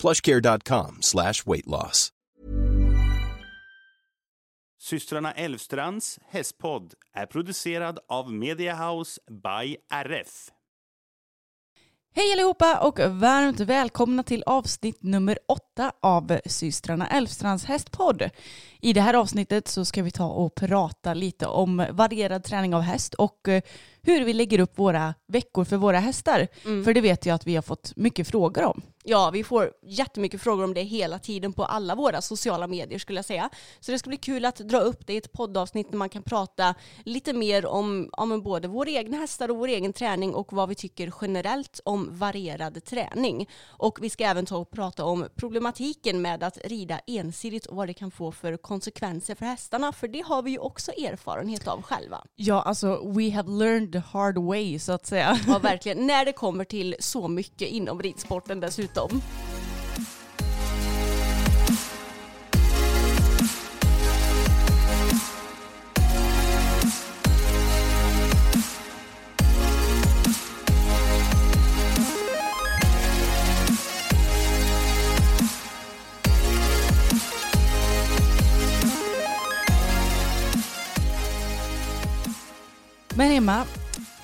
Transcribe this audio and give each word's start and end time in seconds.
plushcare.com 0.00 0.98
slash 1.00 1.46
weight 1.46 1.66
loss. 1.66 2.12
Systrarna 4.80 5.32
Elvstrands 5.32 6.18
hästpodd 6.28 6.94
är 7.14 7.26
producerad 7.26 7.98
av 8.08 8.32
Media 8.32 8.74
House 8.74 9.20
by 9.30 9.76
RF. 9.90 10.50
Hej 12.14 12.32
allihopa 12.32 12.78
och 12.80 12.98
varmt 12.98 13.60
välkomna 13.60 14.22
till 14.22 14.42
avsnitt 14.46 15.02
nummer 15.02 15.38
åtta 15.48 15.92
av 16.02 16.38
systrarna 16.46 17.08
Elfstrands 17.08 17.64
hästpodd. 17.64 18.30
I 18.80 18.92
det 18.92 19.00
här 19.00 19.14
avsnittet 19.14 19.68
så 19.68 19.84
ska 19.84 20.02
vi 20.02 20.10
ta 20.10 20.26
och 20.26 20.54
prata 20.54 21.14
lite 21.14 21.46
om 21.46 21.86
varierad 21.90 22.44
träning 22.44 22.74
av 22.74 22.80
häst 22.80 23.14
och 23.14 23.48
eh, 23.48 23.62
hur 24.02 24.24
vi 24.24 24.32
lägger 24.32 24.58
upp 24.58 24.78
våra 24.78 25.14
veckor 25.26 25.64
för 25.64 25.76
våra 25.76 25.98
hästar. 25.98 26.48
För 26.84 26.94
det 26.94 27.00
vet 27.00 27.26
jag 27.26 27.34
att 27.34 27.46
vi 27.46 27.54
har 27.54 27.62
fått 27.62 27.96
mycket 27.96 28.28
frågor 28.28 28.64
om. 28.64 28.82
Ja, 29.04 29.30
vi 29.30 29.44
får 29.44 29.72
jättemycket 29.82 30.40
frågor 30.40 30.64
om 30.64 30.74
det 30.74 30.82
hela 30.82 31.18
tiden 31.18 31.52
på 31.52 31.64
alla 31.64 31.94
våra 31.94 32.20
sociala 32.20 32.66
medier 32.66 32.98
skulle 32.98 33.18
jag 33.18 33.24
säga. 33.24 33.50
Så 33.80 33.92
det 33.92 33.98
ska 33.98 34.08
bli 34.08 34.16
kul 34.16 34.44
att 34.44 34.56
dra 34.56 34.78
upp 34.78 35.06
det 35.06 35.12
i 35.12 35.16
ett 35.16 35.32
poddavsnitt 35.32 35.90
när 35.90 35.98
man 35.98 36.08
kan 36.08 36.22
prata 36.22 36.74
lite 37.04 37.32
mer 37.32 37.66
om, 37.66 38.10
om 38.12 38.42
både 38.42 38.68
våra 38.68 38.90
egna 38.90 39.16
hästar 39.16 39.50
och 39.50 39.56
vår 39.56 39.68
egen 39.68 39.92
träning 39.92 40.34
och 40.34 40.52
vad 40.52 40.68
vi 40.68 40.74
tycker 40.74 41.12
generellt 41.20 41.80
om 41.84 42.08
varierad 42.10 42.84
träning. 42.84 43.48
Och 43.66 43.98
vi 44.02 44.10
ska 44.10 44.24
även 44.24 44.46
ta 44.46 44.56
och 44.56 44.70
prata 44.70 45.04
om 45.04 45.26
problematiken 45.36 46.22
med 46.22 46.42
att 46.42 46.58
rida 46.64 47.00
ensidigt 47.06 47.66
och 47.66 47.76
vad 47.76 47.88
det 47.88 47.94
kan 47.94 48.10
få 48.10 48.32
för 48.32 48.56
konsekvenser 48.56 49.34
för 49.34 49.46
hästarna. 49.46 49.92
För 49.92 50.08
det 50.08 50.20
har 50.20 50.42
vi 50.42 50.50
ju 50.50 50.58
också 50.58 50.92
erfarenhet 50.92 51.68
av 51.68 51.82
själva. 51.82 52.24
Ja, 52.36 52.62
alltså 52.62 53.12
we 53.12 53.30
have 53.30 53.50
learned 53.50 53.97
the 53.98 54.18
hard 54.18 54.38
way 54.38 54.78
så 54.78 54.92
att 54.92 55.06
säga. 55.06 55.38
Ja, 55.46 55.58
verkligen. 55.62 56.06
När 56.06 56.24
det 56.24 56.32
kommer 56.32 56.64
till 56.64 56.96
så 57.00 57.28
mycket 57.28 57.68
inom 57.68 58.02
ridsporten 58.02 58.60
dessutom. 58.60 59.22
Men 83.18 83.32
Emma, 83.32 83.64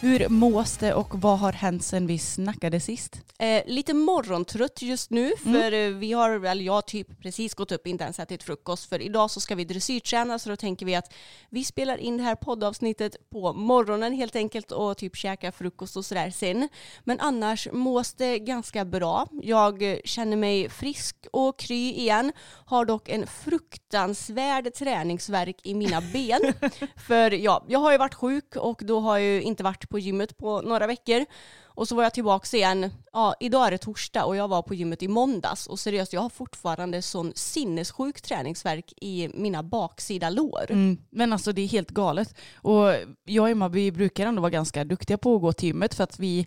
hur 0.04 0.28
mås 0.28 0.76
det 0.76 0.94
och 0.94 1.20
vad 1.20 1.38
har 1.38 1.52
hänt 1.52 1.84
sen 1.84 2.06
vi 2.06 2.18
snackade 2.18 2.80
sist? 2.80 3.20
Eh, 3.38 3.62
lite 3.66 3.94
morgontrött 3.94 4.82
just 4.82 5.10
nu 5.10 5.32
för 5.42 5.72
eh, 5.72 5.88
vi 5.88 6.12
har, 6.12 6.44
eller 6.46 6.64
jag 6.64 6.72
har 6.72 6.82
typ 6.82 7.22
precis 7.22 7.54
gått 7.54 7.72
upp, 7.72 7.86
inte 7.86 8.04
ens 8.04 8.18
ätit 8.18 8.42
frukost 8.42 8.88
för 8.88 9.02
idag 9.02 9.30
så 9.30 9.40
ska 9.40 9.54
vi 9.54 9.64
dressyrträna 9.64 10.38
så 10.38 10.50
då 10.50 10.56
tänker 10.56 10.86
vi 10.86 10.94
att 10.94 11.12
vi 11.50 11.64
spelar 11.64 11.98
in 11.98 12.16
det 12.16 12.22
här 12.22 12.34
poddavsnittet 12.34 13.30
på 13.30 13.52
morgonen 13.52 14.12
helt 14.12 14.36
enkelt 14.36 14.72
och 14.72 14.96
typ 14.96 15.16
käkar 15.16 15.50
frukost 15.50 15.96
och 15.96 16.04
sådär 16.04 16.30
sen. 16.30 16.68
Men 17.04 17.20
annars 17.20 17.68
mås 17.72 18.14
det 18.14 18.38
ganska 18.38 18.84
bra. 18.84 19.26
Jag 19.42 19.92
eh, 19.92 19.98
känner 20.04 20.36
mig 20.36 20.68
frisk 20.68 21.16
och 21.32 21.58
kry 21.58 21.92
igen, 21.92 22.32
har 22.66 22.84
dock 22.84 23.08
en 23.08 23.26
fruktansvärd 23.26 24.74
träningsverk 24.74 25.56
i 25.62 25.74
mina 25.74 26.00
ben. 26.00 26.40
för 27.06 27.30
ja, 27.30 27.64
jag 27.68 27.78
har 27.78 27.92
ju 27.92 27.98
varit 27.98 28.14
sjuk 28.14 28.56
och 28.56 28.80
då 28.84 29.00
har 29.00 29.18
jag 29.18 29.26
ju 29.26 29.42
inte 29.42 29.62
varit 29.62 29.88
på 29.94 29.98
gymmet 29.98 30.38
på 30.38 30.60
några 30.60 30.86
veckor. 30.86 31.24
Och 31.64 31.88
så 31.88 31.94
var 31.94 32.02
jag 32.02 32.14
tillbaka 32.14 32.56
igen, 32.56 32.90
ja 33.12 33.34
idag 33.40 33.66
är 33.66 33.70
det 33.70 33.78
torsdag 33.78 34.24
och 34.24 34.36
jag 34.36 34.48
var 34.48 34.62
på 34.62 34.74
gymmet 34.74 35.02
i 35.02 35.08
måndags 35.08 35.66
och 35.66 35.78
seriöst 35.78 36.12
jag 36.12 36.20
har 36.20 36.28
fortfarande 36.28 37.02
sån 37.02 37.32
sinnessjuk 37.34 38.20
träningsverk 38.20 38.92
i 38.96 39.28
mina 39.34 39.62
baksida 39.62 40.30
lår. 40.30 40.66
Mm, 40.68 40.98
men 41.10 41.32
alltså 41.32 41.52
det 41.52 41.62
är 41.62 41.68
helt 41.68 41.90
galet. 41.90 42.34
Och 42.54 42.94
jag 43.24 43.42
och 43.42 43.48
Emma 43.48 43.68
vi 43.68 43.92
brukar 43.92 44.26
ändå 44.26 44.40
vara 44.42 44.50
ganska 44.50 44.84
duktiga 44.84 45.18
på 45.18 45.36
att 45.36 45.40
gå 45.40 45.52
till 45.52 45.66
gymmet 45.66 45.94
för 45.94 46.04
att 46.04 46.18
vi, 46.18 46.46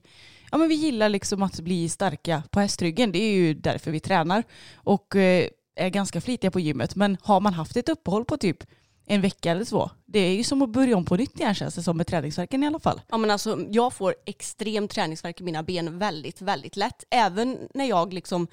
ja, 0.52 0.58
men 0.58 0.70
vi 0.70 0.76
gillar 0.76 1.10
liksom 1.10 1.44
att 1.44 1.60
bli 1.60 1.90
starka 1.90 2.44
på 2.52 2.60
hästryggen. 2.60 3.12
Det 3.12 3.20
är 3.20 3.34
ju 3.34 3.54
därför 3.54 3.92
vi 3.92 4.00
tränar. 4.00 4.44
Och 4.76 5.16
eh, 5.16 5.48
är 5.76 5.90
ganska 5.90 6.22
flitiga 6.22 6.52
på 6.52 6.60
gymmet. 6.60 6.96
Men 6.96 7.18
har 7.22 7.40
man 7.40 7.54
haft 7.54 7.78
ett 7.78 7.90
uppehåll 7.90 8.26
på 8.26 8.38
typ 8.38 8.64
en 9.08 9.22
vecka 9.22 9.52
eller 9.52 9.66
två, 9.66 9.90
det 10.06 10.20
är 10.20 10.36
ju 10.36 10.44
som 10.44 10.62
att 10.62 10.70
börja 10.70 10.98
om 10.98 11.06
på 11.06 11.16
nytt 11.16 11.40
igen 11.40 11.56
känns 11.56 11.76
det 11.76 11.84
som 11.84 11.98
med 11.98 12.08
träningsverken 12.08 12.64
i 12.64 12.68
alla 12.68 12.80
fall. 12.80 13.02
Ja 13.08 13.18
men 13.18 13.32
alltså 13.32 13.60
jag 13.70 13.94
får 13.94 14.16
extrem 14.26 14.88
träningsverk 14.88 15.42
i 15.42 15.44
mina 15.44 15.64
ben 15.64 16.00
väldigt, 16.00 16.42
väldigt 16.42 16.76
lätt. 16.76 17.04
Även 17.10 17.58
när 17.74 17.86
jag 17.86 18.14
liksom 18.14 18.48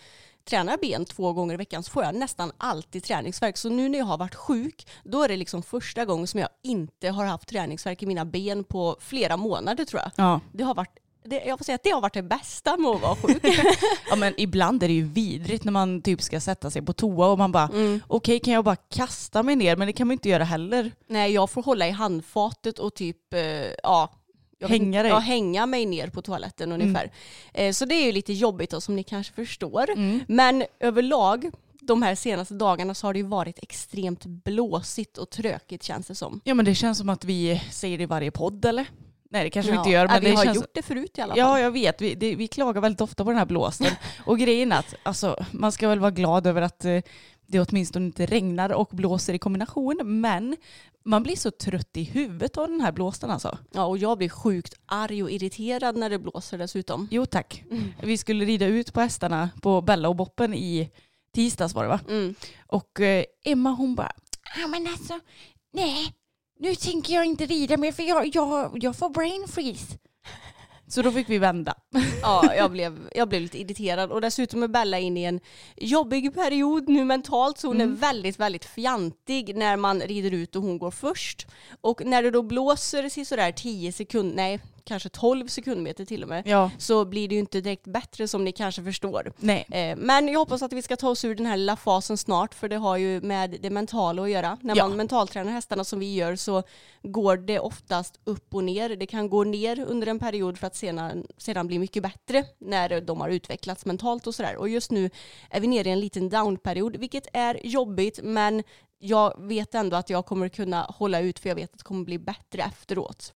tränar 0.44 0.76
ben 0.82 1.04
två 1.04 1.32
gånger 1.32 1.54
i 1.54 1.56
veckan 1.56 1.82
så 1.82 1.90
får 1.90 2.04
jag 2.04 2.14
nästan 2.14 2.52
alltid 2.58 3.04
träningsverk. 3.04 3.56
Så 3.56 3.68
nu 3.68 3.88
när 3.88 3.98
jag 3.98 4.06
har 4.06 4.18
varit 4.18 4.34
sjuk, 4.34 4.86
då 5.04 5.22
är 5.22 5.28
det 5.28 5.36
liksom 5.36 5.62
första 5.62 6.04
gången 6.04 6.26
som 6.26 6.40
jag 6.40 6.48
inte 6.62 7.08
har 7.08 7.24
haft 7.24 7.48
träningsverk 7.48 8.02
i 8.02 8.06
mina 8.06 8.24
ben 8.24 8.64
på 8.64 8.96
flera 9.00 9.36
månader 9.36 9.84
tror 9.84 10.02
jag. 10.02 10.10
Ja. 10.16 10.40
Det 10.52 10.64
har 10.64 10.74
varit 10.74 10.98
det, 11.24 11.44
jag 11.44 11.58
får 11.58 11.64
säga 11.64 11.76
att 11.76 11.82
det 11.82 11.90
har 11.90 12.00
varit 12.00 12.14
det 12.14 12.22
bästa 12.22 12.76
med 12.76 12.90
att 12.90 13.02
vara 13.02 13.16
sjuk. 13.16 13.42
ja 14.10 14.16
men 14.16 14.34
ibland 14.36 14.82
är 14.82 14.88
det 14.88 14.94
ju 14.94 15.02
vidrigt 15.08 15.64
när 15.64 15.72
man 15.72 16.02
typ 16.02 16.22
ska 16.22 16.40
sätta 16.40 16.70
sig 16.70 16.82
på 16.82 16.92
toa 16.92 17.28
och 17.28 17.38
man 17.38 17.52
bara 17.52 17.68
Mm. 17.74 18.00
okej 18.06 18.40
kan 18.40 18.54
jag 18.54 18.64
bara 18.64 18.76
kasta 18.76 19.42
mig 19.42 19.56
ner 19.56 19.76
men 19.76 19.86
det 19.86 19.92
kan 19.92 20.06
man 20.06 20.12
inte 20.12 20.28
göra 20.28 20.44
heller. 20.44 20.92
Nej, 21.06 21.32
jag 21.32 21.50
får 21.50 21.62
hålla 21.62 21.88
i 21.88 21.90
handfatet 21.90 22.78
och 22.78 22.94
typ, 22.94 23.34
eh, 23.34 23.40
ja. 23.82 24.10
jag 24.58 24.68
Hänga 24.68 25.02
dig. 25.02 25.10
Ja, 25.12 25.18
hänga 25.18 25.66
mig 25.66 25.86
ner 25.86 26.08
på 26.08 26.22
toaletten 26.22 26.72
ungefär. 26.72 27.10
Eh, 27.54 27.72
så 27.72 27.84
det 27.84 27.94
är 27.94 28.06
ju 28.06 28.12
lite 28.12 28.32
jobbigt 28.32 28.70
då, 28.70 28.80
som 28.80 28.96
ni 28.96 29.02
kanske 29.02 29.34
förstår. 29.34 29.86
Men 30.32 30.64
överlag, 30.80 31.50
de 31.80 32.02
här 32.02 32.14
senaste 32.14 32.54
dagarna 32.54 32.94
så 32.94 33.06
har 33.06 33.12
det 33.14 33.18
ju 33.18 33.26
varit 33.26 33.58
extremt 33.62 34.24
blåsigt 34.26 35.18
och 35.18 35.30
trökigt 35.30 35.84
känns 35.84 36.06
det 36.06 36.14
som. 36.14 36.40
Ja 36.44 36.54
men 36.54 36.64
det 36.64 36.74
känns 36.74 36.98
som 36.98 37.08
att 37.08 37.24
vi 37.24 37.62
säger 37.70 37.98
det 37.98 38.04
i 38.04 38.06
varje 38.06 38.30
podd 38.30 38.64
eller? 38.64 38.86
Nej 39.34 39.44
det 39.44 39.50
kanske 39.50 39.70
vi 39.72 39.76
Ja, 39.76 39.80
inte 39.80 39.90
gör 39.90 40.06
men 40.06 40.14
ja, 40.14 40.20
vi 40.20 40.30
det 40.30 40.36
har 40.36 40.44
känns... 40.44 40.56
gjort 40.56 40.74
det 40.74 40.82
förut 40.82 41.18
i 41.18 41.20
alla 41.20 41.30
fall. 41.30 41.38
Ja 41.38 41.60
jag 41.60 41.70
vet, 41.70 42.00
vi, 42.00 42.14
det, 42.14 42.34
vi 42.36 42.48
klagar 42.48 42.80
väldigt 42.80 43.00
ofta 43.00 43.24
på 43.24 43.30
den 43.30 43.38
här 43.38 43.46
blåsten. 43.46 43.92
och 44.24 44.38
grejen 44.38 44.72
är 44.72 44.78
att 44.78 44.94
alltså, 45.02 45.44
man 45.52 45.72
ska 45.72 45.88
väl 45.88 45.98
vara 45.98 46.10
glad 46.10 46.46
över 46.46 46.62
att 46.62 46.84
eh, 46.84 46.98
det 47.46 47.60
åtminstone 47.60 48.06
inte 48.06 48.26
regnar 48.26 48.72
och 48.72 48.88
blåser 48.92 49.34
i 49.34 49.38
kombination 49.38 50.00
men 50.04 50.56
man 51.04 51.22
blir 51.22 51.36
så 51.36 51.50
trött 51.50 51.96
i 51.96 52.02
huvudet 52.04 52.56
av 52.56 52.68
den 52.68 52.80
här 52.80 52.92
blåsten 52.92 53.30
alltså. 53.30 53.58
Ja, 53.72 53.84
och 53.84 53.98
jag 53.98 54.18
blir 54.18 54.28
sjukt 54.28 54.74
arg 54.86 55.22
och 55.22 55.30
irriterad 55.30 55.96
när 55.96 56.10
det 56.10 56.18
blåser 56.18 56.58
dessutom. 56.58 57.08
Jo 57.10 57.26
tack. 57.26 57.64
Vi 58.02 58.18
skulle 58.18 58.44
rida 58.44 58.66
ut 58.66 58.92
på 58.92 59.00
hästarna 59.00 59.50
på 59.62 59.80
Bella 59.80 60.08
och 60.08 60.16
Boppen 60.16 60.54
i 60.54 60.90
tisdags 61.34 61.74
var 61.74 61.82
det 61.82 61.88
va? 61.88 62.00
Mm. 62.08 62.34
Och 62.66 63.00
eh, 63.00 63.24
Emma 63.44 63.70
hon 63.70 63.94
bara, 63.94 64.12
ja 64.60 64.66
men 64.66 64.86
alltså, 64.86 65.20
nej, 65.72 66.12
nu 66.64 66.74
tänker 66.74 67.14
jag 67.14 67.24
inte 67.24 67.46
rida 67.46 67.76
mer 67.76 67.92
för 67.92 68.02
jag, 68.02 68.36
jag, 68.36 68.78
jag 68.82 68.96
får 68.96 69.10
brain 69.10 69.48
freeze. 69.48 69.98
Så 70.88 71.02
då 71.02 71.10
fick 71.10 71.28
vi 71.28 71.38
vända. 71.38 71.74
Ja, 72.22 72.54
jag 72.54 72.70
blev, 72.70 73.08
jag 73.14 73.28
blev 73.28 73.42
lite 73.42 73.58
irriterad 73.58 74.10
och 74.12 74.20
dessutom 74.20 74.62
är 74.62 74.68
Bella 74.68 74.98
inne 74.98 75.20
i 75.20 75.24
en 75.24 75.40
jobbig 75.76 76.34
period 76.34 76.88
nu 76.88 77.04
mentalt 77.04 77.58
så 77.58 77.66
hon 77.66 77.76
Mm. 77.80 77.92
är 77.92 77.96
väldigt, 77.96 78.40
väldigt 78.40 78.64
fjantig 78.64 79.56
när 79.56 79.76
man 79.76 80.00
rider 80.00 80.30
ut 80.34 80.56
och 80.56 80.62
hon 80.62 80.78
går 80.78 80.90
först. 80.90 81.46
Och 81.80 82.04
när 82.04 82.22
det 82.22 82.30
då 82.30 82.42
blåser 82.42 83.24
sådär 83.24 83.52
10 83.52 83.92
sekunder, 83.92 84.36
nej 84.36 84.60
kanske 84.84 85.08
12 85.08 85.46
sekundmeter 85.48 86.04
till 86.04 86.22
och 86.22 86.28
med, 86.28 86.42
Ja, 86.46 86.70
så 86.78 87.04
blir 87.04 87.28
det 87.28 87.34
ju 87.34 87.40
inte 87.40 87.60
direkt 87.60 87.84
bättre 87.86 88.28
som 88.28 88.44
ni 88.44 88.52
kanske 88.52 88.82
förstår. 88.84 89.32
nej. 89.38 89.66
Eh, 89.70 89.96
Men 89.96 90.28
jag 90.28 90.38
hoppas 90.38 90.62
att 90.62 90.72
vi 90.72 90.82
ska 90.82 90.96
ta 90.96 91.08
oss 91.08 91.24
ur 91.24 91.34
den 91.34 91.46
här 91.46 91.56
lilla 91.56 91.76
fasen 91.76 92.16
snart 92.18 92.54
för 92.54 92.68
det 92.68 92.76
har 92.76 92.96
ju 92.96 93.20
med 93.20 93.56
det 93.60 93.70
mentala 93.70 94.22
att 94.22 94.30
göra. 94.30 94.58
När 94.60 94.76
Ja. 94.76 94.88
man 94.88 94.96
mentaltränar 94.96 95.52
hästarna 95.52 95.84
som 95.84 95.98
vi 95.98 96.14
gör 96.14 96.36
så 96.36 96.62
går 97.02 97.36
det 97.36 97.58
oftast 97.60 98.20
upp 98.24 98.54
och 98.54 98.64
ner. 98.64 98.88
Det 98.96 99.06
kan 99.06 99.28
gå 99.30 99.44
ner 99.44 99.80
under 99.88 100.06
en 100.06 100.18
period 100.18 100.58
för 100.58 100.66
att 100.66 100.76
sedan, 100.76 101.26
sedan 101.38 101.66
bli 101.66 101.78
mycket 101.78 102.02
bättre 102.02 102.44
när 102.58 103.00
de 103.00 103.20
har 103.20 103.28
utvecklats 103.28 103.86
mentalt 103.86 104.26
och 104.26 104.34
sådär. 104.34 104.56
Och 104.56 104.68
just 104.68 104.90
nu 104.90 105.10
är 105.50 105.60
vi 105.60 105.66
nere 105.66 105.88
i 105.88 105.92
en 105.92 106.00
liten 106.00 106.28
downperiod 106.28 106.96
vilket 106.96 107.26
är 107.32 107.66
jobbigt 107.66 108.20
men 108.22 108.62
jag 108.98 109.34
vet 109.48 109.74
ändå 109.74 109.96
att 109.96 110.10
jag 110.10 110.26
kommer 110.26 110.48
kunna 110.48 110.82
hålla 110.82 111.20
ut 111.20 111.38
för 111.38 111.48
jag 111.48 111.56
vet 111.56 111.72
att 111.72 111.78
det 111.78 111.84
kommer 111.84 112.04
bli 112.04 112.18
bättre 112.18 112.62
efteråt. 112.62 113.32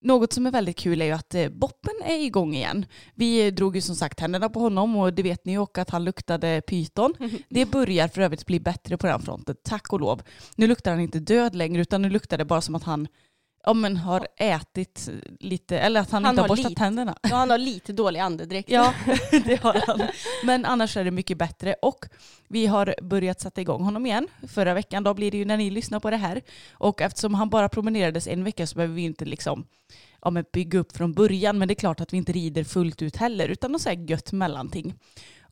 Något 0.00 0.32
som 0.32 0.46
är 0.46 0.50
väldigt 0.50 0.76
kul 0.76 1.02
är 1.02 1.06
ju 1.06 1.12
att 1.12 1.34
eh, 1.34 1.48
Boppen 1.48 1.94
är 2.04 2.24
igång 2.24 2.54
igen. 2.54 2.86
Vi 3.14 3.50
drog 3.50 3.76
ju 3.76 3.82
som 3.82 3.94
sagt 3.94 4.18
tänderna 4.18 4.48
på 4.48 4.60
honom 4.60 4.96
och 4.96 5.12
det 5.14 5.22
vet 5.22 5.44
ni 5.44 5.52
ju 5.52 5.58
och 5.58 5.78
att 5.78 5.90
han 5.90 6.04
luktade 6.04 6.62
pyton. 6.66 7.14
Det 7.48 7.66
börjar 7.66 8.08
för 8.08 8.22
övrigt 8.22 8.46
bli 8.46 8.60
bättre 8.60 8.96
på 8.96 9.06
den 9.06 9.20
fronten, 9.20 9.56
tack 9.64 9.92
och 9.92 10.00
lov. 10.00 10.22
Nu 10.56 10.66
luktar 10.66 10.90
han 10.90 11.00
inte 11.00 11.18
död 11.18 11.54
längre 11.54 11.82
utan 11.82 12.02
nu 12.02 12.10
luktar 12.10 12.38
det 12.38 12.44
bara 12.44 12.60
som 12.60 12.74
att 12.74 12.84
han 12.84 13.08
ja, 13.66 13.74
men 13.74 13.96
har 13.96 14.26
ätit 14.36 15.08
lite, 15.40 15.78
eller 15.78 16.00
att 16.00 16.10
han, 16.10 16.24
Han 16.24 16.32
inte 16.32 16.42
har 16.42 16.48
har 16.48 16.56
borstat 16.56 16.70
lite. 16.70 16.78
tänderna. 16.80 17.16
Ja, 17.22 17.36
han 17.36 17.50
har 17.50 17.58
lite 17.58 17.92
dålig 17.92 18.20
andedräkt. 18.20 18.70
Ja, 18.70 18.94
det 19.44 19.62
har 19.62 19.82
han. 19.86 20.02
Men 20.44 20.64
annars 20.64 20.96
är 20.96 21.04
det 21.04 21.10
mycket 21.10 21.38
bättre. 21.38 21.74
Och 21.82 22.06
vi 22.48 22.66
har 22.66 22.94
börjat 23.02 23.40
sätta 23.40 23.60
igång 23.60 23.82
honom 23.82 24.06
igen. 24.06 24.28
Förra 24.48 24.74
veckan 24.74 25.04
då 25.04 25.14
blir 25.14 25.30
det 25.30 25.36
ju 25.38 25.44
när 25.44 25.56
ni 25.56 25.70
lyssnar 25.70 26.00
på 26.00 26.10
det 26.10 26.16
här. 26.16 26.42
Och 26.72 27.00
eftersom 27.00 27.34
han 27.34 27.48
bara 27.48 27.68
promenerades 27.68 28.26
en 28.26 28.44
vecka 28.44 28.66
så 28.66 28.76
behöver 28.76 28.94
vi 28.94 29.02
inte 29.02 29.24
liksom 29.24 29.66
ja, 30.22 30.30
men 30.30 30.44
bygga 30.52 30.78
upp 30.78 30.96
från 30.96 31.12
början. 31.12 31.58
Men 31.58 31.68
det 31.68 31.72
är 31.72 31.76
klart 31.76 32.00
att 32.00 32.12
vi 32.12 32.16
inte 32.16 32.32
rider 32.32 32.64
fullt 32.64 33.02
ut 33.02 33.16
heller 33.16 33.48
utan 33.48 33.72
något 33.72 33.82
så 33.82 33.88
här 33.88 34.10
gött 34.10 34.32
mellanting. 34.32 34.94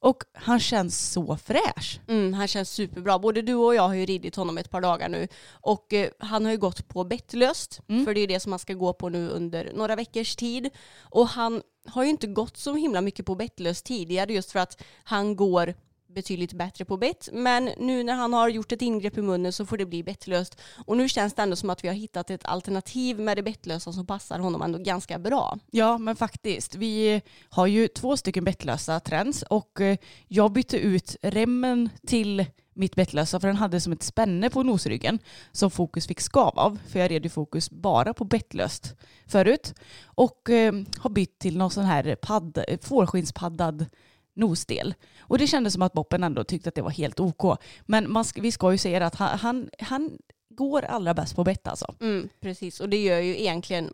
Och 0.05 0.25
han 0.33 0.61
känns 0.61 1.13
så 1.13 1.37
fräsch. 1.37 2.01
Mm, 2.09 2.33
han 2.33 2.49
känns 2.49 2.71
superbra. 2.71 3.19
Både 3.19 3.43
du 3.43 3.55
och 3.55 3.75
jag 3.75 3.89
har 3.89 3.95
ju 3.95 4.07
ridit 4.07 4.37
honom 4.37 4.59
ett 4.59 4.71
par 4.71 4.81
dagar 4.81 5.09
nu. 5.09 5.29
Och 5.51 5.93
eh, 5.93 6.11
han 6.19 6.45
har 6.45 6.53
ju 6.53 6.59
gått 6.59 6.89
på 6.89 7.05
bettlöst. 7.05 7.81
Mm. 7.89 8.05
För 8.05 8.15
det 8.15 8.21
är 8.21 8.27
det 8.27 8.41
som 8.41 8.53
han 8.53 8.59
ska 8.59 8.75
gå 8.75 8.93
på 8.93 9.09
nu 9.09 9.29
under 9.29 9.73
några 9.75 9.97
veckors 9.97 10.37
tid. 10.37 10.71
Och 11.01 11.29
han 11.29 11.63
har 11.87 12.05
ju 12.05 12.11
inte 12.11 12.27
gått 12.27 12.57
så 12.57 12.75
himla 12.75 13.01
mycket 13.01 13.27
på 13.27 13.35
bettlöst 13.35 13.85
tidigare 13.85 14.33
just 14.33 14.53
för 14.53 14.59
att 14.59 14.83
han 15.05 15.37
går 15.37 15.75
betydligt 16.15 16.53
bättre 16.53 16.85
på 16.85 16.97
bett. 16.97 17.29
Men 17.33 17.65
nu 17.79 18.03
när 18.03 18.15
han 18.15 18.33
har 18.33 18.49
gjort 18.49 18.73
ett 18.73 18.83
ingrepp 18.83 19.19
i 19.19 19.23
munnen 19.23 19.53
så 19.53 19.67
får 19.67 19.77
det 19.77 19.87
bli 19.87 20.03
bettlöst. 20.03 20.61
Och 20.87 20.97
nu 20.97 21.09
känns 21.09 21.35
det 21.35 21.43
ändå 21.43 21.57
som 21.57 21.71
att 21.71 21.85
vi 21.85 21.89
har 21.89 21.95
hittat 21.95 22.31
ett 22.31 22.45
alternativ 22.45 23.21
med 23.21 23.37
det 23.37 23.43
bettlösa 23.43 23.93
som 23.93 24.07
passar 24.07 24.39
honom 24.39 24.63
ändå 24.63 24.79
ganska 24.79 25.19
bra. 25.19 25.59
Ja, 25.71 25.99
men 25.99 26.17
faktiskt. 26.17 26.75
Vi 26.75 27.23
har 27.49 27.67
ju 27.67 27.89
två 27.89 28.17
stycken 28.17 28.45
bettlösa 28.45 29.01
trends 29.01 29.43
och 29.43 29.81
eh, 29.81 29.97
jag 30.29 30.53
bytte 30.53 30.79
ut 30.79 31.17
remmen 31.23 31.91
till 32.07 32.45
mitt 32.75 32.95
bettlösa 32.95 33.41
för 33.41 33.49
den 33.49 33.57
hade 33.57 33.81
som 33.81 33.93
ett 33.93 34.03
spänne 34.03 34.51
på 34.51 34.63
nosryggen 34.63 35.19
som 35.53 35.71
Fokus 35.71 36.07
fick 36.07 36.21
skav 36.21 36.59
av. 36.59 36.79
För 36.89 36.99
jag 36.99 37.11
red 37.11 37.25
ju 37.25 37.31
Fokus 37.31 37.71
bara 37.71 38.15
på 38.15 38.25
bettlöst 38.25 38.95
förut. 39.27 39.75
Och 40.05 40.51
eh, 40.51 40.73
har 40.99 41.11
bytt 41.11 41.39
till 41.39 41.59
någon 41.59 41.71
sån 41.71 41.85
här 41.85 42.15
padd, 42.15 42.65
eh, 42.69 42.79
fårskinnspaddad 42.83 43.87
nosdel. 44.35 44.95
Och 45.21 45.39
det 45.39 45.47
kändes 45.47 45.73
som 45.73 45.83
att 45.83 45.93
Boppen 45.93 46.25
ändå 46.25 46.45
tyckte 46.45 46.69
att 46.69 46.75
det 46.75 46.83
var 46.83 46.91
helt 46.91 47.21
OK. 47.21 47.59
Men 47.87 48.13
man 48.13 48.25
vi 48.37 48.53
ska 48.53 48.73
ju 48.73 48.79
säga 48.79 49.07
att 49.07 49.15
han, 49.15 49.39
han, 49.39 49.71
han 49.79 50.19
går 50.49 50.85
allra 50.85 51.15
bäst 51.15 51.37
på 51.37 51.45
bett 51.45 51.67
alltså. 51.67 51.95
Mm, 52.01 52.29
precis, 52.41 52.81
och 52.81 52.89
det 52.89 53.03
gör 53.03 53.19
ju 53.21 53.41
egentligen 53.41 53.93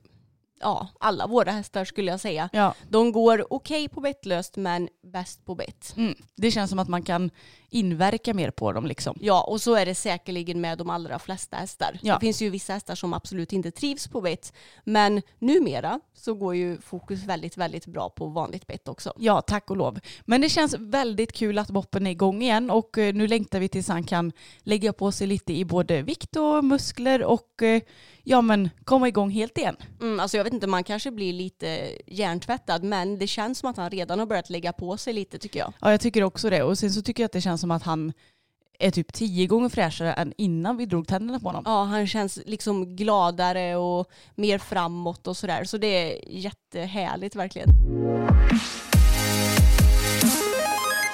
ja, 0.60 0.88
alla 1.00 1.26
våra 1.26 1.50
hästar 1.50 1.84
skulle 1.84 2.10
jag 2.10 2.20
säga. 2.20 2.48
Ja, 2.52 2.74
De 2.88 3.12
går 3.12 3.52
okej 3.52 3.88
på 3.88 4.00
bettlöst 4.00 4.56
men 4.56 4.88
bäst 5.12 5.44
på 5.44 5.54
bett. 5.54 5.94
mm. 5.96 6.14
Det 6.36 6.50
känns 6.50 6.70
som 6.70 6.78
att 6.78 6.88
man 6.88 7.02
kan 7.02 7.30
inverka 7.70 8.34
mer 8.34 8.50
på 8.50 8.72
dem 8.72 8.86
liksom. 8.86 9.18
Ja, 9.20 9.42
och 9.42 9.60
så 9.60 9.74
är 9.74 9.86
det 9.86 9.94
säkerligen 9.94 10.60
med 10.60 10.78
de 10.78 10.90
allra 10.90 11.18
flesta 11.18 11.56
hästar. 11.56 11.98
Ja. 12.02 12.14
Det 12.14 12.20
finns 12.20 12.42
ju 12.42 12.50
vissa 12.50 12.72
hästar 12.72 12.94
som 12.94 13.12
absolut 13.12 13.52
inte 13.52 13.70
trivs 13.70 14.08
på 14.08 14.20
bett. 14.20 14.52
Men 14.84 15.22
numera 15.38 16.00
så 16.14 16.34
går 16.34 16.54
ju 16.54 16.80
fokus 16.80 17.24
väldigt, 17.24 17.56
väldigt 17.56 17.86
bra 17.86 18.10
på 18.10 18.26
vanligt 18.26 18.66
bett 18.66 18.88
också. 18.88 19.12
Ja, 19.18 19.40
tack 19.40 19.70
och 19.70 19.76
lov. 19.76 20.00
Men 20.24 20.40
det 20.40 20.48
känns 20.48 20.74
väldigt 20.78 21.32
kul 21.32 21.58
att 21.58 21.70
Boppen 21.70 22.06
är 22.06 22.10
igång 22.10 22.42
igen 22.42 22.70
och 22.70 22.98
eh, 22.98 23.14
nu 23.14 23.26
längtar 23.26 23.60
vi 23.60 23.68
tills 23.68 23.88
han 23.88 24.04
kan 24.04 24.32
lägga 24.62 24.92
på 24.92 25.12
sig 25.12 25.26
lite 25.26 25.52
i 25.52 25.64
både 25.64 26.02
vikt 26.02 26.36
och 26.36 26.64
muskler 26.64 27.24
och 27.24 27.62
eh, 27.62 27.82
ja 28.22 28.40
men 28.40 28.70
komma 28.84 29.08
igång 29.08 29.30
helt 29.30 29.58
igen. 29.58 29.76
Mm, 30.00 30.20
alltså 30.20 30.36
jag 30.36 30.44
vet 30.44 30.52
inte, 30.52 30.66
man 30.66 30.84
kanske 30.84 31.10
blir 31.10 31.32
lite 31.32 31.92
hjärntvättad 32.06 32.84
men 32.84 33.18
det 33.18 33.26
känns 33.26 33.58
som 33.58 33.70
att 33.70 33.76
han 33.76 33.90
redan 33.90 34.18
har 34.18 34.26
börjat 34.26 34.50
lägga 34.50 34.72
på 34.72 34.96
sig 34.96 35.12
lite 35.12 35.38
tycker 35.38 35.58
jag. 35.58 35.72
Ja, 35.80 35.90
jag 35.90 36.00
tycker 36.00 36.22
också 36.22 36.50
det 36.50 36.62
och 36.62 36.78
sen 36.78 36.92
så 36.92 37.02
tycker 37.02 37.22
jag 37.22 37.26
att 37.26 37.32
det 37.32 37.40
känns 37.40 37.59
som 37.60 37.70
att 37.70 37.82
han 37.82 38.12
är 38.78 38.90
typ 38.90 39.12
tio 39.12 39.46
gånger 39.46 39.68
fräschare 39.68 40.12
än 40.12 40.32
innan 40.36 40.76
vi 40.76 40.86
drog 40.86 41.08
tänderna 41.08 41.40
på 41.40 41.48
honom. 41.48 41.62
Ja, 41.66 41.84
han 41.84 42.06
känns 42.06 42.38
liksom 42.46 42.96
gladare 42.96 43.76
och 43.76 44.10
mer 44.34 44.58
framåt 44.58 45.26
och 45.26 45.36
sådär. 45.36 45.64
Så 45.64 45.78
det 45.78 45.86
är 45.86 46.28
jättehärligt 46.28 47.36
verkligen. 47.36 47.68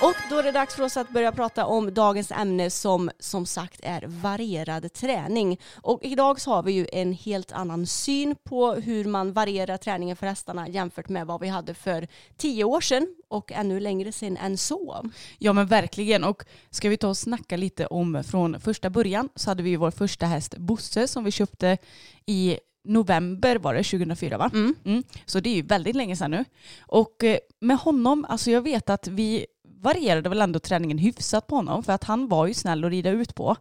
Och 0.07 0.17
då 0.31 0.39
är 0.39 0.43
det 0.43 0.53
dags 0.53 0.75
för 0.75 0.83
oss 0.83 0.97
att 0.97 1.11
börja 1.11 1.33
prata 1.33 1.67
om 1.67 1.95
dagens 1.95 2.33
ämne 2.33 2.71
som 2.71 3.11
som 3.19 3.47
sagt 3.47 3.81
är 3.83 4.03
varierad 4.07 4.93
träning. 4.93 5.61
Och 5.75 6.01
idag 6.03 6.41
så 6.41 6.51
har 6.51 6.63
vi 6.63 6.73
ju 6.73 6.87
en 6.93 7.13
helt 7.13 7.53
annan 7.53 7.87
syn 7.87 8.37
på 8.45 8.75
hur 8.75 9.05
man 9.05 9.33
varierar 9.33 9.77
träningen 9.77 10.17
för 10.17 10.27
hästarna 10.27 10.69
jämfört 10.69 11.09
med 11.09 11.27
vad 11.27 11.41
vi 11.41 11.49
hade 11.49 11.75
för 11.75 12.09
tio 12.37 12.65
år 12.65 12.81
sedan 12.81 13.17
och 13.29 13.53
ännu 13.53 13.81
längre 13.81 14.13
sedan 14.13 14.37
än 14.37 14.59
så. 14.59 15.11
Ja 15.39 15.53
men 15.53 15.67
verkligen 15.67 16.25
och 16.25 16.45
ska 16.71 16.89
vi 16.89 16.97
ta 16.97 17.09
och 17.09 17.17
snacka 17.17 17.57
lite 17.57 17.87
om 17.87 18.25
från 18.25 18.61
första 18.61 18.91
början 18.91 19.29
så 19.35 19.51
hade 19.51 19.63
vi 19.63 19.71
ju 19.71 19.77
vår 19.77 19.91
första 19.91 20.27
häst 20.27 20.57
Bosse 20.57 21.09
som 21.09 21.25
vi 21.25 21.31
köpte 21.31 21.79
i 22.27 22.59
november 22.87 23.57
var 23.57 23.75
det 23.75 23.83
2004 23.83 24.39
va? 24.39 24.51
Mm. 24.55 25.03
Så 25.27 25.41
det 25.41 25.51
är 25.51 25.55
ju 25.55 25.63
väldigt 25.63 25.97
länge 25.97 26.17
sedan 26.17 26.31
nu. 26.31 26.45
Och 26.81 27.25
eh, 27.25 27.39
med 27.61 27.77
honom, 27.77 28.27
alltså 28.29 28.51
jag 28.51 28.63
vet 28.63 28.91
att 28.91 29.09
vi 29.09 29.47
varierade 29.87 30.29
väl 30.29 30.41
ändå 30.41 30.59
träningen 30.59 30.99
hyfsat 30.99 31.47
på 31.47 31.57
honom 31.57 31.83
för 31.83 31.93
att 31.93 32.05
han 32.05 32.29
var 32.29 32.47
ju 32.47 32.55
snäll 32.55 32.85
att 32.85 32.91
rida 32.91 33.11
ut 33.11 33.35
på. 33.35 33.57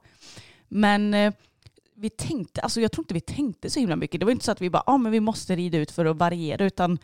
Men 0.67 1.13
eh, 1.13 1.33
vi 1.95 2.09
tänkte, 2.09 2.61
alltså 2.61 2.81
jag 2.81 2.91
tror 2.91 3.03
inte 3.03 3.13
vi 3.13 3.21
tänkte 3.21 3.69
så 3.69 3.79
himla 3.79 3.95
mycket. 3.95 4.19
Det 4.19 4.25
var 4.25 4.31
inte 4.31 4.45
så 4.45 4.51
att 4.51 4.61
vi 4.61 4.69
bara, 4.69 4.83
ah, 4.85 4.97
men 4.97 5.11
vi 5.11 5.19
måste 5.19 5.55
rida 5.55 5.77
ut 5.77 5.91
för 5.91 6.05
att 6.05 6.17
variera 6.17 6.65
utan 6.65 6.97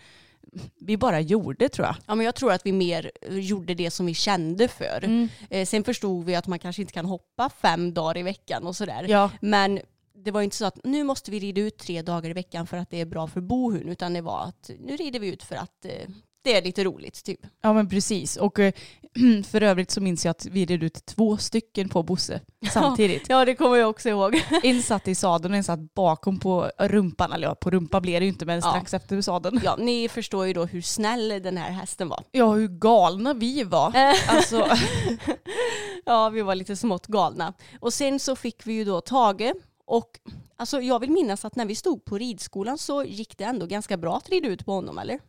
vi 0.79 0.97
bara 0.97 1.19
gjorde 1.19 1.69
tror 1.69 1.87
jag. 1.87 1.95
Ja, 2.05 2.15
men 2.15 2.25
jag 2.25 2.35
tror 2.35 2.51
att 2.51 2.65
vi 2.65 2.71
mer 2.71 3.11
gjorde 3.29 3.73
det 3.73 3.91
som 3.91 4.05
vi 4.05 4.13
kände 4.13 4.67
för. 4.67 5.03
Mm. 5.03 5.29
Eh, 5.49 5.65
sen 5.65 5.83
förstod 5.83 6.25
vi 6.25 6.35
att 6.35 6.47
man 6.47 6.59
kanske 6.59 6.81
inte 6.81 6.93
kan 6.93 7.05
hoppa 7.05 7.49
fem 7.49 7.93
dagar 7.93 8.17
i 8.17 8.23
veckan 8.23 8.67
och 8.67 8.75
sådär. 8.75 9.05
Ja, 9.09 9.31
Men 9.41 9.79
det 10.13 10.31
var 10.31 10.41
inte 10.41 10.55
så 10.55 10.65
att 10.65 10.83
nu 10.83 11.03
måste 11.03 11.31
vi 11.31 11.39
rida 11.39 11.61
ut 11.61 11.77
tre 11.77 12.01
dagar 12.01 12.29
i 12.29 12.33
veckan 12.33 12.67
för 12.67 12.77
att 12.77 12.89
det 12.89 13.01
är 13.01 13.05
bra 13.05 13.27
för 13.27 13.41
bohun, 13.41 13.89
utan 13.89 14.13
det 14.13 14.21
var 14.21 14.43
att 14.43 14.69
nu 14.79 14.95
rider 14.95 15.19
vi 15.19 15.27
ut 15.27 15.43
för 15.43 15.55
att 15.55 15.85
eh, 15.85 16.09
det 16.43 16.57
är 16.57 16.61
lite 16.61 16.83
roligt 16.83 17.23
typ. 17.23 17.39
ja 17.61 17.73
men 17.73 17.89
precis. 17.89 18.37
Och 18.37 18.59
eh, 18.59 18.73
för 19.51 19.63
övrigt 19.63 19.91
så 19.91 20.01
minns 20.01 20.25
jag 20.25 20.31
att 20.31 20.45
vi 20.45 20.65
red 20.65 20.83
ut 20.83 21.05
två 21.05 21.37
stycken 21.37 21.89
på 21.89 22.03
Bosse 22.03 22.41
samtidigt. 22.73 23.29
Ja, 23.29 23.45
det 23.45 23.55
kommer 23.55 23.77
jag 23.77 23.89
också 23.89 24.09
ihåg. 24.09 24.41
En 24.63 24.81
satt 24.81 25.07
i 25.07 25.15
sadeln 25.15 25.53
och 25.53 25.57
en 25.57 25.63
satt 25.63 25.93
bakom 25.93 26.39
på 26.39 26.71
rumpan. 26.79 27.31
Eller 27.33 27.47
ja, 27.47 27.55
på 27.55 27.69
rumpa 27.69 28.01
blev 28.01 28.19
det 28.21 28.25
ju 28.25 28.31
inte 28.31 28.45
men 28.45 28.55
Ja. 28.63 28.69
strax 28.71 28.93
efter 28.93 29.21
sadeln. 29.21 29.61
Ja, 29.63 29.75
ni 29.79 30.09
förstår 30.09 30.47
ju 30.47 30.53
då 30.53 30.65
hur 30.65 30.81
snäll 30.81 31.29
den 31.29 31.57
här 31.57 31.71
hästen 31.71 32.09
var. 32.09 32.23
Ja, 32.31 32.51
hur 32.53 32.67
galna 32.67 33.33
vi 33.33 33.63
var. 33.63 33.93
Alltså, 34.27 34.67
Ja, 36.05 36.29
vi 36.29 36.41
var 36.41 36.55
lite 36.55 36.75
smått 36.75 37.07
galna. 37.07 37.53
Och 37.79 37.93
sen 37.93 38.19
så 38.19 38.35
fick 38.35 38.67
vi 38.67 38.73
ju 38.73 38.85
då 38.85 39.01
Tage 39.01 39.53
och 39.85 40.09
alltså 40.57 40.81
jag 40.81 40.99
vill 40.99 41.11
minnas 41.11 41.45
att 41.45 41.55
när 41.55 41.65
vi 41.65 41.75
stod 41.75 42.05
på 42.05 42.17
ridskolan 42.17 42.77
så 42.77 43.03
gick 43.03 43.37
det 43.37 43.43
ändå 43.43 43.65
ganska 43.65 43.97
bra 43.97 44.17
att 44.17 44.29
rida 44.29 44.47
ut 44.47 44.65
på 44.65 44.71
honom, 44.71 44.97
eller? 44.97 45.19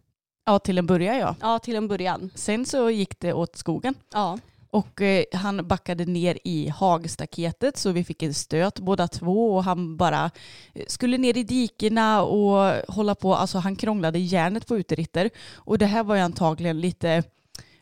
Ja, 0.45 0.59
till 0.59 0.79
en 0.79 0.87
början 0.87 1.19
ja. 1.19 1.37
Ja, 1.41 1.59
till 1.59 1.77
en 1.77 1.89
början. 1.89 2.31
Sen 2.35 2.67
så 2.67 2.91
gick 2.91 3.21
det 3.21 3.33
åt 3.33 3.57
skogen. 3.57 3.95
Ja. 4.13 4.39
Och 4.73 5.03
eh, 5.03 5.25
han 5.33 5.69
backade 5.69 6.05
ner 6.05 6.39
i 6.45 6.69
hagstaketet 6.69 7.77
så 7.77 7.93
vi 7.93 8.05
fick 8.05 8.23
en 8.23 8.35
stöt 8.35 8.79
båda 8.79 9.09
två 9.09 9.55
och 9.55 9.65
han 9.65 9.97
bara 9.97 10.31
eh, 10.73 10.85
skulle 10.87 11.19
ner 11.19 11.37
i 11.37 11.43
dikena 11.43 12.23
och 12.23 12.83
hålla 12.89 13.15
på. 13.15 13.35
Alltså 13.35 13.59
han 13.59 13.77
krånglade 13.77 14.19
järnet 14.19 14.67
på 14.67 14.79
uteritter. 14.79 15.31
Och 15.55 15.79
det 15.79 15.87
här 15.87 16.05
var 16.05 16.15
ju 16.15 16.21
antagligen 16.21 16.81
lite 16.81 17.11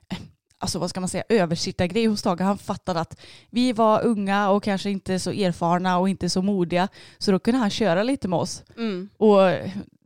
eh, 0.08 0.18
Alltså 0.58 0.78
vad 0.78 0.90
ska 0.90 1.00
man 1.00 1.08
säga, 1.08 1.24
översittargrej 1.28 2.06
hos 2.06 2.22
Tage. 2.22 2.40
Han 2.40 2.58
fattade 2.58 3.00
att 3.00 3.20
vi 3.50 3.72
var 3.72 4.04
unga 4.04 4.50
och 4.50 4.62
kanske 4.62 4.90
inte 4.90 5.18
så 5.18 5.30
erfarna 5.30 5.98
och 5.98 6.08
inte 6.08 6.30
så 6.30 6.42
modiga. 6.42 6.88
Så 7.18 7.32
då 7.32 7.38
kunde 7.38 7.60
han 7.60 7.70
köra 7.70 8.02
lite 8.02 8.28
med 8.28 8.38
oss. 8.38 8.62
Mm. 8.76 9.08
Och 9.16 9.38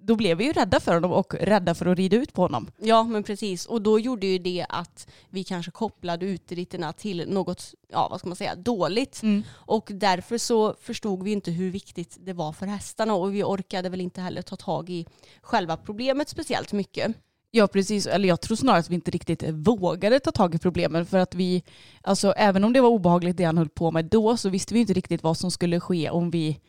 då 0.06 0.16
blev 0.16 0.38
vi 0.38 0.44
ju 0.44 0.52
rädda 0.52 0.80
för 0.80 0.94
honom 0.94 1.12
och 1.12 1.34
rädda 1.34 1.74
för 1.74 1.86
att 1.86 1.98
rida 1.98 2.16
ut 2.16 2.32
på 2.32 2.42
honom. 2.42 2.70
Ja 2.78 3.02
men 3.02 3.22
precis 3.22 3.66
och 3.66 3.82
då 3.82 4.00
gjorde 4.00 4.26
ju 4.26 4.38
det 4.38 4.66
att 4.68 5.08
vi 5.30 5.44
kanske 5.44 5.70
kopplade 5.70 6.26
uteritterna 6.26 6.92
till 6.92 7.28
något, 7.28 7.74
ja 7.88 8.08
vad 8.10 8.18
ska 8.18 8.28
man 8.28 8.36
säga, 8.36 8.54
dåligt. 8.54 9.22
Mm. 9.22 9.42
Och 9.52 9.90
därför 9.92 10.38
så 10.38 10.74
förstod 10.80 11.22
vi 11.22 11.32
inte 11.32 11.50
hur 11.50 11.70
viktigt 11.70 12.16
det 12.20 12.32
var 12.32 12.52
för 12.52 12.66
hästarna 12.66 13.14
och 13.14 13.34
vi 13.34 13.42
orkade 13.42 13.88
väl 13.88 14.00
inte 14.00 14.20
heller 14.20 14.42
ta 14.42 14.56
tag 14.56 14.90
i 14.90 15.06
själva 15.42 15.76
problemet 15.76 16.28
speciellt 16.28 16.72
mycket. 16.72 17.16
Ja 17.50 17.66
precis, 17.66 18.06
eller 18.06 18.28
jag 18.28 18.40
tror 18.40 18.56
snarare 18.56 18.80
att 18.80 18.90
vi 18.90 18.94
inte 18.94 19.10
riktigt 19.10 19.42
vågade 19.48 20.20
ta 20.20 20.30
tag 20.30 20.54
i 20.54 20.58
problemen 20.58 21.06
för 21.06 21.18
att 21.18 21.34
vi, 21.34 21.62
alltså 22.02 22.32
även 22.32 22.64
om 22.64 22.72
det 22.72 22.80
var 22.80 22.88
obehagligt 22.88 23.36
det 23.36 23.44
han 23.44 23.58
höll 23.58 23.68
på 23.68 23.90
med 23.90 24.04
då 24.04 24.36
så 24.36 24.48
visste 24.48 24.74
vi 24.74 24.80
inte 24.80 24.92
riktigt 24.92 25.22
vad 25.22 25.36
som 25.36 25.50
skulle 25.50 25.80
ske 25.80 26.10
om 26.10 26.30
vi 26.30 26.60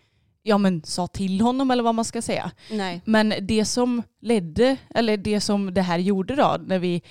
ja 0.47 0.57
men 0.57 0.83
sa 0.83 1.07
till 1.07 1.41
honom 1.41 1.71
eller 1.71 1.83
vad 1.83 1.95
man 1.95 2.05
ska 2.05 2.21
säga. 2.21 2.51
Nej. 2.71 3.01
Men 3.05 3.33
det 3.41 3.65
som 3.65 4.03
ledde, 4.21 4.77
eller 4.95 5.17
det 5.17 5.41
som 5.41 5.73
det 5.73 5.81
här 5.81 5.99
gjorde 5.99 6.35
då 6.35 6.57
när 6.65 6.79
vi 6.79 7.01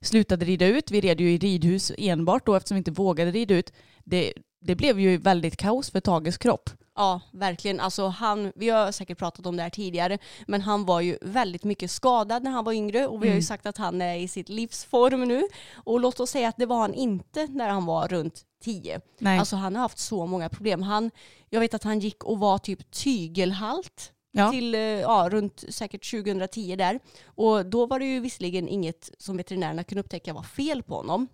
slutade 0.00 0.44
rida 0.44 0.66
ut, 0.66 0.90
vi 0.90 1.00
red 1.00 1.20
ju 1.20 1.32
i 1.32 1.38
ridhus 1.38 1.92
enbart 1.98 2.46
då 2.46 2.54
eftersom 2.54 2.74
vi 2.74 2.78
inte 2.78 2.90
vågade 2.90 3.30
rida 3.30 3.54
ut, 3.54 3.72
det, 4.04 4.32
det 4.60 4.74
blev 4.74 5.00
ju 5.00 5.16
väldigt 5.16 5.56
kaos 5.56 5.90
för 5.90 6.00
Tages 6.00 6.38
kropp. 6.38 6.70
Ja, 6.96 7.20
verkligen. 7.30 7.80
Alltså 7.80 8.06
han, 8.06 8.52
vi 8.54 8.68
har 8.68 8.92
säkert 8.92 9.18
pratat 9.18 9.46
om 9.46 9.56
det 9.56 9.62
här 9.62 9.70
tidigare, 9.70 10.18
men 10.46 10.60
han 10.60 10.84
var 10.84 11.00
ju 11.00 11.18
väldigt 11.22 11.64
mycket 11.64 11.90
skadad 11.90 12.42
när 12.42 12.50
han 12.50 12.64
var 12.64 12.72
yngre 12.72 13.06
och 13.06 13.22
vi 13.22 13.28
har 13.28 13.34
ju 13.34 13.36
Mm. 13.36 13.42
sagt 13.42 13.66
att 13.66 13.76
han 13.78 14.02
är 14.02 14.16
i 14.16 14.28
sitt 14.28 14.48
livsform 14.48 15.24
nu. 15.24 15.42
Och 15.74 16.00
låt 16.00 16.20
oss 16.20 16.30
säga 16.30 16.48
att 16.48 16.56
det 16.56 16.66
var 16.66 16.80
han 16.80 16.94
inte 16.94 17.46
när 17.46 17.68
han 17.68 17.86
var 17.86 18.08
runt 18.08 18.42
10. 18.64 19.00
Nej. 19.18 19.38
Alltså 19.38 19.56
han 19.56 19.74
har 19.74 19.82
haft 19.82 19.98
så 19.98 20.26
många 20.26 20.48
problem. 20.48 20.82
Han, 20.82 21.10
jag 21.50 21.60
vet 21.60 21.74
att 21.74 21.84
han 21.84 21.98
gick 22.00 22.24
och 22.24 22.38
var 22.38 22.58
typ 22.58 22.90
tygelhalt 22.90 24.12
ja. 24.32 24.50
till 24.50 24.74
eh, 24.74 24.80
ja, 24.80 25.28
runt 25.30 25.64
säkert 25.68 26.10
2010 26.10 26.76
där. 26.76 27.00
Och 27.24 27.66
då 27.66 27.86
var 27.86 27.98
det 27.98 28.06
ju 28.06 28.20
visserligen 28.20 28.68
inget 28.68 29.10
som 29.18 29.36
veterinärerna 29.36 29.84
kunde 29.84 30.00
upptäcka 30.00 30.32
var 30.34 30.42
fel 30.42 30.82
på 30.82 30.94
honom. 30.94 31.28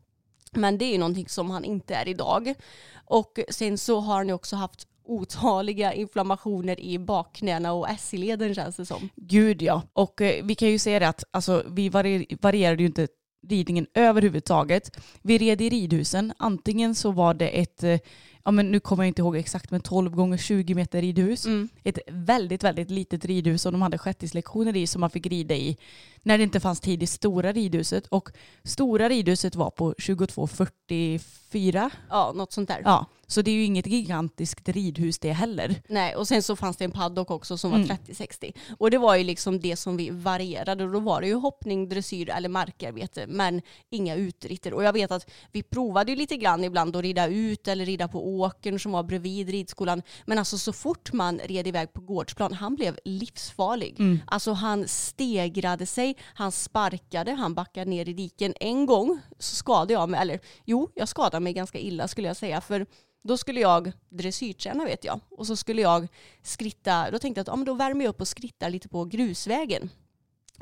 Men 0.53 0.79
det 0.79 0.85
är 0.85 0.93
ju 0.93 0.99
någonting 0.99 1.29
som 1.29 1.51
han 1.51 1.65
inte 1.65 1.95
är 1.95 2.09
idag. 2.09 2.55
Och 3.05 3.39
sen 3.51 3.79
så 3.79 4.01
har 4.01 4.15
han 4.17 4.29
ju 4.29 4.35
också 4.35 4.57
haft 4.57 4.89
otaliga 5.13 5.93
inflammationer 5.93 6.81
i 6.81 6.99
bakknäna 6.99 7.73
och 7.73 7.87
SI-leden 7.99 8.55
känns 8.55 8.77
det 8.77 8.87
som. 8.87 9.09
Gud 9.17 9.63
ja. 9.63 9.83
Och 9.93 10.21
eh, 10.21 10.45
vi 10.45 10.55
kan 10.55 10.69
ju 10.69 10.79
säga 10.79 10.99
det 10.99 11.09
att 11.09 11.25
alltså, 11.31 11.65
vi 11.69 11.89
vari- 11.89 12.39
varierade 12.41 12.83
ju 12.83 12.87
inte 12.87 13.09
ridningen 13.49 13.87
överhuvudtaget. 13.95 14.97
Vi 15.23 15.39
red 15.39 15.61
i 15.61 15.69
ridhusen. 15.69 16.33
Antingen 16.39 16.95
så 16.95 17.11
var 17.11 17.35
det 17.35 17.49
ett, 17.49 17.83
eh, 17.83 17.99
ja 18.45 18.51
men 18.51 18.71
nu 18.71 18.81
kommer 18.81 19.05
jag 19.05 19.09
inte 19.09 19.23
ihåg 19.23 19.37
exakt, 19.37 19.71
men 19.71 19.81
12 19.81 20.11
gånger 20.11 20.37
20 20.37 20.75
meter 20.75 21.01
ridhus. 21.01 21.47
Mm. 21.47 21.69
Ett 21.85 21.99
väldigt, 22.09 22.65
väldigt 22.65 22.91
litet 22.91 23.25
ridhus 23.25 23.63
som 23.63 23.73
de 23.73 23.83
hade 23.83 23.99
shettislektioner 23.99 24.77
i 24.77 24.87
som 24.87 25.01
man 25.01 25.11
fick 25.11 25.27
rida 25.27 25.55
i 25.55 25.77
när 26.23 26.39
det 26.39 26.45
inte 26.45 26.61
fanns 26.61 26.81
tid 26.81 27.03
i 27.03 27.07
stora 27.07 27.53
ridhuset. 27.53 28.07
Och 28.07 28.29
stora 28.65 29.09
ridhuset 29.09 29.55
var 29.55 29.71
på 29.71 29.95
2244. 30.07 31.91
Ja, 32.11 32.33
något 32.35 32.53
sånt 32.53 32.69
där. 32.69 32.83
Ja, 32.85 33.07
så 33.27 33.43
det 33.43 33.51
är 33.51 33.55
ju 33.55 33.65
inget 33.65 33.87
gigantiskt 33.87 34.69
ridhus 34.69 35.19
det 35.19 35.33
heller. 35.33 35.83
Nej, 35.89 36.17
och 36.17 36.29
sen 36.29 36.43
så 36.43 36.57
fanns 36.57 36.77
det 36.77 36.85
en 36.85 36.91
paddock 36.91 37.31
också 37.31 37.57
som 37.59 37.71
var 37.71 37.79
Mm. 37.79 37.89
30-60. 37.89 38.53
Och 38.79 38.91
det 38.91 38.99
var 38.99 39.17
ju 39.17 39.25
liksom 39.25 39.61
det 39.61 39.77
som 39.77 39.97
vi 39.97 40.11
varierade. 40.11 40.85
Och 40.85 40.93
då 40.93 41.01
var 41.01 41.21
det 41.21 41.27
ju 41.27 41.35
hoppning, 41.35 41.89
dressyr 41.89 42.31
eller 42.31 42.49
markarbete, 42.49 43.27
men 43.27 43.63
inga 43.91 44.15
utritter. 44.15 44.75
Och 44.75 44.85
jag 44.85 44.93
vet 44.93 45.11
att 45.11 45.31
vi 45.53 45.63
provade 45.63 46.13
ju 46.13 46.17
lite 46.17 46.37
grann 46.37 46.65
ibland 46.65 46.97
att 46.97 47.03
rida 47.03 47.27
ut 47.27 47.69
eller 47.69 47.87
rida 47.87 48.09
på 48.09 48.29
åkern 48.39 48.79
som 48.79 48.93
var 48.93 49.03
bredvid 49.03 49.49
ridskolan. 49.49 50.03
Men 50.27 50.39
alltså 50.39 50.59
så 50.59 50.73
fort 50.73 51.13
man 51.13 51.39
red 51.39 51.67
iväg 51.67 51.93
på 51.93 52.01
gårdsplan, 52.01 52.53
han 52.53 52.77
blev 52.77 52.99
livsfarlig. 53.05 53.97
Mm. 53.99 54.21
Alltså 54.27 54.53
han 54.53 54.89
stegrade 54.89 55.87
sig, 55.87 56.12
han 56.23 56.53
sparkade, 56.53 57.33
han 57.33 57.55
backade 57.55 57.91
ner 57.91 58.09
i 58.09 58.13
diken. 58.13 58.55
En 58.61 58.87
gång 58.87 59.21
så 59.39 59.57
skadade 59.57 59.93
jag 59.93 60.09
mig, 60.09 60.21
eller 60.21 60.41
jo, 60.65 60.91
jag 60.95 61.09
skadade 61.09 61.41
mig 61.41 61.53
ganska 61.53 61.79
illa 61.79 62.09
skulle 62.09 62.29
jag 62.29 62.37
säga. 62.37 62.61
För 62.61 62.87
då 63.23 63.37
skulle 63.37 63.61
jag 63.61 63.93
dressyrträna 64.09 64.85
vet 64.85 65.05
jag. 65.05 65.21
Och 65.31 65.47
så 65.47 65.57
skulle 65.57 65.83
jag 65.83 66.09
skritta, 66.43 67.11
då 67.11 67.19
tänkte 67.19 67.39
jag 67.39 67.43
att 67.43 67.49
ja, 67.49 67.57
men 67.57 67.65
då 67.65 67.75
värmer 67.75 68.05
jag 68.05 68.11
upp 68.11 68.21
och 68.21 68.29
skrittar 68.29 68.71
lite 68.71 68.89
på 68.89 69.05
grusvägen. 69.05 69.91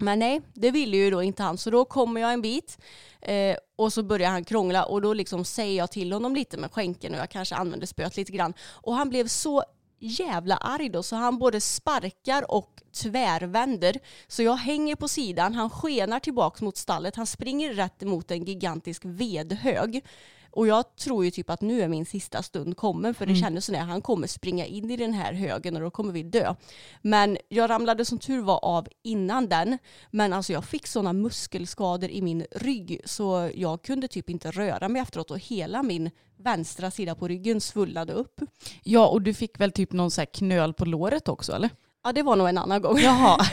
Men 0.00 0.19
nej, 0.19 0.40
det 0.54 0.71
ville 0.71 0.97
ju 0.97 1.11
då 1.11 1.23
inte 1.23 1.42
han. 1.42 1.59
Så 1.59 1.71
då 1.71 1.85
kommer 1.85 2.21
jag 2.21 2.33
en 2.33 2.42
bit 2.42 2.78
eh, 3.21 3.57
och 3.76 3.92
så 3.92 4.02
börjar 4.02 4.30
han 4.30 4.45
krångla 4.45 4.85
och 4.85 5.02
då 5.02 5.14
liksom 5.14 5.45
säger 5.45 5.76
jag 5.76 5.90
till 5.90 6.12
honom 6.12 6.35
lite 6.35 6.57
med 6.57 6.73
skänken 6.73 7.14
och 7.14 7.21
jag 7.21 7.30
kanske 7.30 7.54
använder 7.54 7.87
spöet 7.87 8.16
lite 8.16 8.33
grann. 8.33 8.54
Och 8.61 8.95
han 8.95 9.09
blev 9.09 9.26
så 9.26 9.64
jävla 10.00 10.57
arg 10.57 10.88
då 10.88 11.02
så 11.02 11.16
han 11.16 11.38
både 11.38 11.61
sparkar 11.61 12.50
och 12.50 12.83
tvärvänder. 13.02 13.97
Så 14.28 14.42
jag 14.42 14.57
hänger 14.57 14.97
på 14.97 15.09
sidan, 15.09 15.54
han 15.54 15.71
skenar 15.71 16.21
tillbaks 16.21 16.62
mot 16.62 16.76
stallet, 16.76 17.16
han 17.16 17.26
springer 17.26 17.73
rätt 17.75 18.02
emot 18.02 18.30
en 18.30 18.45
gigantisk 18.45 19.02
vedhög. 19.04 20.04
Och 20.50 20.66
jag 20.66 20.97
tror 20.97 21.25
ju 21.25 21.30
typ 21.30 21.50
att 21.50 21.61
nu 21.61 21.83
är 21.83 21.88
min 21.88 22.07
sista 22.07 22.42
stund 22.42 22.76
kommer 22.76 23.12
för 23.12 23.26
det 23.26 23.33
Mm. 23.33 23.42
kändes 23.42 23.64
som 23.64 23.75
att 23.75 23.80
han 23.88 24.02
kommer 24.02 24.26
springa 24.26 24.66
in 24.66 24.90
i 24.90 24.97
den 24.97 25.12
här 25.12 25.33
högen 25.33 25.76
och 25.76 25.83
då 25.83 25.90
kommer 25.90 26.12
vi 26.12 26.23
dö. 26.23 26.54
Men 27.02 27.38
jag 27.49 27.71
ramlade 27.71 28.04
som 28.04 28.19
tur 28.19 28.42
var 28.42 28.64
av 28.64 28.88
innan 29.02 29.49
den. 29.49 29.78
Men 30.11 30.33
alltså 30.33 30.52
jag 30.52 30.64
fick 30.64 30.87
sådana 30.87 31.12
muskelskador 31.12 32.11
i 32.11 32.23
min 32.23 32.47
rygg 32.50 33.00
så 33.04 33.50
jag 33.54 33.83
kunde 33.83 34.09
typ 34.09 34.30
inte 34.30 34.50
röra 34.50 34.88
mig 34.88 35.02
efteråt 35.02 35.30
och 35.30 35.38
hela 35.38 35.83
min 35.83 36.11
vänstra 36.37 36.90
sida 36.90 37.14
på 37.14 37.28
ryggen 37.28 37.61
svullnade 37.61 38.12
upp. 38.12 38.40
Ja, 38.83 39.07
och 39.09 39.23
du 39.23 39.35
fick 39.35 39.61
väl 39.61 39.73
typ 39.73 39.92
någon 39.92 40.11
så 40.11 40.21
här 40.21 40.26
knöl 40.26 40.73
på 40.75 40.85
låret 40.85 41.28
också 41.28 41.52
eller? 41.52 41.71
Ja 42.02 42.12
det 42.12 42.23
var 42.23 42.37
nog 42.37 42.49
en 42.49 42.59
annan 42.59 42.83
gång. 42.83 42.99
Jaha. 42.99 43.47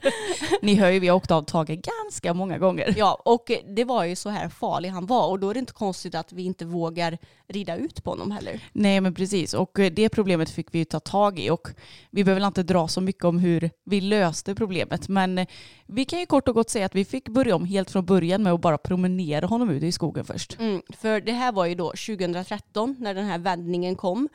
Ni 0.62 0.74
hör 0.74 0.90
ju, 0.90 0.98
vi 0.98 1.08
har 1.08 1.16
åkt 1.16 1.30
av 1.30 1.42
Tage 1.42 1.80
ganska 1.82 2.34
många 2.34 2.58
gånger. 2.58 2.94
Ja, 2.96 3.22
och 3.24 3.50
det 3.76 3.84
var 3.84 4.04
ju 4.04 4.16
så 4.16 4.28
här 4.30 4.48
farlig 4.48 4.88
han 4.88 5.06
var 5.06 5.28
och 5.28 5.38
då 5.38 5.50
är 5.50 5.54
det 5.54 5.60
inte 5.60 5.72
konstigt 5.72 6.14
att 6.14 6.32
vi 6.32 6.42
inte 6.42 6.64
vågar 6.64 7.18
rida 7.48 7.76
ut 7.76 8.04
på 8.04 8.10
honom 8.10 8.30
heller. 8.30 8.60
Nej 8.72 9.00
men 9.00 9.14
precis 9.14 9.54
och 9.54 9.78
eh, 9.78 9.92
det 9.92 10.08
problemet 10.08 10.50
fick 10.50 10.66
vi 10.70 10.78
ju 10.78 10.84
ta 10.84 11.00
tag 11.00 11.38
i 11.38 11.50
och 11.50 11.68
vi 12.10 12.24
behöver 12.24 12.46
inte 12.46 12.62
dra 12.62 12.88
så 12.88 13.00
mycket 13.00 13.24
om 13.24 13.38
hur 13.38 13.70
vi 13.84 14.00
löste 14.00 14.54
problemet 14.54 15.08
men 15.08 15.38
eh, 15.38 15.46
vi 15.86 16.04
kan 16.04 16.20
ju 16.20 16.26
kort 16.26 16.48
och 16.48 16.54
gott 16.54 16.70
säga 16.70 16.86
att 16.86 16.94
vi 16.94 17.04
fick 17.04 17.28
börja 17.28 17.56
om 17.56 17.64
helt 17.64 17.90
från 17.90 18.04
början 18.04 18.42
med 18.42 18.52
att 18.52 18.60
bara 18.60 18.78
promenera 18.78 19.46
honom 19.46 19.70
ut 19.70 19.82
i 19.82 19.92
skogen 19.92 20.24
först. 20.24 20.58
Mm, 20.60 20.82
för 20.96 21.20
det 21.20 21.32
här 21.32 21.52
var 21.52 21.66
ju 21.66 21.74
då 21.74 21.86
2013 21.90 22.96
när 22.98 23.14
den 23.14 23.24
här 23.24 23.38
vändningen 23.38 23.96
kom. 23.96 24.28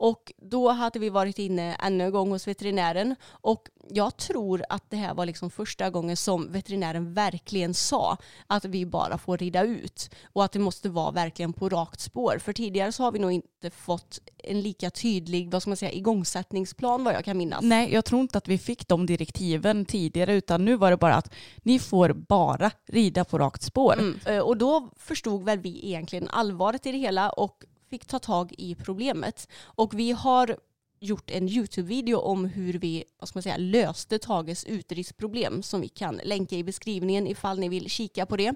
Och 0.00 0.32
då 0.36 0.68
hade 0.68 0.98
vi 0.98 1.10
varit 1.10 1.38
inne 1.38 1.74
ännu 1.74 2.04
en 2.04 2.10
gång 2.10 2.30
hos 2.30 2.48
veterinären. 2.48 3.16
Och 3.30 3.68
jag 3.90 4.16
tror 4.16 4.64
att 4.68 4.90
det 4.90 4.96
här 4.96 5.14
var 5.14 5.26
liksom 5.26 5.50
första 5.50 5.90
gången 5.90 6.16
som 6.16 6.52
veterinären 6.52 7.14
verkligen 7.14 7.74
sa 7.74 8.16
att 8.46 8.64
vi 8.64 8.86
bara 8.86 9.18
får 9.18 9.38
rida 9.38 9.62
ut. 9.62 10.10
Och 10.32 10.44
att 10.44 10.52
det 10.52 10.58
måste 10.58 10.88
vara 10.88 11.10
verkligen 11.10 11.52
på 11.52 11.68
rakt 11.68 12.00
spår. 12.00 12.38
För 12.40 12.52
tidigare 12.52 12.92
så 12.92 13.02
har 13.02 13.12
vi 13.12 13.18
nog 13.18 13.32
inte 13.32 13.70
fått 13.70 14.18
en 14.44 14.60
lika 14.60 14.90
tydlig 14.90 15.50
vad 15.52 15.62
ska 15.62 15.70
man 15.70 15.76
säga, 15.76 15.92
igångsättningsplan 15.92 17.04
vad 17.04 17.14
jag 17.14 17.24
kan 17.24 17.38
minnas. 17.38 17.60
Nej 17.62 17.92
jag 17.92 18.04
tror 18.04 18.20
inte 18.20 18.38
att 18.38 18.48
vi 18.48 18.58
fick 18.58 18.88
de 18.88 19.06
direktiven 19.06 19.84
tidigare 19.84 20.34
utan 20.34 20.64
nu 20.64 20.76
var 20.76 20.90
det 20.90 20.96
bara 20.96 21.14
att 21.14 21.34
ni 21.62 21.78
får 21.78 22.12
bara 22.12 22.70
rida 22.88 23.24
på 23.24 23.38
rakt 23.38 23.62
spår. 23.62 23.92
Mm. 23.92 24.20
Eh, 24.26 24.38
Och 24.38 24.56
då 24.56 24.90
förstod 24.96 25.44
väl 25.44 25.58
vi 25.58 25.86
egentligen 25.86 26.28
allvaret 26.28 26.86
i 26.86 26.92
det 26.92 26.98
hela 26.98 27.30
och 27.30 27.64
fick 27.90 28.06
ta 28.06 28.18
tag 28.18 28.54
i 28.58 28.74
problemet. 28.74 29.48
Och 29.62 29.98
vi 29.98 30.12
har 30.12 30.56
gjort 31.00 31.30
en 31.30 31.48
YouTube-video 31.48 32.18
om 32.18 32.44
hur 32.44 32.72
vi 32.72 33.04
vad 33.18 33.28
ska 33.28 33.36
man 33.36 33.42
säga, 33.42 33.56
löste 33.56 34.18
Tages 34.18 34.64
utrikesproblem 34.64 35.62
som 35.62 35.80
vi 35.80 35.88
kan 35.88 36.20
länka 36.24 36.56
i 36.56 36.64
beskrivningen 36.64 37.26
ifall 37.26 37.58
ni 37.58 37.68
vill 37.68 37.90
kika 37.90 38.26
på 38.26 38.36
det. 38.36 38.54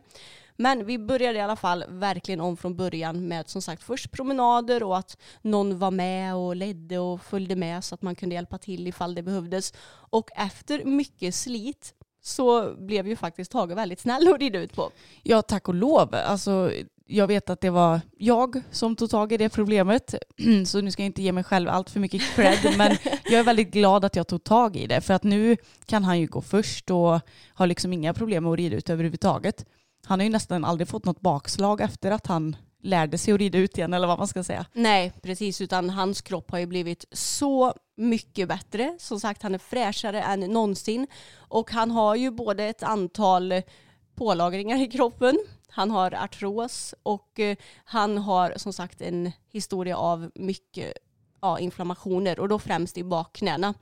Men 0.56 0.86
vi 0.86 0.98
började 0.98 1.38
i 1.38 1.40
alla 1.40 1.56
fall 1.56 1.84
verkligen 1.88 2.40
om 2.40 2.56
från 2.56 2.76
början 2.76 3.28
med 3.28 3.48
som 3.48 3.62
sagt 3.62 3.82
först 3.82 4.10
promenader 4.10 4.82
och 4.82 4.98
att 4.98 5.18
någon 5.42 5.78
var 5.78 5.90
med 5.90 6.34
och 6.34 6.56
ledde 6.56 6.98
och 6.98 7.22
följde 7.22 7.56
med 7.56 7.84
så 7.84 7.94
att 7.94 8.02
man 8.02 8.14
kunde 8.14 8.34
hjälpa 8.34 8.58
till 8.58 8.86
ifall 8.86 9.14
det 9.14 9.22
behövdes. 9.22 9.72
Och 10.10 10.30
efter 10.36 10.84
mycket 10.84 11.34
slit 11.34 11.94
så 12.22 12.74
blev 12.78 13.08
ju 13.08 13.16
faktiskt 13.16 13.52
Tage 13.52 13.74
väldigt 13.74 14.00
snäll 14.00 14.28
att 14.28 14.40
rida 14.40 14.58
ut 14.58 14.74
på. 14.74 14.90
Ja 15.22 15.42
tack 15.42 15.68
och 15.68 15.74
lov. 15.74 16.14
Alltså, 16.14 16.72
jag 17.06 17.26
vet 17.26 17.50
att 17.50 17.60
det 17.60 17.70
var 17.70 18.00
jag 18.18 18.62
som 18.70 18.96
tog 18.96 19.10
tag 19.10 19.32
i 19.32 19.36
det 19.36 19.48
problemet 19.48 20.14
så 20.66 20.80
nu 20.80 20.90
ska 20.90 21.02
jag 21.02 21.08
inte 21.08 21.22
ge 21.22 21.32
mig 21.32 21.44
själv 21.44 21.68
allt 21.68 21.90
för 21.90 22.00
mycket 22.00 22.22
cred 22.22 22.58
men 22.76 22.96
jag 23.24 23.40
är 23.40 23.44
väldigt 23.44 23.70
glad 23.70 24.04
att 24.04 24.16
jag 24.16 24.28
tog 24.28 24.44
tag 24.44 24.76
i 24.76 24.86
det 24.86 25.00
för 25.00 25.14
att 25.14 25.22
nu 25.22 25.56
kan 25.86 26.04
han 26.04 26.20
ju 26.20 26.26
gå 26.26 26.40
först 26.40 26.90
och 26.90 27.20
har 27.48 27.66
liksom 27.66 27.92
inga 27.92 28.14
problem 28.14 28.42
med 28.42 28.52
att 28.52 28.58
rida 28.58 28.76
ut 28.76 28.90
överhuvudtaget. 28.90 29.64
Han 30.06 30.20
har 30.20 30.24
ju 30.24 30.32
nästan 30.32 30.64
aldrig 30.64 30.88
fått 30.88 31.04
något 31.04 31.20
bakslag 31.20 31.80
efter 31.80 32.10
att 32.10 32.26
han 32.26 32.56
lärde 32.82 33.18
sig 33.18 33.34
att 33.34 33.40
rida 33.40 33.58
ut 33.58 33.78
igen 33.78 33.94
eller 33.94 34.06
vad 34.06 34.18
man 34.18 34.28
ska 34.28 34.44
säga. 34.44 34.66
Nej, 34.72 35.12
precis. 35.22 35.60
Utan 35.60 35.90
hans 35.90 36.20
kropp 36.20 36.50
har 36.50 36.58
ju 36.58 36.66
blivit 36.66 37.04
så 37.12 37.74
mycket 37.96 38.48
bättre. 38.48 38.96
Som 38.98 39.20
sagt, 39.20 39.42
han 39.42 39.54
är 39.54 39.58
fräschare 39.58 40.22
än 40.22 40.40
någonsin. 40.40 41.06
Och 41.36 41.70
han 41.70 41.90
har 41.90 42.14
ju 42.14 42.30
både 42.30 42.64
ett 42.64 42.82
antal 42.82 43.62
pålagringar 44.14 44.82
i 44.82 44.86
kroppen. 44.86 45.38
Han 45.74 45.90
har 45.90 46.14
artros 46.14 46.94
och 47.02 47.40
eh, 47.40 47.56
han 47.84 48.18
har 48.18 48.54
som 48.56 48.72
sagt 48.72 49.00
en 49.00 49.32
historia 49.48 49.96
av 49.96 50.30
mycket 50.34 50.92
ja, 51.40 51.58
inflammationer 51.58 52.40
och 52.40 52.48
då 52.48 52.58
främst 52.58 52.98
i 52.98 53.04
bakknäna 53.04 53.74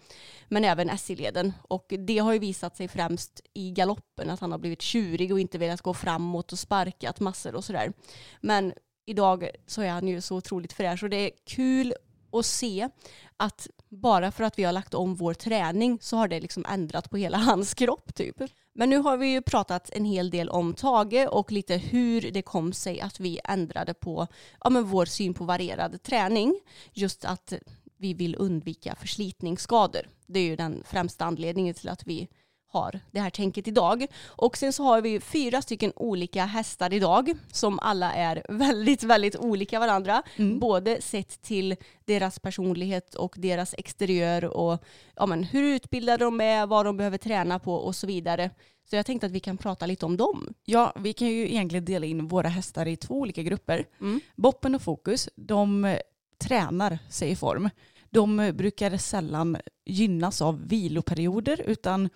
men 0.49 0.65
även 0.65 0.99
SI-leden 0.99 1.53
och 1.63 1.93
det 1.99 2.19
har 2.19 2.33
ju 2.33 2.39
visat 2.39 2.77
sig 2.77 2.89
främst 2.89 3.41
i 3.55 3.71
galoppen 3.71 4.31
att 4.31 4.41
han 4.41 4.53
har 4.53 4.59
blivit 4.59 4.83
tjurig 4.83 5.33
och 5.33 5.41
inte 5.41 5.59
velat 5.59 5.83
gå 5.83 5.95
framåt 5.95 6.53
och 6.53 6.59
sparkat 6.59 7.21
massor 7.21 7.55
och 7.55 7.65
sådär. 7.65 7.93
Men 8.41 8.73
idag 9.07 9.49
så 9.67 9.83
är 9.83 9.91
han 9.91 10.09
ju 10.09 10.21
så 10.21 10.37
otroligt 10.37 10.73
fräsch 10.73 11.03
och 11.03 11.11
det 11.11 11.17
är 11.17 11.31
kul 11.47 11.95
att 12.33 12.47
se 12.47 12.89
att 13.37 13.69
bara 13.89 14.33
för 14.33 14.45
att 14.45 14.59
vi 14.59 14.65
har 14.65 14.73
lagt 14.73 14.95
om 14.95 15.15
vår 15.15 15.35
träning 15.35 15.99
så 16.01 16.17
har 16.17 16.29
det 16.29 16.41
liksom 16.41 16.65
ändrat 16.69 17.11
på 17.11 17.17
hela 17.17 17.39
hans 17.49 17.75
kropp 17.75 18.15
typ. 18.15 18.37
Men 18.75 18.91
nu 18.91 18.99
har 18.99 19.17
vi 19.17 19.27
ju 19.27 19.43
pratat 19.43 19.91
en 19.93 20.05
hel 20.05 20.31
del 20.31 20.49
om 20.49 20.75
Tage 20.75 21.29
och 21.31 21.53
lite 21.53 21.77
hur 21.77 22.31
det 22.31 22.43
kom 22.43 22.73
sig 22.73 23.01
att 23.01 23.21
vi 23.21 23.41
ändrade 23.45 23.95
på 23.95 24.27
ja, 24.65 24.71
men 24.71 24.85
vår 24.85 25.05
syn 25.05 25.35
på 25.35 25.45
varierad 25.45 26.03
träning. 26.03 26.61
Just 26.93 27.25
att 27.25 27.53
vi 27.97 28.15
vill 28.15 28.37
undvika 28.39 28.95
förslitningsskador. 28.95 30.09
Det 30.27 30.41
är 30.41 30.45
ju 30.45 30.57
den 30.57 30.83
främsta 30.87 31.25
anledningen 31.25 31.75
till 31.75 31.89
att 31.89 32.07
vi 32.07 32.29
har 32.73 33.01
det 33.11 33.21
här 33.21 33.31
tänket 33.31 33.69
idag. 33.69 34.07
Och 34.27 34.57
sen 34.57 34.73
så 34.73 34.83
har 34.83 35.01
vi 35.01 35.21
fyra 35.21 35.63
stycken 35.63 35.93
olika 35.97 36.45
hästar 36.45 36.93
idag 36.93 37.33
som 37.53 37.79
alla 37.79 38.15
är 38.15 38.43
väldigt, 38.49 39.03
väldigt 39.03 39.37
olika 39.37 39.81
varandra. 39.81 40.23
Mm. 40.37 40.59
Både 40.59 41.03
sett 41.03 41.43
till 41.43 41.77
deras 42.05 42.39
personlighet 42.39 43.15
och 43.15 43.35
deras 43.39 43.75
exteriör 43.79 44.45
och 44.45 44.85
ja, 45.17 45.27
men, 45.27 45.45
hur 45.45 45.63
utbildade 45.63 46.25
de 46.25 46.41
är, 46.41 46.67
vad 46.67 46.87
de 46.87 46.97
behöver 46.97 47.19
träna 47.19 47.59
på 47.59 47.75
och 47.75 47.97
så 47.97 48.07
vidare. 48.07 48.51
Så 48.91 48.97
jag 48.97 49.07
tänkte 49.07 49.27
att 49.27 49.33
vi 49.33 49.41
kan 49.41 49.59
prata 49.59 49.87
lite 49.87 50.07
om 50.07 50.17
dem. 50.17 50.55
Ja, 50.65 50.93
vi 50.97 51.13
kan 51.13 51.29
ju 51.29 51.51
egentligen 51.51 51.85
dela 51.85 52.07
in 52.07 52.29
våra 52.29 52.49
hästar 52.49 52.89
i 52.89 52.97
två 52.97 53.15
olika 53.15 53.43
grupper. 53.43 53.85
Mm. 54.01 54.21
Boppen 54.37 54.75
och 54.75 54.83
Fokus, 54.83 55.29
de 55.35 55.97
tränar 56.39 56.99
sig 57.11 57.31
i 57.31 57.37
form 57.37 57.71
de 58.13 58.41
eh, 58.41 58.53
brukar 58.53 58.97
sällan 58.97 59.57
gynnas 59.85 60.43
av 60.43 60.69
viloperioder 60.69 61.61
utan, 61.67 62.09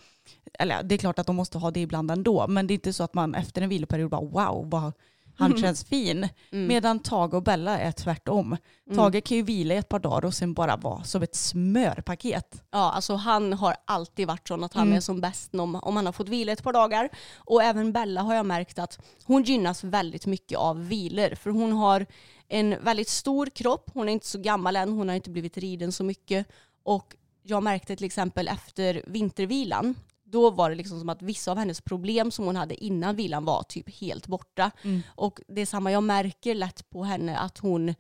eller 0.59 0.83
det 0.83 0.95
är 0.95 0.99
klart 0.99 1.19
att 1.19 1.27
de 1.27 1.37
måste 1.37 1.59
ha 1.59 1.71
det 1.71 1.81
ibland 1.81 2.11
ändå, 2.11 2.47
men 2.49 2.67
det 2.67 2.73
är 2.73 2.75
inte 2.75 2.93
så 2.93 3.05
att 3.05 3.15
man 3.15 3.35
efter 3.35 3.63
en 3.63 3.69
viloperiod 3.69 4.11
bara 4.11 4.21
wow, 4.21 4.71
vad 4.71 4.93
han 5.37 5.51
mm. 5.51 5.63
känns 5.63 5.85
fin. 5.85 6.29
Mm. 6.53 6.67
Medan 6.67 6.99
Tage 6.99 7.35
och 7.35 7.43
Bella 7.43 7.79
är 7.79 7.93
tvärtom. 7.93 8.57
Mm. 8.87 8.97
Tage 8.97 9.25
kan 9.25 9.37
ju 9.37 9.43
vila 9.43 9.75
i 9.75 9.77
ett 9.77 9.89
par 9.89 9.99
dagar 9.99 10.25
och 10.25 10.35
sen 10.35 10.55
bara 10.55 10.77
vara 10.77 11.05
som 11.05 11.23
ett 11.23 11.35
smörpaket. 11.35 12.63
Ja, 12.71 12.93
alltså 12.93 13.15
han 13.15 13.53
har 13.53 13.77
alltid 13.85 14.27
varit 14.27 14.49
sån 14.49 14.65
att 14.65 14.75
han 14.75 14.87
mm. 14.87 14.97
är 14.97 15.01
som 15.01 15.21
bäst 15.21 15.55
om, 15.55 15.75
om 15.75 15.97
han 15.97 16.07
har 16.07 16.13
fått 16.13 16.29
vila 16.29 16.53
ett 16.53 16.63
par 16.63 16.73
dagar. 16.73 17.09
Och 17.37 17.63
även 17.63 17.93
Bella 17.93 18.23
har 18.23 18.35
jag 18.35 18.47
märkt 18.47 18.79
att 18.79 18.99
hon 19.25 19.43
gynnas 19.43 19.85
väldigt 19.85 20.27
mycket 20.27 20.59
av 20.59 20.89
vilor. 20.89 21.35
För 21.35 21.51
hon 21.51 21.73
har 21.73 22.07
en 22.49 22.85
väldigt 22.85 23.09
stor 23.09 23.47
kropp, 23.47 23.91
hon 23.95 24.09
är 24.09 24.13
inte 24.13 24.27
så 24.27 24.39
gammal 24.39 24.77
än, 24.77 24.93
hon 24.93 25.09
har 25.09 25.17
inte 25.17 25.31
blivit 25.31 25.59
riden 25.59 25.93
så 25.93 26.05
mycket. 26.05 26.47
Och 26.85 27.15
jag 27.43 27.63
märkte 27.63 27.97
till 27.97 28.07
exempel 28.07 28.49
efter 28.49 29.03
vintervilan 29.07 29.95
då 30.27 30.51
var 30.51 30.71
det 30.71 30.77
liksom 30.77 30.99
som 31.01 31.09
att 31.09 31.23
vissa 31.23 31.51
av 31.51 31.59
hennes 31.59 31.81
problem 31.81 32.31
som 32.31 32.45
hon 32.45 32.57
hade 32.57 32.85
innan 32.85 33.17
vilan 33.17 33.45
var 33.45 33.63
typ 33.63 34.01
helt 34.01 34.27
borta. 34.27 34.71
Mm. 34.83 35.03
Och 35.09 35.41
det 35.49 35.61
är 35.61 35.67
samma, 35.67 35.93
jag 35.93 36.03
märker 36.03 36.55
lätt 36.55 36.91
på 36.91 37.05
henne 37.05 37.39
att 37.39 37.59
hon 37.59 37.95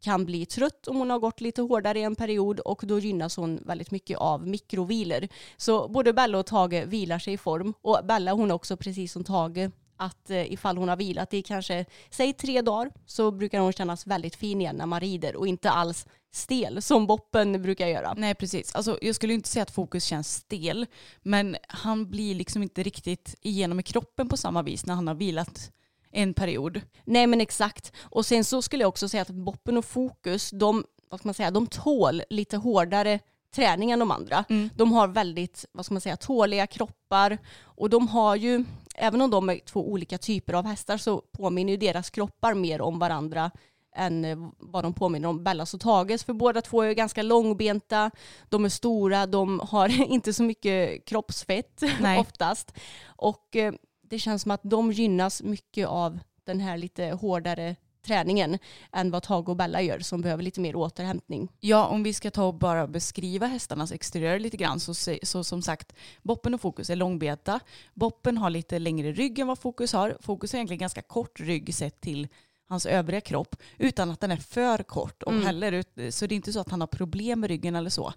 kan 0.00 0.24
bli 0.24 0.46
trött 0.46 0.88
om 0.88 0.96
hon 0.96 1.10
har 1.10 1.18
gått 1.18 1.40
lite 1.40 1.62
hårdare 1.62 1.98
i 1.98 2.02
en 2.02 2.16
period 2.16 2.60
och 2.60 2.82
då 2.84 2.98
gynnas 2.98 3.36
hon 3.36 3.60
väldigt 3.66 3.90
mycket 3.90 4.18
av 4.18 4.48
mikrovilor. 4.48 5.28
Så 5.56 5.88
både 5.88 6.12
Bella 6.12 6.38
och 6.38 6.46
Tage 6.46 6.86
vilar 6.86 7.18
sig 7.18 7.32
i 7.34 7.38
form 7.38 7.74
och 7.82 8.00
Bella 8.04 8.32
hon 8.32 8.50
är 8.50 8.54
också 8.54 8.76
precis 8.76 9.12
som 9.12 9.24
Tage 9.24 9.70
att 9.96 10.30
eh, 10.30 10.52
ifall 10.52 10.78
hon 10.78 10.88
har 10.88 10.96
vilat 10.96 11.34
i 11.34 11.42
kanske, 11.42 11.84
säg 12.10 12.32
tre 12.32 12.62
dagar, 12.62 12.90
så 13.06 13.30
brukar 13.30 13.60
hon 13.60 13.72
kännas 13.72 14.06
väldigt 14.06 14.36
fin 14.36 14.60
igen 14.60 14.76
när 14.76 14.86
man 14.86 15.00
rider 15.00 15.36
och 15.36 15.46
inte 15.46 15.70
alls 15.70 16.06
stel 16.32 16.82
som 16.82 17.06
Boppen 17.06 17.62
brukar 17.62 17.86
göra. 17.86 18.14
Nej 18.16 18.34
precis, 18.34 18.74
alltså, 18.74 18.98
jag 19.02 19.14
skulle 19.14 19.34
inte 19.34 19.48
säga 19.48 19.62
att 19.62 19.70
Fokus 19.70 20.04
känns 20.04 20.34
stel, 20.34 20.86
men 21.22 21.56
han 21.68 22.10
blir 22.10 22.34
liksom 22.34 22.62
inte 22.62 22.82
riktigt 22.82 23.34
igenom 23.40 23.80
i 23.80 23.82
kroppen 23.82 24.28
på 24.28 24.36
samma 24.36 24.62
vis 24.62 24.86
när 24.86 24.94
han 24.94 25.08
har 25.08 25.14
vilat 25.14 25.72
en 26.10 26.34
period. 26.34 26.80
Nej 27.04 27.26
men 27.26 27.40
exakt, 27.40 27.92
och 28.00 28.26
sen 28.26 28.44
så 28.44 28.62
skulle 28.62 28.82
jag 28.82 28.88
också 28.88 29.08
säga 29.08 29.22
att 29.22 29.30
Boppen 29.30 29.76
och 29.76 29.84
Fokus, 29.84 30.50
de, 30.50 30.84
vad 31.10 31.20
ska 31.20 31.28
man 31.28 31.34
säga, 31.34 31.50
de 31.50 31.66
tål 31.66 32.22
lite 32.30 32.56
hårdare 32.56 33.18
träning 33.54 33.90
än 33.90 33.98
de 33.98 34.10
andra. 34.10 34.44
Mm. 34.48 34.70
De 34.74 34.92
har 34.92 35.08
väldigt, 35.08 35.64
vad 35.72 35.84
ska 35.84 35.94
man 35.94 36.00
säga, 36.00 36.16
tåliga 36.16 36.66
kroppar 36.66 37.38
och 37.62 37.90
de 37.90 38.08
har 38.08 38.36
ju, 38.36 38.64
även 38.94 39.20
om 39.20 39.30
de 39.30 39.50
är 39.50 39.58
två 39.58 39.90
olika 39.90 40.18
typer 40.18 40.52
av 40.52 40.66
hästar 40.66 40.96
så 40.96 41.22
påminner 41.32 41.72
ju 41.72 41.76
deras 41.76 42.10
kroppar 42.10 42.54
mer 42.54 42.80
om 42.80 42.98
varandra 42.98 43.50
än 43.94 44.24
eh, 44.24 44.36
vad 44.58 44.84
de 44.84 44.94
påminner 44.94 45.28
om 45.28 45.44
Bellas 45.44 45.74
och 45.74 45.80
Tages. 45.80 46.24
För 46.24 46.32
båda 46.32 46.60
två 46.62 46.82
är 46.82 46.92
ganska 46.92 47.22
långbenta, 47.22 48.10
de 48.48 48.64
är 48.64 48.68
stora, 48.68 49.26
de 49.26 49.60
har 49.60 49.88
inte 50.10 50.32
så 50.32 50.42
mycket 50.42 51.04
kroppsfett 51.04 51.82
Nej. 52.00 52.18
oftast. 52.20 52.72
Och 53.06 53.56
eh, 53.56 53.74
det 54.02 54.18
känns 54.18 54.42
som 54.42 54.50
att 54.50 54.60
de 54.62 54.92
gynnas 54.92 55.42
mycket 55.42 55.88
av 55.88 56.18
den 56.44 56.60
här 56.60 56.76
lite 56.76 57.04
hårdare 57.04 57.76
träningen 58.02 58.58
än 58.92 59.10
vad 59.10 59.22
Tage 59.22 59.48
och 59.48 59.56
Bella 59.56 59.82
gör 59.82 59.98
som 59.98 60.20
behöver 60.20 60.42
lite 60.42 60.60
mer 60.60 60.76
återhämtning. 60.76 61.48
Ja, 61.60 61.86
om 61.86 62.02
vi 62.02 62.14
ska 62.14 62.30
ta 62.30 62.44
och 62.44 62.54
bara 62.54 62.86
beskriva 62.86 63.46
hästarnas 63.46 63.92
exteriör 63.92 64.38
lite 64.38 64.56
grann 64.56 64.80
så, 64.80 64.94
så 65.22 65.44
som 65.44 65.62
sagt, 65.62 65.92
Boppen 66.22 66.54
och 66.54 66.60
Fokus 66.60 66.90
är 66.90 66.96
långbeta. 66.96 67.60
Boppen 67.94 68.38
har 68.38 68.50
lite 68.50 68.78
längre 68.78 69.12
rygg 69.12 69.38
än 69.38 69.46
vad 69.46 69.58
Fokus 69.58 69.92
har. 69.92 70.16
Fokus 70.20 70.52
har 70.52 70.56
egentligen 70.58 70.80
ganska 70.80 71.02
kort 71.02 71.40
rygg 71.40 71.74
sett 71.74 72.00
till 72.00 72.28
hans 72.68 72.86
övriga 72.86 73.20
kropp 73.20 73.56
utan 73.78 74.10
att 74.10 74.20
den 74.20 74.30
är 74.30 74.36
för 74.36 74.82
kort 74.82 75.22
och 75.22 75.32
mm. 75.32 75.46
heller 75.46 76.10
så 76.10 76.26
det 76.26 76.34
är 76.34 76.36
inte 76.36 76.52
så 76.52 76.60
att 76.60 76.70
han 76.70 76.80
har 76.80 76.88
problem 76.88 77.40
med 77.40 77.48
ryggen 77.50 77.76
eller 77.76 77.90
så. 77.90 78.12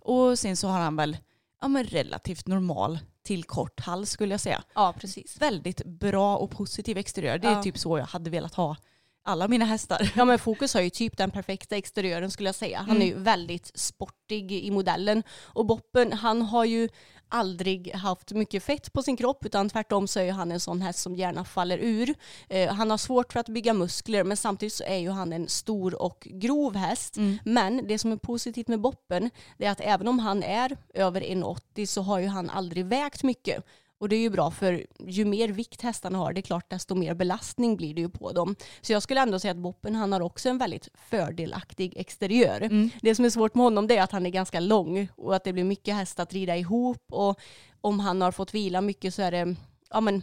Och 0.00 0.38
sen 0.38 0.56
så 0.56 0.68
har 0.68 0.80
han 0.80 0.96
väl 0.96 1.16
ja, 1.60 1.68
men 1.68 1.84
relativt 1.84 2.46
normal 2.46 2.98
till 3.22 3.44
kort 3.44 3.80
hals 3.80 4.10
skulle 4.10 4.34
jag 4.34 4.40
säga. 4.40 4.62
Ja, 4.74 4.94
precis. 4.98 5.40
Väldigt 5.40 5.84
bra 5.84 6.36
och 6.36 6.50
positiv 6.50 6.98
exteriör. 6.98 7.38
Det 7.38 7.48
är 7.48 7.52
ja. 7.52 7.62
typ 7.62 7.78
så 7.78 7.98
jag 7.98 8.06
hade 8.06 8.30
velat 8.30 8.54
ha 8.54 8.76
alla 9.22 9.48
mina 9.48 9.64
hästar. 9.64 10.12
Ja 10.16 10.24
men 10.24 10.38
Fokus 10.38 10.74
har 10.74 10.80
ju 10.80 10.90
typ 10.90 11.16
den 11.16 11.30
perfekta 11.30 11.76
exteriören 11.76 12.30
skulle 12.30 12.48
jag 12.48 12.54
säga. 12.54 12.78
Han 12.78 12.96
mm. 12.96 13.02
är 13.02 13.06
ju 13.06 13.14
väldigt 13.14 13.70
sportig 13.74 14.52
i 14.52 14.70
modellen. 14.70 15.22
Och 15.42 15.66
Boppen 15.66 16.12
han 16.12 16.42
har 16.42 16.64
ju 16.64 16.88
aldrig 17.30 17.94
haft 17.94 18.32
mycket 18.32 18.62
fett 18.62 18.92
på 18.92 19.02
sin 19.02 19.16
kropp 19.16 19.46
utan 19.46 19.68
tvärtom 19.68 20.08
så 20.08 20.20
är 20.20 20.32
han 20.32 20.52
en 20.52 20.60
sån 20.60 20.82
häst 20.82 20.98
som 20.98 21.16
gärna 21.16 21.44
faller 21.44 21.78
ur. 21.78 22.14
Eh, 22.48 22.74
han 22.74 22.90
har 22.90 22.98
svårt 22.98 23.32
för 23.32 23.40
att 23.40 23.48
bygga 23.48 23.74
muskler 23.74 24.24
men 24.24 24.36
samtidigt 24.36 24.72
så 24.72 24.84
är 24.84 24.96
ju 24.96 25.10
han 25.10 25.32
en 25.32 25.48
stor 25.48 26.02
och 26.02 26.28
grov 26.30 26.76
häst. 26.76 27.16
Mm. 27.16 27.38
Men 27.44 27.86
det 27.86 27.98
som 27.98 28.12
är 28.12 28.16
positivt 28.16 28.68
med 28.68 28.80
Boppen 28.80 29.30
det 29.58 29.66
är 29.66 29.70
att 29.70 29.80
även 29.80 30.08
om 30.08 30.18
han 30.18 30.42
är 30.42 30.76
över 30.94 31.20
1,80 31.20 31.86
så 31.86 32.02
har 32.02 32.18
ju 32.18 32.26
han 32.26 32.50
aldrig 32.50 32.86
vägt 32.86 33.22
mycket. 33.22 33.64
Och 34.00 34.08
det 34.08 34.16
är 34.16 34.20
ju 34.20 34.30
bra 34.30 34.50
för 34.50 34.86
ju 35.06 35.24
mer 35.24 35.48
vikt 35.48 35.82
hästarna 35.82 36.18
har, 36.18 36.32
det 36.32 36.40
är 36.40 36.42
klart 36.42 36.70
desto 36.70 36.94
mer 36.94 37.14
belastning 37.14 37.76
blir 37.76 37.94
det 37.94 38.00
ju 38.00 38.08
på 38.08 38.32
dem. 38.32 38.56
Så 38.80 38.92
jag 38.92 39.02
skulle 39.02 39.20
ändå 39.20 39.38
säga 39.38 39.50
att 39.50 39.56
Boppen 39.56 39.94
han 39.94 40.12
har 40.12 40.20
också 40.20 40.48
en 40.48 40.58
väldigt 40.58 40.88
fördelaktig 40.94 41.92
exteriör. 41.96 42.60
Mm. 42.60 42.90
Det 43.02 43.14
som 43.14 43.24
är 43.24 43.30
svårt 43.30 43.54
med 43.54 43.64
honom 43.64 43.86
det 43.86 43.96
är 43.96 44.02
att 44.02 44.12
han 44.12 44.26
är 44.26 44.30
ganska 44.30 44.60
lång 44.60 45.08
och 45.16 45.36
att 45.36 45.44
det 45.44 45.52
blir 45.52 45.64
mycket 45.64 45.94
häst 45.94 46.20
att 46.20 46.32
rida 46.32 46.56
ihop 46.56 47.04
och 47.12 47.40
om 47.80 48.00
han 48.00 48.22
har 48.22 48.32
fått 48.32 48.54
vila 48.54 48.80
mycket 48.80 49.14
så 49.14 49.22
är 49.22 49.30
det, 49.30 49.56
ja 49.90 50.00
men 50.00 50.22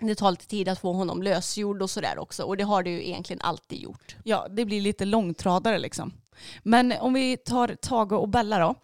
det 0.00 0.14
tar 0.14 0.30
lite 0.30 0.46
tid 0.46 0.68
att 0.68 0.78
få 0.78 0.92
honom 0.92 1.22
lösgjord 1.22 1.82
och 1.82 1.90
sådär 1.90 2.18
också 2.18 2.42
och 2.42 2.56
det 2.56 2.64
har 2.64 2.82
det 2.82 2.90
ju 2.90 3.06
egentligen 3.06 3.40
alltid 3.40 3.78
gjort. 3.78 4.16
Ja, 4.24 4.46
det 4.50 4.64
blir 4.64 4.80
lite 4.80 5.04
långtradare 5.04 5.78
liksom. 5.78 6.12
Men 6.62 6.92
om 7.00 7.12
vi 7.12 7.36
tar 7.36 7.74
Tage 7.74 8.12
och 8.12 8.28
Bella 8.28 8.58
då. 8.58 8.74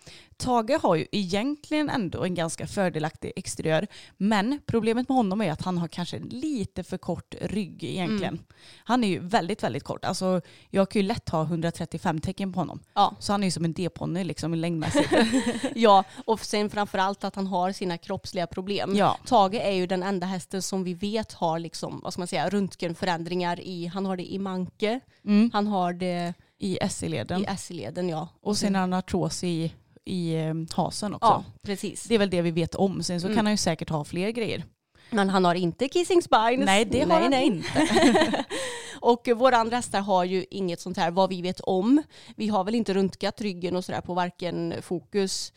Tage 0.41 0.79
har 0.83 0.97
ju 0.97 1.07
egentligen 1.13 1.91
ändå 1.91 2.25
en 2.25 2.35
ganska 2.35 2.67
fördelaktig 2.67 3.33
exteriör. 3.37 3.87
Men 4.17 4.61
problemet 4.67 5.09
med 5.09 5.17
honom 5.17 5.41
är 5.41 5.53
att 5.53 5.63
han 5.63 5.79
har 5.79 5.89
kanske 5.89 6.19
lite 6.19 6.85
för 6.85 6.99
kort 6.99 7.35
rygg 7.41 7.85
egentligen. 7.85 8.35
Mm. 8.35 8.45
Han 8.85 9.05
är 9.05 9.09
ju 9.09 9.19
väldigt, 9.19 9.63
väldigt 9.63 9.85
kort. 9.85 10.05
Alltså, 10.05 10.41
jag 10.71 10.91
kan 10.91 11.03
ju 11.03 11.09
lätt 11.09 11.29
ha 11.29 11.43
135 11.43 12.21
tecken 12.21 12.53
på 12.53 12.61
honom. 12.61 12.81
Ja. 12.95 13.17
Så 13.19 13.33
han 13.33 13.43
är 13.43 13.47
ju 13.47 13.51
som 13.51 13.65
en 13.65 13.73
D-ponny 13.73 14.25
liksom 14.25 14.55
längdmässigt. 14.55 15.13
ja, 15.75 16.05
och 16.25 16.41
sen 16.41 16.71
framförallt 16.71 17.25
att 17.25 17.37
han 17.37 17.47
har 17.47 17.73
sina 17.73 17.99
kroppsliga 17.99 18.47
problem. 18.47 18.97
Ja. 18.97 19.19
Tage 19.27 19.55
är 19.55 19.73
ju 19.73 19.87
den 19.87 20.03
enda 20.03 20.27
hästen 20.27 20.63
som 20.63 20.85
vi 20.85 20.95
vet 20.95 21.33
har 21.33 21.59
liksom, 21.59 22.01
vad 22.03 22.13
ska 22.13 22.21
man 22.21 22.29
säga, 22.29 22.49
röntgenförändringar 22.49 23.61
i, 23.61 23.87
han 23.87 24.07
har 24.07 24.17
det 24.17 24.33
i 24.33 24.39
manke, 24.39 25.01
mm. 25.25 25.51
han 25.53 25.67
har 25.67 25.93
det 25.93 26.35
i 26.61 26.79
SI-leden. 26.91 27.43
I 27.43 27.57
SI-leden 27.59 28.09
ja. 28.09 28.29
Och 28.41 28.57
sen 28.57 28.75
har 28.75 28.81
han 28.81 28.93
artros 28.93 29.45
i, 29.45 29.73
i 30.05 30.35
eh, 30.35 30.55
hasen 30.77 31.15
också. 31.15 31.27
Ja, 31.29 31.45
precis. 31.63 32.05
Det 32.05 32.15
är 32.15 32.19
väl 32.19 32.31
det 32.31 32.43
vi 32.43 32.51
vet 32.51 32.75
om. 32.75 33.03
Sen 33.03 33.21
så 33.21 33.27
mm. 33.27 33.37
kan 33.37 33.47
han 33.47 33.53
ju 33.53 33.57
säkert 33.57 33.91
ha 33.91 34.05
fler 34.05 34.31
grejer. 34.31 34.65
Men 35.11 35.29
han 35.29 35.45
har 35.45 35.55
inte 35.55 35.89
kissing 35.89 36.23
spines. 36.23 36.67
Nej 36.67 36.85
det 36.85 37.01
har 37.01 37.07
nej, 37.07 37.23
han 37.23 37.31
nej. 37.31 37.47
inte. 37.47 38.45
och 39.01 39.29
våra 39.37 39.57
andra 39.57 39.77
hästar 39.77 40.01
har 40.01 40.25
ju 40.25 40.45
inget 40.51 40.81
sånt 40.81 40.97
här 40.97 41.11
vad 41.11 41.31
vi 41.31 41.43
vet 41.43 41.61
om. 41.61 42.03
Vi 42.37 42.49
har 42.49 42.65
väl 42.65 42.75
inte 42.75 42.95
röntgat 42.95 43.41
ryggen 43.41 43.77
och 43.77 43.85
sådär 43.85 44.01
på 44.01 44.15
varken 44.15 44.75
Fokus, 44.83 45.53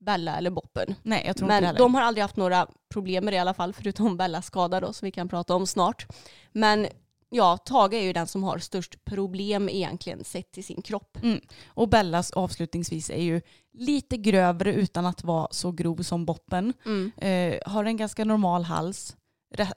Bella 0.00 0.36
eller 0.36 0.50
Boppen. 0.50 0.94
Nej 1.02 1.22
jag 1.26 1.36
tror 1.36 1.48
Men 1.48 1.64
inte 1.64 1.76
de 1.78 1.94
har 1.94 2.02
aldrig 2.02 2.22
haft 2.22 2.36
några 2.36 2.66
problem 2.92 3.24
med 3.24 3.32
det 3.32 3.36
i 3.36 3.40
alla 3.40 3.54
fall 3.54 3.72
förutom 3.72 4.16
Bellas 4.16 4.46
skada 4.46 4.80
då 4.80 4.92
som 4.92 5.06
vi 5.06 5.12
kan 5.12 5.28
prata 5.28 5.54
om 5.54 5.66
snart. 5.66 6.06
Men 6.52 6.86
ja, 7.30 7.56
Tage 7.56 7.94
är 7.94 8.02
ju 8.02 8.12
den 8.12 8.26
som 8.26 8.42
har 8.42 8.58
störst 8.58 9.04
problem 9.04 9.68
egentligen 9.68 10.24
sett 10.24 10.52
till 10.52 10.64
sin 10.64 10.82
kropp. 10.82 11.18
Mm. 11.22 11.40
Och 11.66 11.88
Bellas 11.88 12.30
avslutningsvis 12.30 13.10
är 13.10 13.22
ju 13.22 13.40
lite 13.72 14.16
grövre 14.16 14.74
utan 14.74 15.06
att 15.06 15.24
vara 15.24 15.48
så 15.50 15.72
grov 15.72 16.02
som 16.02 16.24
Boppen. 16.24 16.72
Mm. 16.86 17.12
Eh, 17.16 17.72
har 17.72 17.84
en 17.84 17.96
ganska 17.96 18.24
normal 18.24 18.64
hals. 18.64 19.16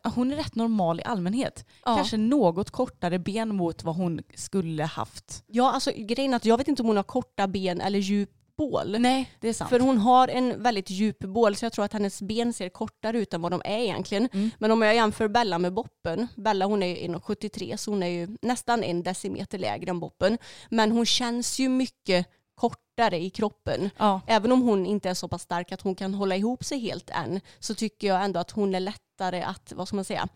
Hon 0.03 0.31
är 0.31 0.35
rätt 0.35 0.55
normal 0.55 0.99
i 0.99 1.03
allmänhet. 1.03 1.65
Ja. 1.85 1.95
Kanske 1.95 2.17
något 2.17 2.71
kortare 2.71 3.19
ben 3.19 3.55
mot 3.55 3.83
vad 3.83 3.95
hon 3.95 4.21
skulle 4.35 4.83
haft. 4.83 5.43
Ja, 5.47 5.71
alltså 5.71 5.91
grejen 5.95 6.33
är 6.33 6.37
att 6.37 6.45
jag 6.45 6.57
vet 6.57 6.67
inte 6.67 6.81
om 6.81 6.87
hon 6.87 6.95
har 6.95 7.03
korta 7.03 7.47
ben 7.47 7.81
eller 7.81 7.99
djup 7.99 8.40
bål. 8.55 8.95
Nej, 8.99 9.31
det 9.39 9.49
är 9.49 9.53
sant. 9.53 9.69
För 9.69 9.79
hon 9.79 9.97
har 9.97 10.27
en 10.27 10.63
väldigt 10.63 10.89
djup 10.89 11.19
bål 11.19 11.55
så 11.55 11.65
jag 11.65 11.73
tror 11.73 11.85
att 11.85 11.93
hennes 11.93 12.21
ben 12.21 12.53
ser 12.53 12.69
kortare 12.69 13.17
ut 13.17 13.33
än 13.33 13.41
vad 13.41 13.51
de 13.51 13.61
är 13.65 13.79
egentligen. 13.79 14.29
Mm. 14.33 14.51
Men 14.59 14.71
om 14.71 14.81
jag 14.81 14.95
jämför 14.95 15.27
Bella 15.27 15.59
med 15.59 15.73
Boppen, 15.73 16.27
Bella 16.35 16.65
hon 16.65 16.83
är 16.83 16.87
ju 16.87 16.95
1,73 16.95 17.77
så 17.77 17.91
hon 17.91 18.03
är 18.03 18.07
ju 18.07 18.37
nästan 18.41 18.83
en 18.83 19.03
decimeter 19.03 19.57
lägre 19.57 19.89
än 19.89 19.99
Boppen. 19.99 20.37
Men 20.69 20.91
hon 20.91 21.05
känns 21.05 21.59
ju 21.59 21.69
mycket 21.69 22.27
kortare 22.61 23.19
i 23.19 23.29
kroppen. 23.29 23.89
Ja. 23.97 24.21
Även 24.27 24.51
om 24.51 24.61
hon 24.61 24.85
inte 24.85 25.09
är 25.09 25.13
så 25.13 25.27
pass 25.27 25.41
stark 25.41 25.71
att 25.71 25.81
hon 25.81 25.95
kan 25.95 26.13
hålla 26.13 26.35
ihop 26.35 26.63
sig 26.63 26.79
helt 26.79 27.09
än 27.09 27.41
så 27.59 27.75
tycker 27.75 28.07
jag 28.07 28.23
ändå 28.23 28.39
att 28.39 28.51
hon 28.51 28.75
är 28.75 28.79
lättare 28.79 29.41
att, 29.41 29.73
vad 29.75 29.87
ska 29.87 29.95
man 29.95 30.05
säga, 30.05 30.27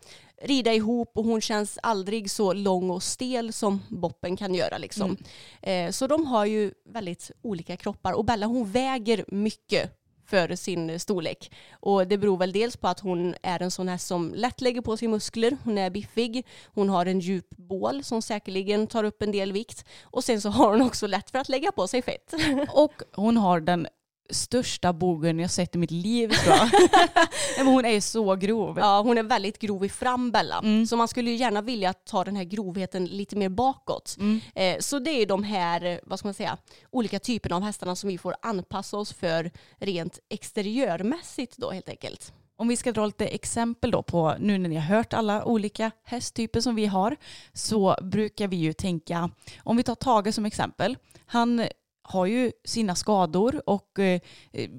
rida 0.42 0.74
ihop 0.74 1.12
och 1.14 1.24
hon 1.24 1.40
känns 1.40 1.78
aldrig 1.82 2.30
så 2.30 2.52
lång 2.52 2.90
och 2.90 3.02
stel 3.02 3.52
som 3.52 3.82
Boppen 3.88 4.36
kan 4.36 4.54
göra 4.54 4.78
liksom. 4.78 5.16
Eh, 5.62 5.90
så 5.90 6.06
de 6.06 6.26
har 6.26 6.44
ju 6.44 6.72
väldigt 6.88 7.30
olika 7.42 7.76
kroppar 7.76 8.12
och 8.12 8.24
Bella 8.24 8.46
hon 8.46 8.70
väger 8.70 9.24
mycket 9.28 10.05
för 10.26 10.56
sin 10.56 10.90
eh, 10.90 10.98
storlek. 10.98 11.52
Och 11.72 12.06
det 12.06 12.18
beror 12.18 12.36
väl 12.36 12.52
dels 12.52 12.76
på 12.76 12.88
att 12.88 13.00
hon 13.00 13.34
är 13.42 13.62
en 13.62 13.70
sån 13.70 13.88
här 13.88 13.98
som 13.98 14.34
lätt 14.34 14.60
lägger 14.60 14.80
på 14.80 14.96
sig 14.96 15.08
muskler, 15.08 15.56
hon 15.64 15.78
är 15.78 15.90
biffig, 15.90 16.46
hon 16.74 16.88
har 16.88 17.06
en 17.06 17.20
djup 17.20 17.48
bål 17.50 18.04
som 18.04 18.22
säkerligen 18.22 18.86
tar 18.86 19.04
upp 19.04 19.22
en 19.22 19.32
del 19.32 19.52
vikt 19.52 19.84
och 20.02 20.24
sen 20.24 20.40
så 20.40 20.48
har 20.48 20.72
hon 20.72 20.82
också 20.82 21.06
lätt 21.06 21.30
för 21.30 21.38
att 21.38 21.48
lägga 21.48 21.72
på 21.72 21.86
sig 21.88 22.02
fett. 22.02 22.34
Och 22.72 23.02
hon 23.12 23.36
har 23.36 23.60
den 23.60 23.86
största 24.30 24.92
bogen 24.92 25.38
jag 25.38 25.50
sett 25.50 25.74
i 25.74 25.78
mitt 25.78 25.90
liv 25.90 26.28
tror 26.28 26.56
jag. 26.56 26.70
Men 27.56 27.66
hon 27.66 27.84
är 27.84 28.00
så 28.00 28.34
grov. 28.34 28.78
Ja, 28.78 29.00
hon 29.00 29.18
är 29.18 29.22
väldigt 29.22 29.58
grov 29.58 29.84
i 29.84 29.88
fram 29.88 30.30
Bella. 30.30 30.58
Mm. 30.58 30.86
Så 30.86 30.96
man 30.96 31.08
skulle 31.08 31.30
ju 31.30 31.36
gärna 31.36 31.62
vilja 31.62 31.92
ta 31.92 32.24
den 32.24 32.36
här 32.36 32.44
grovheten 32.44 33.04
lite 33.04 33.36
mer 33.36 33.48
bakåt. 33.48 34.16
Mm. 34.18 34.40
Eh, 34.54 34.78
så 34.80 34.98
det 34.98 35.10
är 35.10 35.26
de 35.26 35.42
här, 35.42 36.00
vad 36.02 36.18
ska 36.18 36.28
man 36.28 36.34
säga, 36.34 36.56
olika 36.90 37.18
typerna 37.18 37.56
av 37.56 37.62
hästarna 37.62 37.96
som 37.96 38.08
vi 38.08 38.18
får 38.18 38.36
anpassa 38.42 38.96
oss 38.96 39.12
för 39.12 39.50
rent 39.78 40.18
exteriörmässigt 40.28 41.56
då 41.56 41.70
helt 41.70 41.88
enkelt. 41.88 42.32
Om 42.58 42.68
vi 42.68 42.76
ska 42.76 42.92
dra 42.92 43.06
lite 43.06 43.26
exempel 43.26 43.90
då 43.90 44.02
på, 44.02 44.36
nu 44.38 44.58
när 44.58 44.68
ni 44.68 44.76
har 44.76 44.96
hört 44.96 45.12
alla 45.12 45.44
olika 45.44 45.90
hästtyper 46.04 46.60
som 46.60 46.74
vi 46.74 46.86
har, 46.86 47.16
så 47.52 47.96
brukar 48.02 48.48
vi 48.48 48.56
ju 48.56 48.72
tänka, 48.72 49.30
om 49.58 49.76
vi 49.76 49.82
tar 49.82 49.94
Tage 49.94 50.34
som 50.34 50.46
exempel, 50.46 50.96
han 51.26 51.66
har 52.08 52.26
ju 52.26 52.52
sina 52.64 52.94
skador 52.94 53.62
och 53.66 53.98
eh, 53.98 54.20
eh 54.52 54.70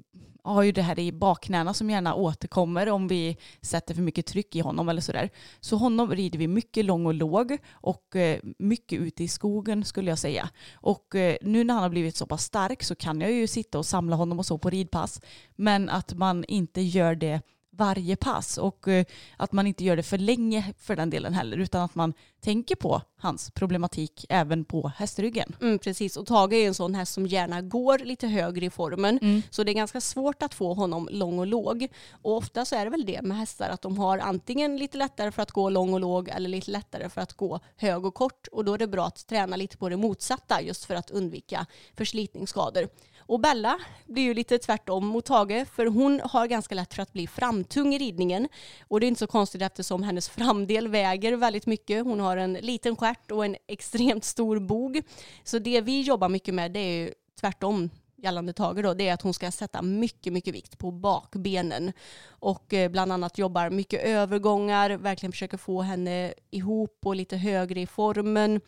har 0.47 0.63
ju 0.63 0.71
det 0.71 0.81
här 0.81 0.99
i 0.99 1.11
bakknäna 1.11 1.73
som 1.73 1.89
gärna 1.89 2.15
återkommer 2.15 2.89
om 2.89 3.07
vi 3.07 3.37
sätter 3.61 3.93
för 3.93 4.01
mycket 4.01 4.25
tryck 4.25 4.55
i 4.55 4.59
honom 4.59 4.89
eller 4.89 5.01
sådär. 5.01 5.29
Så 5.59 5.75
honom 5.75 6.11
rider 6.11 6.39
vi 6.39 6.47
mycket 6.47 6.85
lång 6.85 7.05
och 7.05 7.13
låg 7.13 7.57
och 7.71 8.15
eh, 8.15 8.39
mycket 8.59 8.99
ute 8.99 9.23
i 9.23 9.27
skogen 9.27 9.85
skulle 9.85 10.11
jag 10.11 10.19
säga. 10.19 10.49
Och 10.73 11.15
eh, 11.15 11.37
nu 11.41 11.63
när 11.63 11.73
han 11.73 11.83
har 11.83 11.89
blivit 11.89 12.15
så 12.15 12.25
pass 12.25 12.43
stark 12.43 12.83
så 12.83 12.95
kan 12.95 13.21
jag 13.21 13.31
ju 13.31 13.47
sitta 13.47 13.77
och 13.77 13.85
samla 13.85 14.15
honom 14.15 14.39
och 14.39 14.45
så 14.45 14.57
på 14.57 14.69
ridpass. 14.69 15.21
Men 15.55 15.89
att 15.89 16.13
man 16.13 16.43
inte 16.43 16.81
gör 16.81 17.15
det 17.15 17.41
varje 17.77 18.15
pass 18.15 18.57
och 18.57 18.87
eh, 18.87 19.05
att 19.37 19.51
man 19.51 19.67
inte 19.67 19.83
gör 19.83 19.95
det 19.95 20.03
för 20.03 20.17
länge 20.17 20.73
för 20.79 20.95
den 20.95 21.09
delen 21.09 21.33
heller 21.33 21.57
utan 21.57 21.81
att 21.81 21.95
man 21.95 22.13
tänker 22.41 22.75
på 22.75 23.01
hans 23.19 23.51
problematik 23.51 24.25
även 24.29 24.65
på 24.65 24.91
hästryggen. 24.95 25.55
Mm, 25.61 25.79
precis, 25.79 26.17
och 26.17 26.25
Tage 26.25 26.53
är 26.53 26.67
en 26.67 26.73
sån 26.73 26.95
häst 26.95 27.13
som 27.13 27.27
gärna 27.27 27.61
går 27.61 27.97
lite 27.97 28.27
högre 28.27 28.65
i 28.65 28.69
formen. 28.69 29.19
Mm. 29.21 29.41
Så 29.49 29.63
det 29.63 29.71
är 29.71 29.73
ganska 29.73 30.01
svårt 30.01 30.43
att 30.43 30.53
få 30.53 30.73
honom 30.73 31.09
lång 31.11 31.39
och 31.39 31.47
låg. 31.47 31.87
Och 32.11 32.37
ofta 32.37 32.65
så 32.65 32.75
är 32.75 32.85
det 32.85 32.91
väl 32.91 33.05
det 33.05 33.21
med 33.21 33.37
hästar 33.37 33.69
att 33.69 33.81
de 33.81 33.97
har 33.97 34.17
antingen 34.17 34.77
lite 34.77 34.97
lättare 34.97 35.31
för 35.31 35.41
att 35.41 35.51
gå 35.51 35.69
lång 35.69 35.93
och 35.93 35.99
låg 35.99 36.29
eller 36.29 36.49
lite 36.49 36.71
lättare 36.71 37.09
för 37.09 37.21
att 37.21 37.33
gå 37.33 37.59
hög 37.75 38.05
och 38.05 38.13
kort. 38.13 38.47
Och 38.51 38.65
då 38.65 38.73
är 38.73 38.77
det 38.77 38.87
bra 38.87 39.05
att 39.05 39.27
träna 39.27 39.55
lite 39.55 39.77
på 39.77 39.89
det 39.89 39.97
motsatta 39.97 40.61
just 40.61 40.85
för 40.85 40.95
att 40.95 41.11
undvika 41.11 41.65
förslitningsskador. 41.95 42.87
Och 43.27 43.39
Bella 43.39 43.79
blir 44.05 44.23
ju 44.23 44.33
lite 44.33 44.57
tvärtom 44.57 45.07
mot 45.07 45.25
Tage 45.25 45.67
för 45.67 45.85
hon 45.85 46.21
har 46.23 46.47
ganska 46.47 46.75
lätt 46.75 46.93
för 46.93 47.01
att 47.01 47.13
bli 47.13 47.27
framtung 47.27 47.93
i 47.93 47.97
ridningen. 47.97 48.47
Och 48.87 48.99
det 48.99 49.05
är 49.05 49.07
inte 49.07 49.19
så 49.19 49.27
konstigt 49.27 49.61
eftersom 49.61 50.03
hennes 50.03 50.29
framdel 50.29 50.87
väger 50.87 51.33
väldigt 51.33 51.65
mycket. 51.65 52.03
Hon 52.03 52.19
har 52.19 52.37
en 52.37 52.53
liten 52.53 52.95
stjärt 52.95 53.31
och 53.31 53.45
en 53.45 53.55
extremt 53.67 54.23
stor 54.23 54.59
bog. 54.59 55.01
Så 55.43 55.59
det 55.59 55.81
vi 55.81 56.01
jobbar 56.01 56.29
mycket 56.29 56.53
med 56.53 56.71
det 56.71 56.79
är 56.79 56.97
ju 56.97 57.13
tvärtom 57.39 57.89
gällande 58.17 58.53
Tage 58.53 58.83
då, 58.83 58.93
det 58.93 59.07
är 59.07 59.13
att 59.13 59.21
hon 59.21 59.33
ska 59.33 59.51
sätta 59.51 59.81
mycket, 59.81 60.33
mycket 60.33 60.55
vikt 60.55 60.77
på 60.77 60.91
bakbenen. 60.91 61.93
Och 62.27 62.73
eh, 62.73 62.91
bland 62.91 63.11
annat 63.11 63.37
jobbar 63.37 63.69
mycket 63.69 64.03
övergångar, 64.03 64.89
verkligen 64.89 65.31
försöker 65.31 65.57
få 65.57 65.81
henne 65.81 66.33
ihop 66.51 66.99
och 67.05 67.15
lite 67.15 67.37
högre 67.37 67.81
i 67.81 67.87
formen. 67.87 68.61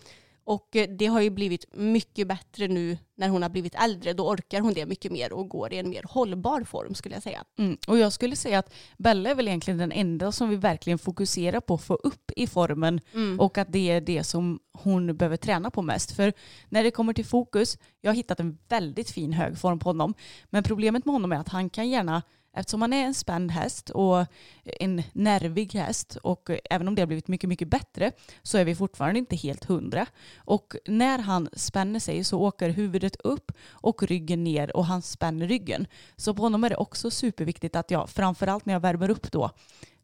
Och 0.50 0.76
eh, 0.76 0.90
det 0.90 1.06
har 1.06 1.22
ju 1.22 1.30
blivit 1.30 1.66
mycket 1.76 2.28
bättre 2.28 2.68
nu 2.68 2.98
när 3.16 3.30
hon 3.30 3.42
har 3.42 3.50
blivit 3.50 3.76
äldre. 3.76 4.14
Då 4.14 4.30
orkar 4.30 4.62
hon 4.62 4.74
det 4.74 4.86
mycket 4.86 5.12
mer 5.12 5.34
och 5.34 5.50
går 5.50 5.74
i 5.74 5.78
en 5.78 5.90
mer 5.90 6.04
hållbar 6.10 6.64
form 6.64 6.96
skulle 6.96 7.16
jag 7.16 7.24
säga. 7.24 7.44
Mm. 7.58 7.78
Och 7.88 7.98
jag 7.98 8.14
skulle 8.14 8.36
säga 8.36 8.60
att 8.60 8.74
Bella 8.98 9.30
är 9.30 9.36
väl 9.36 9.48
egentligen 9.48 9.78
den 9.78 9.92
enda 9.92 10.32
som 10.32 10.50
vi 10.50 10.56
verkligen 10.56 11.00
fokuserar 11.00 11.60
på 11.60 11.74
att 11.74 11.84
få 11.84 11.94
upp 11.94 12.32
i 12.36 12.48
formen 12.48 13.02
och 13.40 13.58
att 13.58 13.72
det 13.72 13.92
är 13.92 14.02
det 14.02 14.24
som 14.24 14.60
hon 14.74 15.18
behöver 15.18 15.38
träna 15.38 15.72
på 15.72 15.82
mest. 15.82 16.12
För 16.12 16.34
när 16.70 16.84
det 16.84 16.92
kommer 16.92 17.14
till 17.14 17.26
fokus, 17.26 17.78
jag 18.02 18.12
har 18.12 18.16
hittat 18.16 18.40
en 18.40 18.58
väldigt 18.70 19.10
fin 19.10 19.34
hög 19.34 19.58
form 19.58 19.80
på 19.80 19.90
honom. 19.90 20.14
Men 20.50 20.64
problemet 20.64 21.06
med 21.06 21.14
honom 21.14 21.32
är 21.32 21.40
att 21.40 21.50
han 21.50 21.70
kan 21.70 21.90
gärna 21.90 22.22
Eftersom 22.54 22.82
han 22.82 22.94
är 22.94 23.06
en 23.06 23.14
spänd 23.14 23.52
häst 23.52 23.90
och 23.90 24.26
en 24.64 25.04
nervig 25.14 25.74
häst 25.74 26.18
och 26.24 26.50
även 26.70 26.88
om 26.88 26.96
det 26.96 27.02
har 27.02 27.08
blivit 27.08 27.28
mycket, 27.28 27.50
mycket 27.50 27.68
bättre 27.68 28.12
så 28.44 28.58
är 28.58 28.66
vi 28.66 28.76
fortfarande 28.76 29.20
inte 29.20 29.36
helt 29.36 29.66
hundra. 29.66 30.06
Och 30.38 30.76
när 30.86 31.20
han 31.20 31.50
spänner 31.54 32.00
sig 32.00 32.24
så 32.24 32.40
åker 32.40 32.70
huvudet 32.70 33.16
upp 33.16 33.52
och 33.70 34.04
ryggen 34.04 34.44
ner 34.44 34.76
och 34.76 34.86
han 34.86 35.02
spänner 35.02 35.48
ryggen. 35.48 35.88
Så 36.16 36.34
på 36.34 36.42
honom 36.42 36.64
är 36.64 36.70
det 36.70 36.76
också 36.76 37.12
superviktigt 37.12 37.76
att 37.76 37.92
jag, 37.92 38.10
framförallt 38.10 38.66
när 38.66 38.74
jag 38.74 38.82
värmer 38.82 39.10
upp 39.10 39.32
då, 39.32 39.52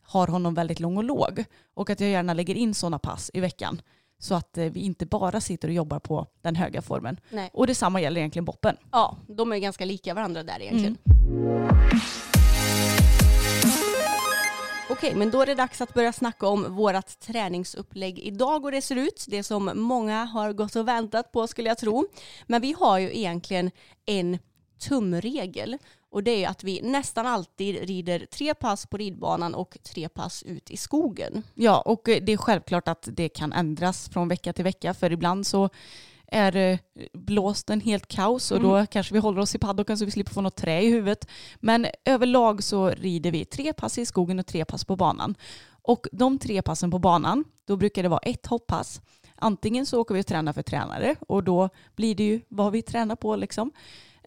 har 0.01 0.27
honom 0.27 0.53
väldigt 0.53 0.79
lång 0.79 0.97
och 0.97 1.03
låg. 1.03 1.43
Och 1.73 1.89
att 1.89 1.99
jag 1.99 2.09
gärna 2.09 2.33
lägger 2.33 2.55
in 2.55 2.73
sådana 2.73 2.99
pass 2.99 3.31
i 3.33 3.39
veckan. 3.39 3.81
Så 4.19 4.35
att 4.35 4.57
eh, 4.57 4.65
vi 4.65 4.79
inte 4.79 5.05
bara 5.05 5.41
sitter 5.41 5.67
och 5.67 5.73
jobbar 5.73 5.99
på 5.99 6.27
den 6.41 6.55
höga 6.55 6.81
formen. 6.81 7.19
Nej. 7.29 7.49
Och 7.53 7.67
detsamma 7.67 8.01
gäller 8.01 8.21
egentligen 8.21 8.45
boppen. 8.45 8.77
Ja, 8.91 9.17
de 9.27 9.51
är 9.51 9.57
ganska 9.57 9.85
lika 9.85 10.13
varandra 10.13 10.43
där 10.43 10.61
egentligen. 10.61 10.97
Okej, 14.97 15.15
men 15.15 15.31
då 15.31 15.41
är 15.41 15.45
det 15.45 15.55
dags 15.55 15.81
att 15.81 15.93
börja 15.93 16.13
snacka 16.13 16.47
om 16.47 16.75
vårt 16.75 17.19
träningsupplägg 17.19 18.19
idag 18.19 18.65
och 18.65 18.71
det 18.71 18.81
ser 18.81 18.95
ut. 18.95 19.25
Det 19.27 19.43
som 19.43 19.71
många 19.75 20.25
har 20.25 20.53
gått 20.53 20.75
och 20.75 20.87
väntat 20.87 21.31
på 21.31 21.47
skulle 21.47 21.69
jag 21.69 21.77
tro. 21.77 22.07
Men 22.47 22.61
vi 22.61 22.75
har 22.79 22.99
ju 22.99 23.17
egentligen 23.17 23.71
en 24.05 24.39
tumregel 24.79 25.77
och 26.11 26.23
det 26.23 26.43
är 26.43 26.49
att 26.49 26.63
vi 26.63 26.81
nästan 26.81 27.27
alltid 27.27 27.87
rider 27.87 28.25
tre 28.31 28.53
pass 28.53 28.85
på 28.85 28.97
ridbanan 28.97 29.55
och 29.55 29.77
tre 29.83 30.09
pass 30.09 30.43
ut 30.43 30.71
i 30.71 30.77
skogen. 30.77 31.43
Ja, 31.53 31.81
och 31.81 32.09
eh, 32.09 32.23
det 32.23 32.33
är 32.33 32.37
självklart 32.37 32.87
att 32.87 33.09
det 33.11 33.29
kan 33.29 33.53
ändras 33.53 34.09
från 34.09 34.27
vecka 34.27 34.53
till 34.53 34.63
vecka 34.63 34.93
för 34.93 35.11
ibland 35.11 35.47
så 35.47 35.69
är 36.35 36.55
eh, 36.55 36.79
blåsten 37.13 37.81
helt 37.81 38.07
kaos 38.07 38.51
och 38.51 38.61
då 38.61 38.85
kanske 38.85 39.13
vi 39.13 39.19
håller 39.19 39.41
oss 39.41 39.55
i 39.55 39.59
paddocken 39.59 39.97
så 39.97 40.05
vi 40.05 40.11
slipper 40.11 40.33
få 40.33 40.41
något 40.41 40.55
trä 40.55 40.81
i 40.81 40.89
huvudet. 40.89 41.27
Men 41.59 41.87
överlag 42.05 42.63
så 42.63 42.89
rider 42.89 43.31
vi 43.31 43.45
tre 43.45 43.73
pass 43.73 43.97
i 43.97 44.05
skogen 44.05 44.39
och 44.39 44.45
tre 44.45 44.65
pass 44.65 44.85
på 44.85 44.95
banan. 44.95 45.35
Och 45.81 46.07
de 46.11 46.39
tre 46.39 46.61
passen 46.61 46.91
på 46.91 46.99
banan, 46.99 47.43
då 47.67 47.75
brukar 47.75 48.03
det 48.03 48.09
vara 48.09 48.19
ett 48.19 48.45
hopppass. 48.45 49.01
Antingen 49.35 49.85
så 49.85 50.01
åker 50.01 50.15
vi 50.15 50.21
och 50.21 50.25
tränar 50.25 50.53
för 50.53 50.61
tränare 50.61 51.15
och 51.27 51.43
då 51.43 51.69
blir 51.95 52.15
det 52.15 52.23
ju 52.23 52.41
vad 52.47 52.71
vi 52.71 52.81
tränar 52.81 53.15
på 53.15 53.35
liksom. 53.35 53.71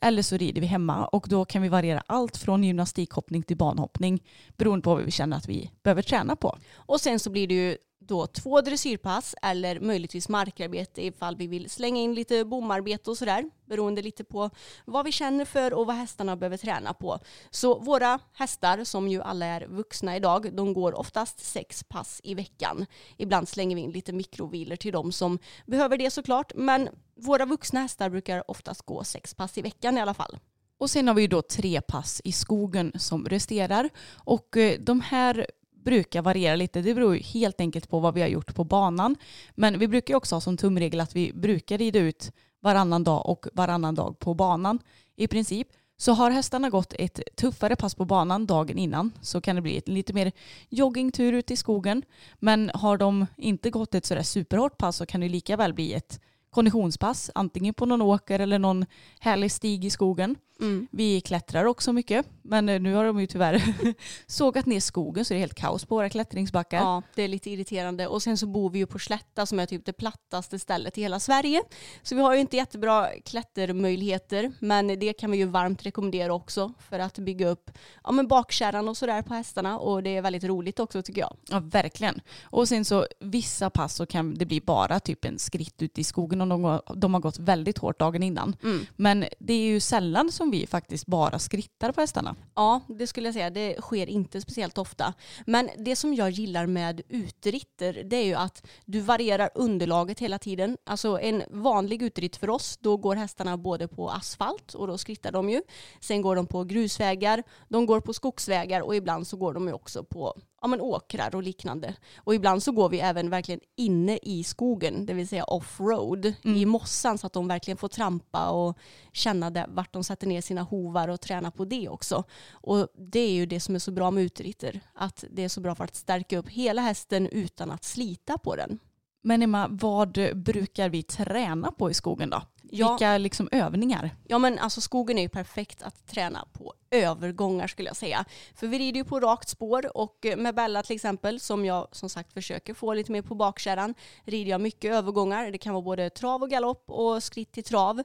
Eller 0.01 0.23
så 0.23 0.37
rider 0.37 0.61
vi 0.61 0.66
hemma 0.66 1.07
och 1.07 1.27
då 1.29 1.44
kan 1.44 1.62
vi 1.62 1.68
variera 1.68 2.03
allt 2.07 2.37
från 2.37 2.64
gymnastikhoppning 2.64 3.42
till 3.42 3.57
banhoppning 3.57 4.23
beroende 4.57 4.83
på 4.83 4.94
vad 4.94 5.05
vi 5.05 5.11
känner 5.11 5.37
att 5.37 5.49
vi 5.49 5.71
behöver 5.83 6.03
träna 6.03 6.37
på. 6.37 6.59
Och 6.75 7.01
sen 7.01 7.18
så 7.18 7.31
blir 7.31 7.49
det 7.49 7.55
ju 7.55 7.77
då 8.09 8.27
två 8.27 8.61
dressyrpass 8.61 9.35
eller 9.42 9.81
möjligtvis 9.81 10.29
markarbete 10.29 11.05
ifall 11.05 11.37
vi 11.37 11.47
vill 11.47 11.71
slänga 11.71 12.01
in 12.01 12.14
lite 12.14 12.44
bomarbete 12.44 13.11
och 13.11 13.18
sådär. 13.18 13.51
Beroende 13.66 14.03
lite 14.03 14.25
på 14.25 14.51
vad 14.85 15.05
vi 15.05 15.12
känner 15.12 15.44
för 15.44 15.73
och 15.73 15.87
vad 15.87 15.97
hästarna 15.97 16.37
behöver 16.37 16.57
träna 16.57 16.94
på. 16.94 17.18
Så 17.51 17.79
våra 17.79 18.18
hästar, 18.33 18.85
som 18.85 19.09
ju 19.09 19.23
alla 19.23 19.47
är 19.47 19.66
vuxna 19.66 20.16
idag, 20.16 20.55
de 20.57 20.73
går 20.73 20.99
oftast 20.99 21.40
sex 21.40 21.85
pass 21.85 22.21
i 22.25 22.35
veckan. 22.35 22.87
Ibland 23.16 23.49
slänger 23.49 23.77
vi 23.77 23.83
in 23.83 23.90
lite 23.90 24.12
mikroviler 24.12 24.77
till 24.77 24.92
dem 24.92 25.12
som 25.12 25.38
behöver 25.66 25.99
det 25.99 26.11
såklart. 26.11 26.53
Men 26.55 26.88
våra 27.16 27.44
vuxna 27.44 27.81
hästar 27.81 28.11
brukar 28.11 28.51
oftast 28.51 28.83
gå 28.83 29.05
sex 29.05 29.35
pass 29.35 29.59
i 29.59 29.62
veckan 29.62 29.99
i 29.99 30.01
alla 30.01 30.14
fall. 30.14 30.38
Och 30.79 30.90
sen 30.90 31.09
har 31.09 31.14
vi 31.14 31.23
ju 31.23 31.29
då 31.29 31.42
tre 31.42 31.81
pass 31.81 32.21
i 32.25 32.33
skogen 32.33 32.92
som 32.94 33.29
resterar. 33.29 33.90
Och 34.25 34.57
eh, 34.57 34.79
de 34.81 35.01
här 35.01 35.47
brukar 35.85 36.23
variera 36.23 36.57
lite. 36.57 36.83
Det 36.83 36.95
beror 36.95 37.14
helt 37.14 37.61
enkelt 37.61 37.88
på 37.88 38.01
vad 38.01 38.14
vi 38.14 38.21
har 38.21 38.29
gjort 38.29 38.55
på 38.55 38.64
banan. 38.64 39.17
Men 39.55 39.79
vi 39.79 39.88
brukar 39.88 40.14
också 40.14 40.35
ha 40.35 40.41
som 40.41 40.57
tumregel 40.57 41.01
att 41.01 41.17
vi 41.17 41.33
brukar 41.33 41.79
rida 41.79 41.99
ut 41.99 42.33
varannan 42.61 43.05
dag 43.05 43.27
och 43.27 43.47
varannan 43.53 43.95
dag 43.95 44.19
på 44.19 44.35
banan 44.35 44.79
i 45.17 45.27
princip. 45.29 45.69
Så 46.01 46.12
har 46.12 46.31
hästarna 46.31 46.71
gått 46.71 46.95
ett 46.99 47.21
tuffare 47.37 47.77
pass 47.77 47.95
på 47.95 48.05
banan 48.05 48.47
dagen 48.47 48.79
innan 48.79 49.12
så 49.21 49.41
kan 49.41 49.57
det 49.57 49.62
bli 49.62 49.77
ett 49.77 49.88
lite 49.88 50.12
mer 50.12 50.33
joggingtur 50.69 51.33
ute 51.33 51.53
i 51.53 51.57
skogen. 51.57 52.03
Men 52.38 52.71
har 52.75 52.97
de 52.97 53.27
inte 53.37 53.71
gått 53.71 53.95
ett 53.95 54.07
sådär 54.07 54.23
superhårt 54.23 54.79
pass 54.79 54.97
så 54.97 55.07
kan 55.07 55.21
det 55.21 55.29
lika 55.29 55.57
väl 55.57 55.75
bli 55.75 55.93
ett 55.95 56.21
konditionspass, 56.51 57.31
antingen 57.35 57.75
på 57.75 57.87
någon 57.87 58.03
åker 58.03 58.41
eller 58.41 58.59
någon 58.59 58.87
härlig 59.21 59.53
stig 59.53 59.85
i 59.85 59.91
skogen. 59.91 60.37
Mm. 60.61 60.88
Vi 60.90 61.21
klättrar 61.21 61.64
också 61.64 61.92
mycket, 61.92 62.27
men 62.42 62.68
eh, 62.68 62.81
nu 62.81 62.94
har 62.94 63.05
de 63.05 63.21
ju 63.21 63.27
tyvärr 63.27 63.62
sågat 64.27 64.66
ner 64.66 64.81
skogen 64.81 65.25
så 65.25 65.35
det 65.35 65.38
är 65.38 65.40
helt 65.40 65.55
kaos 65.55 65.85
på 65.85 65.94
våra 65.94 66.09
klättringsbackar. 66.09 66.79
Ja, 66.79 67.03
det 67.14 67.23
är 67.23 67.29
lite 67.29 67.51
irriterande. 67.51 68.07
Och 68.07 68.23
sen 68.23 68.38
så 68.38 68.47
bor 68.47 68.71
vi 68.71 68.79
ju 68.79 68.87
på 68.87 68.99
Slätta 68.99 69.47
som 69.47 69.61
är 69.61 69.66
typ 69.66 69.85
det 69.85 69.92
plattaste 69.92 70.59
stället 70.59 70.99
i 70.99 71.03
hela 71.03 71.21
Sverige. 71.21 71.62
Så 72.03 72.14
vi 72.14 72.21
har 72.21 72.35
ju 72.35 72.40
inte 72.40 72.57
jättebra 72.57 73.09
klättermöjligheter, 73.25 74.53
men 74.59 74.87
det 74.87 75.12
kan 75.12 75.31
vi 75.31 75.37
ju 75.38 75.44
varmt 75.44 75.87
rekommendera 75.87 76.35
också 76.35 76.73
för 76.79 76.99
att 76.99 77.18
bygga 77.18 77.49
upp 77.49 77.71
ja, 78.05 78.12
men 78.12 78.29
bakkärran 78.29 78.88
och 78.88 78.97
sådär 78.97 79.23
på 79.23 79.35
hästarna. 79.35 79.79
Och 79.79 80.03
det 80.03 80.16
är 80.16 80.23
väldigt 80.23 80.44
roligt 80.44 80.81
också 80.81 81.03
tycker 81.03 81.21
jag. 81.21 81.37
Ja, 81.49 81.61
verkligen. 81.61 82.21
Och 82.42 82.68
sen 82.68 82.85
så 82.85 83.07
vissa 83.21 83.71
pass 83.71 83.94
så 83.94 84.07
kan 84.07 84.35
det 84.35 84.47
bli 84.47 84.61
bara 84.61 85.01
typ 85.01 85.25
en 85.25 85.38
skritt 85.38 85.83
ute 85.83 86.01
i 86.01 86.05
skogen 86.05 86.40
om 86.40 86.81
de 86.94 87.14
har 87.14 87.21
gått 87.21 87.38
väldigt 87.38 87.79
hårt 87.79 87.99
dagen 87.99 88.23
innan. 88.23 88.57
Mm. 88.62 88.87
Men 88.97 89.25
det 89.38 89.53
är 89.53 89.66
ju 89.66 89.81
sällan 89.81 90.33
som 90.33 90.48
vi 90.51 90.67
faktiskt 90.67 91.07
bara 91.07 91.39
skrittar 91.39 91.93
på 91.93 92.01
hästarna. 92.01 92.37
Ja, 92.55 92.81
det 92.89 93.07
skulle 93.07 93.29
jag 93.29 93.35
säga. 93.35 93.51
Det 93.51 93.81
sker 93.81 94.07
inte 94.07 94.41
speciellt 94.41 94.79
ofta. 94.79 95.15
Men 95.47 95.71
det 95.79 95.97
som 95.97 96.15
jag 96.15 96.31
gillar 96.31 96.67
med 96.67 97.01
uteritter 97.09 98.03
det 98.05 98.17
är 98.17 98.25
ju 98.25 98.35
att 98.35 98.67
du 98.85 99.01
varierar 99.01 99.51
underlaget 99.55 100.21
hela 100.21 100.39
tiden. 100.39 100.77
Alltså 100.85 101.21
en 101.21 101.43
vanlig 101.51 102.03
uteritt 102.03 102.37
för 102.37 102.51
oss, 102.51 102.77
då 102.81 102.97
går 102.97 103.17
hästarna 103.17 103.57
både 103.57 103.89
på 103.89 104.11
asfalt 104.11 104.75
och 104.75 104.87
då 104.87 104.99
skrittar 104.99 105.33
de 105.33 105.51
ju. 105.51 105.63
Sen 106.01 106.23
går 106.23 106.37
de 106.37 106.47
på 106.47 106.65
grusvägar, 106.65 107.43
de 107.69 107.87
går 107.87 108.01
på 108.01 108.13
skogsvägar 108.13 108.81
och 108.81 108.97
ibland 108.97 109.27
så 109.27 109.37
går 109.37 109.55
de 109.55 109.67
ju 109.67 109.73
också 109.73 110.05
på 110.05 110.35
ja, 110.61 110.69
men 110.69 110.81
åkrar 110.81 111.35
och 111.35 111.43
liknande. 111.43 111.95
Och 112.17 112.35
ibland 112.35 112.63
så 112.63 112.73
går 112.73 112.89
vi 112.89 113.01
även 113.01 113.31
verkligen 113.31 113.61
inne 113.77 114.19
i 114.23 114.45
skogen, 114.45 115.07
det 115.07 115.15
vill 115.15 115.29
säga 115.29 115.45
off-road, 115.45 116.35
i 116.43 116.67
mossan 116.67 117.19
så 117.19 117.27
att 117.27 117.33
de 117.33 117.49
verkligen 117.49 117.79
får 117.79 117.89
trampa 117.89 118.51
och 118.51 118.79
känna 119.13 119.51
det, 119.51 119.67
vart 119.69 119.93
de 119.93 120.05
sätter 120.05 120.27
ner 120.27 120.38
sina 120.42 120.62
hovar 120.62 121.09
och 121.09 121.20
träna 121.20 121.51
på 121.51 121.64
det 121.64 121.88
också. 121.88 122.24
Och 122.51 122.88
det 122.94 123.20
är 123.20 123.33
ju 123.33 123.46
det 123.46 123.61
som 123.61 123.74
är 123.74 123.79
så 123.79 123.90
bra 123.90 124.11
med 124.11 124.24
uteritter, 124.24 124.81
att 124.94 125.24
det 125.31 125.44
är 125.44 125.48
så 125.48 125.61
bra 125.61 125.74
för 125.74 125.85
att 125.85 125.96
stärka 125.96 126.38
upp 126.38 126.48
hela 126.48 126.83
hästen 126.83 127.27
utan 127.27 127.70
att 127.70 127.85
slita 127.85 128.38
på 128.38 128.57
den. 128.57 128.79
Men 129.22 129.42
Emma, 129.42 129.66
vad 129.70 130.18
brukar 130.35 130.88
vi 130.88 131.03
träna 131.03 131.72
på 131.72 131.90
i 131.90 131.94
skogen 131.94 132.31
då? 132.31 132.42
Ja. 132.70 132.88
Vilka 132.92 133.18
liksom 133.18 133.48
övningar? 133.53 134.11
Ja 134.27 134.38
men 134.38 134.59
alltså 134.59 134.81
skogen 134.81 135.18
är 135.18 135.22
ju 135.22 135.29
perfekt 135.29 135.83
att 135.83 136.07
träna 136.07 136.44
på 136.53 136.74
övergångar 136.90 137.66
skulle 137.66 137.88
jag 137.88 137.96
säga. 137.96 138.24
För 138.55 138.66
vi 138.66 138.79
rider 138.79 138.98
ju 138.98 139.05
på 139.05 139.20
rakt 139.20 139.48
spår 139.48 139.96
och 139.96 140.27
med 140.37 140.55
Bella 140.55 140.83
till 140.83 140.96
exempel 140.96 141.40
som 141.40 141.64
jag 141.64 141.88
som 141.92 142.09
sagt 142.09 142.33
försöker 142.33 142.74
få 142.74 142.94
lite 142.94 143.12
mer 143.12 143.22
på 143.22 143.35
bakkärran 143.35 143.94
rider 144.24 144.51
jag 144.51 144.61
mycket 144.61 144.92
övergångar. 144.92 145.51
Det 145.51 145.59
kan 145.59 145.74
vara 145.74 145.83
både 145.83 146.11
trav 146.11 146.42
och 146.42 146.51
galopp 146.51 146.85
och 146.90 147.22
skritt 147.22 147.53
till 147.53 147.64
trav. 147.64 148.03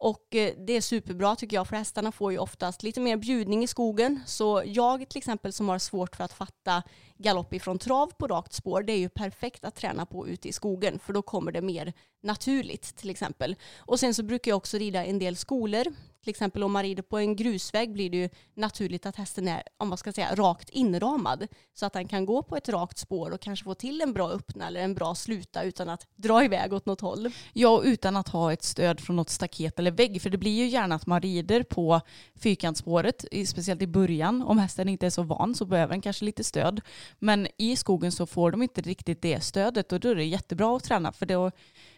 Och 0.00 0.34
eh, 0.34 0.54
det 0.66 0.72
är 0.72 0.80
superbra 0.80 1.36
tycker 1.36 1.56
jag 1.56 1.68
för 1.68 1.76
hästarna 1.76 2.12
får 2.12 2.32
ju 2.32 2.38
oftast 2.38 2.82
lite 2.82 3.00
mer 3.00 3.16
bjudning 3.16 3.62
i 3.62 3.66
skogen. 3.66 4.20
Så 4.26 4.62
jag 4.66 5.08
till 5.08 5.18
exempel 5.18 5.52
som 5.52 5.68
har 5.68 5.78
svårt 5.78 6.16
för 6.16 6.24
att 6.24 6.32
fatta 6.32 6.82
galopp 7.16 7.54
ifrån 7.54 7.78
trav 7.78 8.12
på 8.18 8.26
rakt 8.26 8.52
spår 8.52 8.82
det 8.82 8.92
är 8.92 8.98
ju 8.98 9.08
perfekt 9.08 9.64
att 9.64 9.74
träna 9.74 10.06
på 10.06 10.28
ute 10.28 10.48
i 10.48 10.52
skogen 10.52 10.98
för 10.98 11.12
då 11.12 11.22
kommer 11.22 11.52
det 11.52 11.60
mer 11.60 11.92
naturligt 12.22 12.96
till 12.96 13.10
exempel. 13.10 13.56
Och 13.78 14.00
sen 14.00 14.14
så 14.14 14.22
brukar 14.22 14.50
jag 14.50 14.56
också 14.56 14.78
rida 14.78 15.04
en 15.04 15.18
del 15.18 15.36
skolor. 15.36 15.84
Till 16.22 16.30
exempel 16.30 16.62
om 16.62 16.72
man 16.72 16.82
rider 16.82 17.02
på 17.02 17.18
en 17.18 17.36
grusväg 17.36 17.92
blir 17.92 18.10
det 18.10 18.16
ju 18.16 18.28
naturligt 18.54 19.06
att 19.06 19.16
hästen 19.16 19.48
är, 19.48 19.62
om 19.76 19.88
man 19.88 19.98
ska 19.98 20.12
säga, 20.12 20.34
rakt 20.34 20.70
inramad. 20.70 21.46
Så 21.74 21.86
att 21.86 21.92
den 21.92 22.08
kan 22.08 22.26
gå 22.26 22.42
på 22.42 22.56
ett 22.56 22.68
rakt 22.68 22.98
spår 22.98 23.30
och 23.30 23.40
kanske 23.40 23.64
få 23.64 23.74
till 23.74 24.00
en 24.00 24.12
bra 24.12 24.30
öppna 24.30 24.66
eller 24.66 24.80
en 24.80 24.94
bra 24.94 25.14
sluta 25.14 25.62
utan 25.62 25.88
att 25.88 26.06
dra 26.16 26.44
iväg 26.44 26.72
åt 26.72 26.86
något 26.86 27.00
håll. 27.00 27.30
Ja, 27.52 27.82
utan 27.84 28.16
att 28.16 28.28
ha 28.28 28.52
ett 28.52 28.62
stöd 28.62 29.00
från 29.00 29.16
något 29.16 29.30
staket 29.30 29.78
eller 29.78 29.90
vägg. 29.90 30.22
För 30.22 30.30
det 30.30 30.38
blir 30.38 30.58
ju 30.58 30.66
gärna 30.66 30.94
att 30.94 31.06
man 31.06 31.20
rider 31.20 31.62
på 31.62 32.00
fyrkantsspåret, 32.34 33.24
speciellt 33.46 33.82
i 33.82 33.86
början. 33.86 34.42
Om 34.42 34.58
hästen 34.58 34.88
inte 34.88 35.06
är 35.06 35.10
så 35.10 35.22
van 35.22 35.54
så 35.54 35.64
behöver 35.64 35.92
den 35.92 36.00
kanske 36.00 36.24
lite 36.24 36.44
stöd. 36.44 36.80
Men 37.18 37.46
i 37.56 37.76
skogen 37.76 38.12
så 38.12 38.26
får 38.26 38.50
de 38.50 38.62
inte 38.62 38.80
riktigt 38.80 39.22
det 39.22 39.40
stödet 39.40 39.92
och 39.92 40.00
då 40.00 40.08
är 40.08 40.14
det 40.14 40.24
jättebra 40.24 40.76
att 40.76 40.84
träna 40.84 41.12
för 41.12 41.26
då 41.26 41.50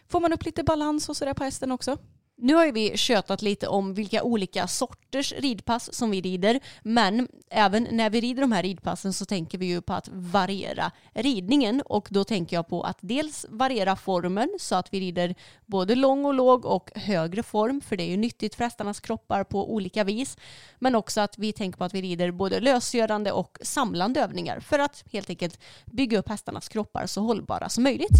får 0.09 0.19
man 0.19 0.33
upp 0.33 0.45
lite 0.45 0.63
balans 0.63 1.09
och 1.09 1.17
sådär 1.17 1.33
på 1.33 1.43
hästen 1.43 1.71
också. 1.71 1.97
Nu 2.35 2.55
har 2.55 2.65
ju 2.65 2.71
vi 2.71 2.97
tjötat 2.97 3.41
lite 3.41 3.67
om 3.67 3.93
vilka 3.93 4.23
olika 4.23 4.67
sorters 4.67 5.33
ridpass 5.33 5.93
som 5.93 6.11
vi 6.11 6.21
rider, 6.21 6.59
men 6.81 7.27
även 7.49 7.87
när 7.91 8.09
vi 8.09 8.21
rider 8.21 8.41
de 8.41 8.51
här 8.51 8.63
ridpassen 8.63 9.13
så 9.13 9.25
tänker 9.25 9.57
vi 9.57 9.65
ju 9.65 9.81
på 9.81 9.93
att 9.93 10.09
variera 10.11 10.91
ridningen 11.13 11.81
och 11.85 12.07
då 12.11 12.23
tänker 12.23 12.55
jag 12.55 12.67
på 12.67 12.83
att 12.83 12.97
dels 13.01 13.45
variera 13.49 13.95
formen 13.95 14.49
så 14.59 14.75
att 14.75 14.93
vi 14.93 14.99
rider 14.99 15.35
både 15.65 15.95
lång 15.95 16.25
och 16.25 16.33
låg 16.33 16.65
och 16.65 16.91
högre 16.95 17.43
form, 17.43 17.81
för 17.81 17.97
det 17.97 18.03
är 18.03 18.09
ju 18.09 18.17
nyttigt 18.17 18.55
för 18.55 18.63
hästarnas 18.63 18.99
kroppar 18.99 19.43
på 19.43 19.73
olika 19.73 20.03
vis, 20.03 20.37
men 20.79 20.95
också 20.95 21.21
att 21.21 21.37
vi 21.37 21.53
tänker 21.53 21.77
på 21.77 21.83
att 21.83 21.93
vi 21.93 22.01
rider 22.01 22.31
både 22.31 22.59
lösgörande 22.59 23.31
och 23.31 23.57
samlande 23.61 24.21
övningar 24.21 24.59
för 24.59 24.79
att 24.79 25.03
helt 25.11 25.29
enkelt 25.29 25.59
bygga 25.85 26.19
upp 26.19 26.29
hästarnas 26.29 26.69
kroppar 26.69 27.05
så 27.05 27.21
hållbara 27.21 27.69
som 27.69 27.83
möjligt. 27.83 28.19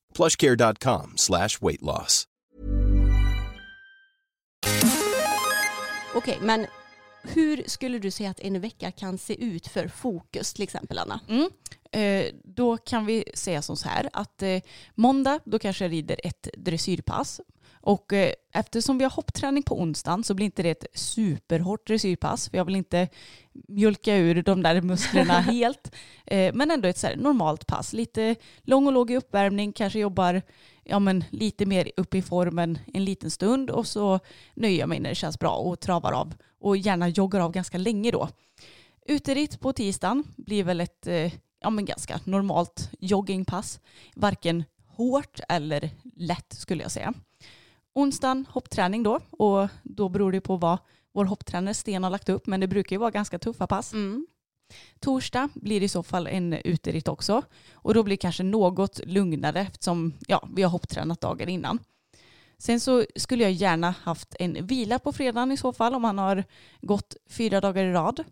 plushcare.com 0.13 1.13
slash 1.15 1.49
weight 1.61 1.81
loss. 1.81 2.27
Okej, 6.15 6.37
men 6.41 6.65
hur 7.23 7.63
skulle 7.67 7.99
du 7.99 8.11
säga 8.11 8.29
att 8.29 8.39
en 8.39 8.61
vecka 8.61 8.91
kan 8.91 9.17
se 9.17 9.43
ut 9.43 9.67
för 9.67 9.87
fokus 9.87 10.53
till 10.53 10.63
exempel, 10.63 10.97
Anna? 10.97 11.19
Mm. 11.29 11.49
Eh, 11.91 12.33
då 12.43 12.77
kan 12.77 13.05
vi 13.05 13.23
säga 13.33 13.61
som 13.61 13.77
så 13.77 13.89
här 13.89 14.09
att 14.13 14.41
eh, 14.41 14.59
måndag 14.95 15.39
då 15.45 15.59
kanske 15.59 15.83
jag 15.83 15.91
rider 15.91 16.19
ett 16.23 16.47
dressyrpass. 16.57 17.41
Och 17.81 18.13
eh, 18.13 18.33
eftersom 18.53 18.97
vi 18.97 19.03
har 19.03 19.11
hoppträning 19.11 19.63
på 19.63 19.81
onsdagen 19.81 20.23
så 20.23 20.33
blir 20.33 20.45
inte 20.45 20.63
det 20.63 20.69
ett 20.69 20.85
superhårt 20.93 21.87
dressyrpass. 21.87 22.49
För 22.49 22.57
jag 22.57 22.65
vill 22.65 22.75
inte 22.75 23.07
mjölka 23.67 24.15
ur 24.15 24.43
de 24.43 24.63
där 24.63 24.81
musklerna 24.81 25.33
helt. 25.39 25.95
Eh, 26.25 26.53
men 26.53 26.71
ändå 26.71 26.87
ett 26.87 26.97
så 26.97 27.07
normalt 27.15 27.67
pass. 27.67 27.93
Lite 27.93 28.35
lång 28.61 28.87
och 28.87 28.93
låg 28.93 29.11
i 29.11 29.17
uppvärmning, 29.17 29.73
kanske 29.73 29.99
jobbar 29.99 30.41
ja, 30.83 30.99
men 30.99 31.23
lite 31.29 31.65
mer 31.65 31.91
upp 31.97 32.15
i 32.15 32.21
formen 32.21 32.79
en 32.93 33.05
liten 33.05 33.31
stund 33.31 33.69
och 33.69 33.87
så 33.87 34.19
nöjer 34.53 34.79
jag 34.79 34.89
mig 34.89 34.99
när 34.99 35.09
det 35.09 35.15
känns 35.15 35.39
bra 35.39 35.55
och 35.55 35.79
travar 35.79 36.11
av. 36.11 36.33
Och 36.59 36.77
gärna 36.77 37.07
joggar 37.07 37.39
av 37.39 37.51
ganska 37.51 37.77
länge 37.77 38.11
då. 38.11 38.29
Uteritt 39.05 39.59
på 39.59 39.73
tisdagen 39.73 40.23
blir 40.37 40.63
väl 40.63 40.81
ett 40.81 41.07
eh, 41.07 41.33
ja, 41.61 41.69
men 41.69 41.85
ganska 41.85 42.19
normalt 42.23 42.89
joggingpass. 42.99 43.79
Varken 44.15 44.63
hårt 44.87 45.39
eller 45.49 45.89
lätt 46.15 46.53
skulle 46.53 46.83
jag 46.83 46.91
säga. 46.91 47.13
Onsdagen 47.93 48.45
hoppträning 48.49 49.03
då 49.03 49.19
och 49.31 49.67
då 49.83 50.09
beror 50.09 50.31
det 50.31 50.41
på 50.41 50.57
vad 50.57 50.77
vår 51.13 51.25
hopptränare 51.25 51.73
Sten 51.73 52.03
har 52.03 52.09
lagt 52.09 52.29
upp 52.29 52.47
men 52.47 52.59
det 52.59 52.67
brukar 52.67 52.95
ju 52.95 52.99
vara 52.99 53.11
ganska 53.11 53.39
tuffa 53.39 53.67
pass. 53.67 53.93
Mm. 53.93 54.27
Torsdag 54.99 55.49
blir 55.53 55.79
det 55.79 55.85
i 55.85 55.89
så 55.89 56.03
fall 56.03 56.27
en 56.27 56.53
uteritt 56.53 57.07
också. 57.07 57.41
Och 57.73 57.93
då 57.93 58.03
blir 58.03 58.13
det 58.13 58.21
kanske 58.21 58.43
något 58.43 58.99
lugnare 59.05 59.61
eftersom 59.61 60.13
ja, 60.27 60.47
vi 60.55 60.63
har 60.63 60.69
hopptränat 60.69 61.21
dagen 61.21 61.49
innan. 61.49 61.79
Sen 62.57 62.79
så 62.79 63.05
skulle 63.15 63.43
jag 63.43 63.51
gärna 63.51 63.95
haft 64.03 64.35
en 64.39 64.65
vila 64.65 64.99
på 64.99 65.11
fredagen 65.11 65.51
i 65.51 65.57
så 65.57 65.73
fall 65.73 65.95
om 65.95 66.01
man 66.01 66.17
har 66.17 66.43
gått 66.81 67.15
fyra 67.29 67.61
dagar 67.61 67.83
i 67.83 67.91
rad. 67.91 68.23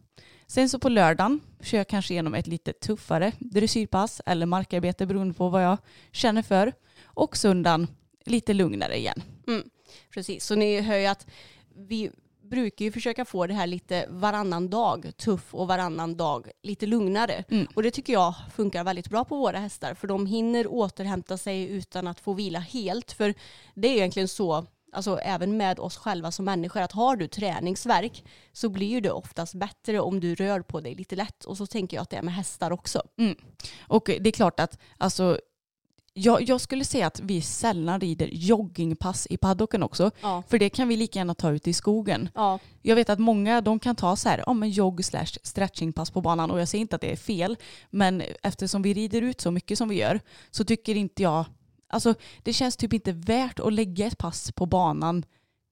Sen 0.47 0.69
så 0.69 0.79
på 0.79 0.89
lördagen 0.89 1.39
kör 1.61 1.77
jag 1.77 1.87
kanske 1.87 2.13
igenom 2.13 2.33
ett 2.33 2.47
lite 2.47 2.73
tuffare 2.73 3.31
dressyrpass 3.39 4.21
eller 4.25 4.45
markarbete 4.45 5.05
beroende 5.05 5.33
på 5.33 5.49
vad 5.49 5.63
jag 5.63 5.77
känner 6.11 6.41
för. 6.41 6.73
Och 7.03 7.37
söndagen 7.37 7.87
lite 8.25 8.53
lugnare 8.53 8.97
igen. 8.97 9.23
Mm, 9.47 9.69
precis, 10.13 10.45
så 10.45 10.55
ni 10.55 10.81
hör 10.81 10.97
ju 10.97 11.05
att 11.05 11.27
vi 11.75 12.11
brukar 12.49 12.85
ju 12.85 12.91
försöka 12.91 13.25
få 13.25 13.47
det 13.47 13.53
här 13.53 13.67
lite 13.67 14.05
varannan 14.09 14.69
dag 14.69 15.11
tuff 15.17 15.53
och 15.55 15.67
varannan 15.67 16.17
dag 16.17 16.49
lite 16.63 16.85
lugnare. 16.85 17.43
Mm. 17.49 17.67
Och 17.75 17.83
det 17.83 17.91
tycker 17.91 18.13
jag 18.13 18.33
funkar 18.55 18.83
väldigt 18.83 19.09
bra 19.09 19.25
på 19.25 19.35
våra 19.35 19.59
hästar 19.59 19.93
för 19.93 20.07
de 20.07 20.25
hinner 20.25 20.67
återhämta 20.67 21.37
sig 21.37 21.67
utan 21.69 22.07
att 22.07 22.19
få 22.19 22.33
vila 22.33 22.59
helt. 22.59 23.11
För 23.11 23.33
det 23.75 23.87
är 23.87 23.95
egentligen 23.95 24.27
så 24.27 24.65
alltså 24.91 25.17
även 25.17 25.57
med 25.57 25.79
oss 25.79 25.97
själva 25.97 26.31
som 26.31 26.45
människor, 26.45 26.81
att 26.81 26.91
har 26.91 27.15
du 27.15 27.27
träningsverk 27.27 28.25
så 28.53 28.69
blir 28.69 28.87
ju 28.87 29.01
det 29.01 29.11
oftast 29.11 29.53
bättre 29.53 29.99
om 29.99 30.19
du 30.19 30.35
rör 30.35 30.61
på 30.61 30.79
dig 30.79 30.95
lite 30.95 31.15
lätt. 31.15 31.45
Och 31.45 31.57
så 31.57 31.65
tänker 31.65 31.97
jag 31.97 32.01
att 32.01 32.09
det 32.09 32.17
är 32.17 32.21
med 32.21 32.33
hästar 32.33 32.71
också. 32.71 33.01
Mm. 33.17 33.35
Och 33.79 34.03
det 34.05 34.29
är 34.29 34.31
klart 34.31 34.59
att 34.59 34.79
alltså, 34.97 35.39
jag, 36.13 36.49
jag 36.49 36.61
skulle 36.61 36.85
säga 36.85 37.07
att 37.07 37.19
vi 37.19 37.41
sällan 37.41 37.99
rider 37.99 38.29
joggingpass 38.31 39.27
i 39.29 39.37
paddocken 39.37 39.83
också. 39.83 40.11
Ja. 40.21 40.43
För 40.47 40.59
det 40.59 40.69
kan 40.69 40.87
vi 40.87 40.95
lika 40.95 41.19
gärna 41.19 41.35
ta 41.35 41.51
ut 41.51 41.67
i 41.67 41.73
skogen. 41.73 42.29
Ja, 42.35 42.59
Jag 42.81 42.95
vet 42.95 43.09
att 43.09 43.19
många 43.19 43.61
de 43.61 43.79
kan 43.79 43.95
ta 43.95 44.15
så 44.15 44.29
här, 44.29 44.43
ja, 44.45 44.53
men 44.53 44.69
jogg 44.69 45.05
slash 45.05 45.25
stretchingpass 45.43 46.11
på 46.11 46.21
banan 46.21 46.51
och 46.51 46.59
jag 46.61 46.67
säger 46.67 46.81
inte 46.81 46.95
att 46.95 47.01
det 47.01 47.11
är 47.11 47.15
fel. 47.15 47.57
Men 47.89 48.23
eftersom 48.43 48.81
vi 48.81 48.93
rider 48.93 49.21
ut 49.21 49.41
så 49.41 49.51
mycket 49.51 49.77
som 49.77 49.89
vi 49.89 49.95
gör 49.95 50.19
så 50.51 50.63
tycker 50.63 50.95
inte 50.95 51.23
jag, 51.23 51.45
alltså 51.89 52.13
det 52.43 52.53
känns 52.53 52.77
typ 52.77 52.93
inte 52.93 53.11
värt 53.11 53.59
att 53.59 53.73
lägga 53.73 54.05
ett 54.07 54.17
pass 54.17 54.51
på 54.51 54.65
banan 54.65 55.25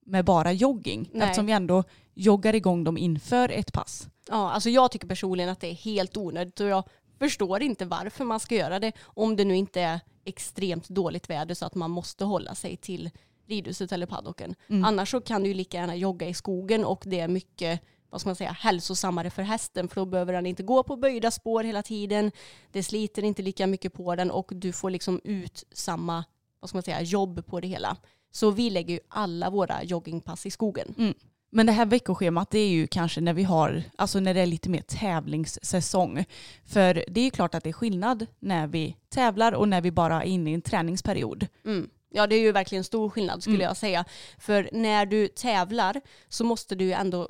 med 0.06 0.24
bara 0.24 0.52
jogging. 0.52 1.10
Nej. 1.12 1.22
Eftersom 1.22 1.46
vi 1.46 1.52
ändå 1.52 1.84
joggar 2.14 2.54
igång 2.54 2.84
dem 2.84 2.98
inför 2.98 3.48
ett 3.48 3.72
pass. 3.72 4.08
ja, 4.28 4.50
alltså 4.50 4.70
jag 4.70 4.90
tycker 4.90 5.08
personligen 5.08 5.50
att 5.50 5.60
det 5.60 5.70
är 5.70 5.74
helt 5.74 6.16
onödigt 6.16 6.60
och 6.60 6.66
jag 6.66 6.84
förstår 7.18 7.62
inte 7.62 7.84
varför 7.84 8.24
man 8.24 8.40
ska 8.40 8.54
göra 8.54 8.78
det 8.78 8.92
om 9.04 9.36
det 9.36 9.44
nu 9.44 9.56
inte 9.56 9.80
är 9.80 10.00
extremt 10.28 10.88
dåligt 10.88 11.30
väder 11.30 11.54
så 11.54 11.66
att 11.66 11.74
man 11.74 11.90
måste 11.90 12.24
hålla 12.24 12.54
sig 12.54 12.76
till 12.76 13.10
ridhuset 13.46 13.92
eller 13.92 14.06
paddocken. 14.06 14.54
Mm. 14.68 14.84
Annars 14.84 15.10
så 15.10 15.20
kan 15.20 15.42
du 15.42 15.48
ju 15.48 15.54
lika 15.54 15.76
gärna 15.76 15.96
jogga 15.96 16.28
i 16.28 16.34
skogen 16.34 16.84
och 16.84 17.02
det 17.06 17.20
är 17.20 17.28
mycket 17.28 17.80
vad 18.10 18.20
ska 18.20 18.28
man 18.28 18.36
säga, 18.36 18.52
hälsosammare 18.52 19.30
för 19.30 19.42
hästen 19.42 19.88
för 19.88 19.94
då 19.94 20.06
behöver 20.06 20.32
den 20.32 20.46
inte 20.46 20.62
gå 20.62 20.82
på 20.82 20.96
böjda 20.96 21.30
spår 21.30 21.64
hela 21.64 21.82
tiden. 21.82 22.32
Det 22.72 22.82
sliter 22.82 23.22
inte 23.22 23.42
lika 23.42 23.66
mycket 23.66 23.92
på 23.92 24.14
den 24.14 24.30
och 24.30 24.50
du 24.54 24.72
får 24.72 24.90
liksom 24.90 25.20
ut 25.24 25.64
samma 25.72 26.24
vad 26.60 26.68
ska 26.68 26.76
man 26.76 26.82
säga, 26.82 27.02
jobb 27.02 27.46
på 27.46 27.60
det 27.60 27.68
hela. 27.68 27.96
Så 28.30 28.50
vi 28.50 28.70
lägger 28.70 28.94
ju 28.94 29.00
alla 29.08 29.50
våra 29.50 29.82
joggingpass 29.82 30.46
i 30.46 30.50
skogen. 30.50 30.94
Mm. 30.98 31.14
Men 31.50 31.66
det 31.66 31.72
här 31.72 31.86
veckoschemat 31.86 32.50
det 32.50 32.58
är 32.58 32.68
ju 32.68 32.86
kanske 32.86 33.20
när 33.20 33.32
vi 33.32 33.42
har, 33.42 33.82
alltså 33.96 34.20
när 34.20 34.34
det 34.34 34.40
är 34.40 34.46
lite 34.46 34.68
mer 34.70 34.82
tävlingssäsong. 34.82 36.24
För 36.64 37.04
det 37.08 37.20
är 37.20 37.24
ju 37.24 37.30
klart 37.30 37.54
att 37.54 37.64
det 37.64 37.70
är 37.70 37.72
skillnad 37.72 38.26
när 38.38 38.66
vi 38.66 38.96
tävlar 39.08 39.52
och 39.52 39.68
när 39.68 39.80
vi 39.80 39.90
bara 39.90 40.22
är 40.22 40.26
inne 40.26 40.50
i 40.50 40.54
en 40.54 40.62
träningsperiod. 40.62 41.46
Mm. 41.64 41.90
Ja 42.10 42.26
det 42.26 42.34
är 42.36 42.40
ju 42.40 42.52
verkligen 42.52 42.84
stor 42.84 43.10
skillnad 43.10 43.42
skulle 43.42 43.56
Mm. 43.56 43.66
jag 43.66 43.76
säga. 43.76 44.04
För 44.38 44.68
när 44.72 45.06
du 45.06 45.28
tävlar 45.28 46.00
så 46.28 46.44
måste 46.44 46.74
du 46.74 46.84
ju 46.84 46.92
ändå 46.92 47.28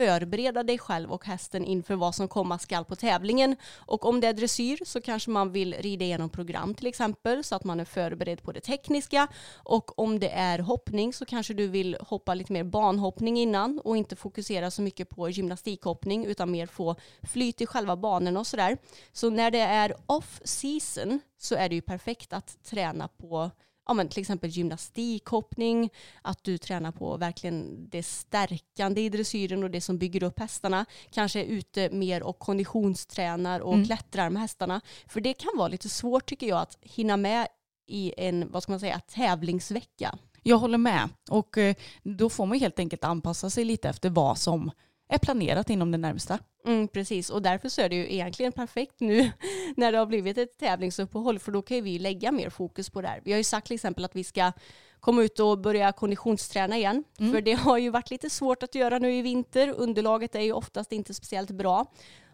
förbereda 0.00 0.62
dig 0.62 0.78
själv 0.78 1.12
och 1.12 1.26
hästen 1.26 1.64
inför 1.64 1.94
vad 1.94 2.14
som 2.14 2.28
komma 2.28 2.58
skall 2.58 2.84
på 2.84 2.96
tävlingen. 2.96 3.56
Och 3.76 4.04
om 4.04 4.20
det 4.20 4.26
är 4.26 4.32
dressyr 4.32 4.78
så 4.84 5.00
kanske 5.00 5.30
man 5.30 5.52
vill 5.52 5.74
rida 5.74 6.04
igenom 6.04 6.30
program 6.30 6.74
till 6.74 6.86
exempel 6.86 7.44
så 7.44 7.54
att 7.54 7.64
man 7.64 7.80
är 7.80 7.84
förberedd 7.84 8.42
på 8.42 8.52
det 8.52 8.60
tekniska. 8.60 9.28
Och 9.54 9.98
om 9.98 10.18
det 10.18 10.30
är 10.30 10.58
hoppning 10.58 11.12
så 11.12 11.24
kanske 11.24 11.54
du 11.54 11.68
vill 11.68 11.96
hoppa 12.00 12.34
lite 12.34 12.52
mer 12.52 12.64
banhoppning 12.64 13.38
innan 13.38 13.80
och 13.84 13.96
inte 13.96 14.16
fokusera 14.16 14.70
så 14.70 14.82
mycket 14.82 15.08
på 15.08 15.30
gymnastikhoppning 15.30 16.26
utan 16.26 16.50
mer 16.50 16.66
få 16.66 16.96
flyt 17.22 17.60
i 17.60 17.66
själva 17.66 17.96
banorna 17.96 18.40
och 18.40 18.46
sådär. 18.46 18.78
Så 19.12 19.30
när 19.30 19.50
det 19.50 19.60
är 19.60 19.94
off 20.06 20.40
season 20.44 21.20
så 21.38 21.54
är 21.54 21.68
det 21.68 21.74
ju 21.74 21.82
perfekt 21.82 22.32
att 22.32 22.64
träna 22.64 23.08
på 23.08 23.50
ja, 23.86 23.94
men 23.94 24.08
till 24.08 24.20
exempel 24.20 24.50
gymnastikhoppning, 24.50 25.90
att 26.22 26.44
du 26.44 26.58
tränar 26.58 26.92
på 26.92 27.16
verkligen 27.16 27.88
det 27.88 28.02
stärkande 28.02 29.00
i 29.00 29.08
dressyren 29.08 29.62
och 29.64 29.70
det 29.70 29.80
som 29.80 29.98
bygger 29.98 30.22
upp 30.22 30.38
hästarna. 30.38 30.86
Kanske 31.10 31.40
är 31.40 31.44
ute 31.44 31.90
mer 31.90 32.22
och 32.22 32.38
konditionstränar 32.38 33.60
och 33.60 33.74
Mm. 33.74 33.86
klättrar 33.86 34.30
med 34.30 34.42
hästarna. 34.42 34.80
För 35.06 35.20
det 35.20 35.32
kan 35.34 35.50
vara 35.56 35.68
lite 35.68 35.88
svårt 35.88 36.26
tycker 36.26 36.46
jag 36.46 36.58
att 36.58 36.78
hinna 36.80 37.16
med 37.16 37.46
i 37.86 38.14
en, 38.16 38.50
vad 38.50 38.62
ska 38.62 38.72
man 38.72 38.80
säga, 38.80 39.00
tävlingsvecka. 39.00 40.18
Jag 40.42 40.58
håller 40.58 40.78
med. 40.78 41.08
Och 41.30 41.58
eh, 41.58 41.74
då 42.02 42.30
får 42.30 42.46
man 42.46 42.58
helt 42.60 42.78
enkelt 42.78 43.04
anpassa 43.04 43.50
sig 43.50 43.64
lite 43.64 43.88
efter 43.88 44.10
vad 44.10 44.38
som 44.38 44.70
är 45.10 45.18
planerat 45.18 45.70
inom 45.70 45.90
det 45.90 45.98
närmsta. 45.98 46.38
Mm, 46.66 46.88
precis, 46.88 47.30
och 47.30 47.42
därför 47.42 47.68
så 47.68 47.80
är 47.80 47.88
det 47.88 47.96
ju 47.96 48.12
egentligen 48.12 48.52
perfekt 48.52 49.00
nu 49.00 49.30
när 49.76 49.92
det 49.92 49.98
har 49.98 50.06
blivit 50.06 50.38
ett 50.38 50.58
tävlingsuppehåll 50.58 51.38
för 51.38 51.52
då 51.52 51.62
kan 51.62 51.82
vi 51.82 51.98
lägga 51.98 52.32
mer 52.32 52.50
fokus 52.50 52.90
på 52.90 53.02
det 53.02 53.08
här. 53.08 53.20
Vi 53.24 53.32
har 53.32 53.38
ju 53.38 53.44
sagt 53.44 53.66
till 53.66 53.74
exempel 53.74 54.04
att 54.04 54.16
vi 54.16 54.24
ska 54.24 54.52
komma 55.00 55.22
ut 55.22 55.40
och 55.40 55.58
börja 55.58 55.92
konditionsträna 55.92 56.76
igen. 56.76 57.04
Mm. 57.18 57.32
För 57.32 57.40
det 57.40 57.52
har 57.52 57.78
ju 57.78 57.90
varit 57.90 58.10
lite 58.10 58.30
svårt 58.30 58.62
att 58.62 58.74
göra 58.74 58.98
nu 58.98 59.14
i 59.14 59.22
vinter. 59.22 59.74
Underlaget 59.76 60.34
är 60.34 60.40
ju 60.40 60.52
oftast 60.52 60.92
inte 60.92 61.14
speciellt 61.14 61.50
bra. 61.50 61.86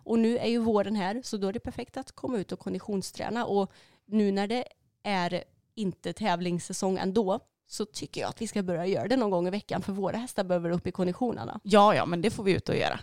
Och 0.04 0.18
nu 0.18 0.38
är 0.38 0.48
ju 0.48 0.58
våren 0.58 0.96
här 0.96 1.20
så 1.24 1.36
då 1.36 1.48
är 1.48 1.52
det 1.52 1.60
perfekt 1.60 1.96
att 1.96 2.12
komma 2.12 2.38
ut 2.38 2.52
och 2.52 2.58
konditionsträna. 2.58 3.46
Och 3.46 3.72
nu 4.06 4.32
när 4.32 4.46
det 4.46 4.64
är 5.02 5.44
inte 5.74 6.12
tävlingssäsong 6.12 6.98
ändå 6.98 7.40
så 7.66 7.84
tycker 7.84 8.20
jag 8.20 8.28
att 8.28 8.42
vi 8.42 8.46
ska 8.46 8.62
börja 8.62 8.86
göra 8.86 9.08
det 9.08 9.16
någon 9.16 9.30
gång 9.30 9.48
i 9.48 9.50
veckan 9.50 9.82
för 9.82 9.92
våra 9.92 10.16
hästar 10.16 10.44
behöver 10.44 10.70
upp 10.70 10.86
i 10.86 10.92
konditionerna. 10.92 11.60
Ja, 11.62 11.94
ja, 11.94 12.06
men 12.06 12.22
det 12.22 12.30
får 12.30 12.44
vi 12.44 12.52
ut 12.52 12.68
och 12.68 12.76
göra. 12.76 13.00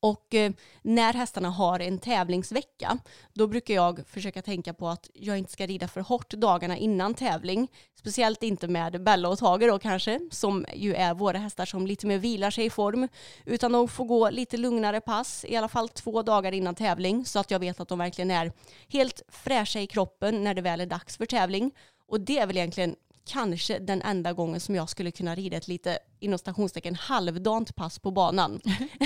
Och 0.00 0.34
eh, 0.34 0.52
när 0.82 1.14
hästarna 1.14 1.50
har 1.50 1.80
en 1.80 1.98
tävlingsvecka, 1.98 2.98
då 3.32 3.46
brukar 3.46 3.74
jag 3.74 4.08
försöka 4.08 4.42
tänka 4.42 4.74
på 4.74 4.88
att 4.88 5.10
jag 5.14 5.38
inte 5.38 5.52
ska 5.52 5.66
rida 5.66 5.88
för 5.88 6.00
hårt 6.00 6.30
dagarna 6.30 6.76
innan 6.76 7.14
tävling. 7.14 7.68
Speciellt 7.94 8.42
inte 8.42 8.68
med 8.68 9.04
Bella 9.04 9.28
och 9.28 9.38
Tager 9.38 9.68
då 9.68 9.78
kanske, 9.78 10.20
som 10.30 10.66
ju 10.74 10.94
är 10.94 11.14
våra 11.14 11.38
hästar 11.38 11.64
som 11.64 11.86
lite 11.86 12.06
mer 12.06 12.18
vilar 12.18 12.50
sig 12.50 12.64
i 12.64 12.70
form. 12.70 13.08
Utan 13.44 13.72
de 13.72 13.88
får 13.88 14.04
gå 14.04 14.30
lite 14.30 14.56
lugnare 14.56 15.00
pass, 15.00 15.44
i 15.48 15.56
alla 15.56 15.68
fall 15.68 15.88
två 15.88 16.22
dagar 16.22 16.52
innan 16.52 16.74
tävling, 16.74 17.24
så 17.24 17.38
att 17.38 17.50
jag 17.50 17.58
vet 17.58 17.80
att 17.80 17.88
de 17.88 17.98
verkligen 17.98 18.30
är 18.30 18.52
helt 18.88 19.22
fräscha 19.28 19.80
i 19.80 19.86
kroppen 19.86 20.44
när 20.44 20.54
det 20.54 20.62
väl 20.62 20.80
är 20.80 20.86
dags 20.86 21.16
för 21.16 21.26
tävling. 21.26 21.72
Och 22.08 22.20
det 22.20 22.38
är 22.38 22.46
väl 22.46 22.56
egentligen 22.56 22.96
kanske 23.26 23.78
den 23.78 24.02
enda 24.02 24.32
gången 24.32 24.60
som 24.60 24.74
jag 24.74 24.88
skulle 24.88 25.10
kunna 25.10 25.34
rida 25.34 25.56
ett 25.56 25.68
lite 25.68 25.98
inom 26.20 26.38
stationstecken 26.38 26.94
halvdant 26.94 27.76
pass 27.76 27.98
på 27.98 28.10
banan. 28.10 28.60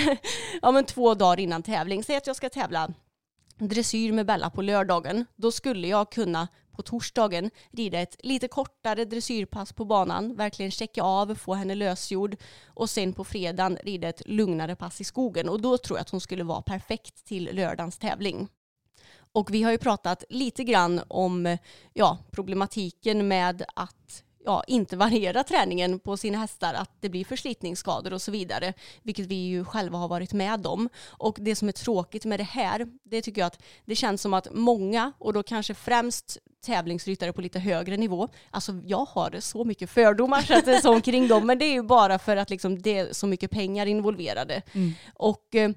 ja 0.61 0.71
men 0.71 0.85
två 0.85 1.13
dagar 1.13 1.39
innan 1.39 1.63
tävling. 1.63 2.03
Säg 2.03 2.15
att 2.15 2.27
jag 2.27 2.35
ska 2.35 2.49
tävla 2.49 2.93
dressyr 3.57 4.11
med 4.11 4.25
Bella 4.25 4.49
på 4.49 4.61
lördagen. 4.61 5.25
Då 5.35 5.51
skulle 5.51 5.87
jag 5.87 6.11
kunna 6.11 6.47
på 6.71 6.81
torsdagen 6.81 7.49
rida 7.71 7.99
ett 7.99 8.15
lite 8.23 8.47
kortare 8.47 9.05
dressyrpass 9.05 9.73
på 9.73 9.85
banan, 9.85 10.35
verkligen 10.35 10.71
checka 10.71 11.03
av, 11.03 11.35
få 11.35 11.53
henne 11.53 11.75
lösgjord 11.75 12.35
och 12.67 12.89
sen 12.89 13.13
på 13.13 13.23
fredagen 13.23 13.77
rida 13.83 14.07
ett 14.09 14.21
lugnare 14.25 14.75
pass 14.75 15.01
i 15.01 15.03
skogen 15.03 15.49
och 15.49 15.61
då 15.61 15.77
tror 15.77 15.97
jag 15.97 16.01
att 16.01 16.09
hon 16.09 16.21
skulle 16.21 16.43
vara 16.43 16.61
perfekt 16.61 17.25
till 17.25 17.49
lördagens 17.53 17.97
tävling. 17.97 18.47
Och 19.33 19.53
vi 19.53 19.63
har 19.63 19.71
ju 19.71 19.77
pratat 19.77 20.23
lite 20.29 20.63
grann 20.63 21.01
om 21.07 21.57
ja, 21.93 22.17
problematiken 22.31 23.27
med 23.27 23.65
att 23.75 24.23
ja, 24.45 24.63
inte 24.67 24.97
variera 24.97 25.43
träningen 25.43 25.99
på 25.99 26.17
sina 26.17 26.37
hästar, 26.37 26.73
att 26.73 26.91
det 26.99 27.09
blir 27.09 27.25
förslitningsskador 27.25 28.13
och 28.13 28.21
så 28.21 28.31
vidare, 28.31 28.73
vilket 29.03 29.25
vi 29.25 29.35
ju 29.35 29.65
själva 29.65 29.97
har 29.97 30.07
varit 30.07 30.33
med 30.33 30.67
om. 30.67 30.89
Och 31.05 31.37
det 31.39 31.55
som 31.55 31.67
är 31.67 31.71
tråkigt 31.71 32.25
med 32.25 32.39
det 32.39 32.43
här, 32.43 32.87
det 33.03 33.21
tycker 33.21 33.41
jag 33.41 33.47
att 33.47 33.61
det 33.85 33.95
känns 33.95 34.21
som 34.21 34.33
att 34.33 34.47
många, 34.51 35.13
och 35.17 35.33
då 35.33 35.43
kanske 35.43 35.73
främst 35.73 36.37
tävlingsryttare 36.65 37.33
på 37.33 37.41
lite 37.41 37.59
högre 37.59 37.97
nivå, 37.97 38.29
alltså 38.51 38.71
jag 38.85 39.05
har 39.05 39.39
så 39.39 39.63
mycket 39.63 39.89
fördomar 39.89 40.41
så 40.41 40.57
att 40.57 40.65
det 40.65 40.75
är 40.75 40.81
så 40.81 41.01
kring 41.11 41.27
dem, 41.27 41.47
men 41.47 41.59
det 41.59 41.65
är 41.65 41.73
ju 41.73 41.83
bara 41.83 42.19
för 42.19 42.37
att 42.37 42.49
liksom 42.49 42.81
det 42.81 42.97
är 42.97 43.13
så 43.13 43.27
mycket 43.27 43.51
pengar 43.51 43.85
involverade. 43.85 44.61
Mm. 44.71 44.93
Och 45.13 45.55
eh, 45.55 45.71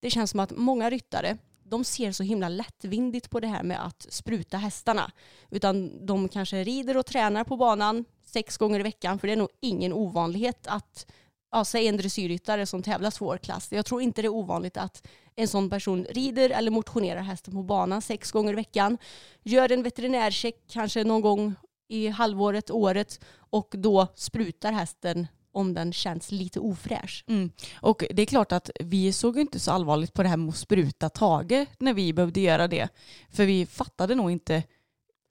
det 0.00 0.10
känns 0.10 0.30
som 0.30 0.40
att 0.40 0.52
många 0.56 0.90
ryttare, 0.90 1.38
de 1.70 1.84
ser 1.84 2.12
så 2.12 2.22
himla 2.22 2.48
lättvindigt 2.48 3.30
på 3.30 3.40
det 3.40 3.46
här 3.46 3.62
med 3.62 3.86
att 3.86 4.06
spruta 4.08 4.56
hästarna. 4.56 5.10
Utan 5.50 6.06
de 6.06 6.28
kanske 6.28 6.64
rider 6.64 6.96
och 6.96 7.06
tränar 7.06 7.44
på 7.44 7.56
banan 7.56 8.04
sex 8.24 8.56
gånger 8.56 8.80
i 8.80 8.82
veckan, 8.82 9.18
för 9.18 9.26
det 9.26 9.32
är 9.32 9.36
nog 9.36 9.48
ingen 9.60 9.92
ovanlighet 9.92 10.66
att, 10.66 11.06
ja, 11.50 11.64
säg 11.64 11.88
en 11.88 11.96
dressyrryttare 11.96 12.66
som 12.66 12.82
tävlar 12.82 13.10
svår 13.10 13.36
klass, 13.38 13.72
Jag 13.72 13.86
tror 13.86 14.02
inte 14.02 14.22
det 14.22 14.26
är 14.26 14.34
ovanligt 14.34 14.76
att 14.76 15.06
en 15.36 15.48
sån 15.48 15.70
person 15.70 16.06
rider 16.10 16.50
eller 16.50 16.70
motionerar 16.70 17.20
hästen 17.20 17.54
på 17.54 17.62
banan 17.62 18.02
sex 18.02 18.32
gånger 18.32 18.52
i 18.52 18.56
veckan. 18.56 18.98
Gör 19.42 19.72
en 19.72 19.82
veterinärcheck 19.82 20.56
kanske 20.68 21.04
någon 21.04 21.20
gång 21.20 21.54
i 21.88 22.08
halvåret, 22.08 22.70
året 22.70 23.20
och 23.50 23.74
då 23.78 24.06
sprutar 24.14 24.72
hästen 24.72 25.26
om 25.52 25.74
den 25.74 25.92
känns 25.92 26.32
lite 26.32 26.60
ofräsch. 26.60 27.24
Mm. 27.28 27.50
Och 27.74 28.04
det 28.10 28.22
är 28.22 28.26
klart 28.26 28.52
att 28.52 28.70
vi 28.80 29.12
såg 29.12 29.38
inte 29.38 29.60
så 29.60 29.70
allvarligt 29.70 30.14
på 30.14 30.22
det 30.22 30.28
här 30.28 30.36
med 30.36 30.48
att 30.48 30.56
spruta 30.56 31.08
Tage 31.08 31.66
när 31.78 31.94
vi 31.94 32.12
behövde 32.12 32.40
göra 32.40 32.68
det. 32.68 32.88
För 33.30 33.44
vi 33.44 33.66
fattade 33.66 34.14
nog 34.14 34.30
inte 34.30 34.62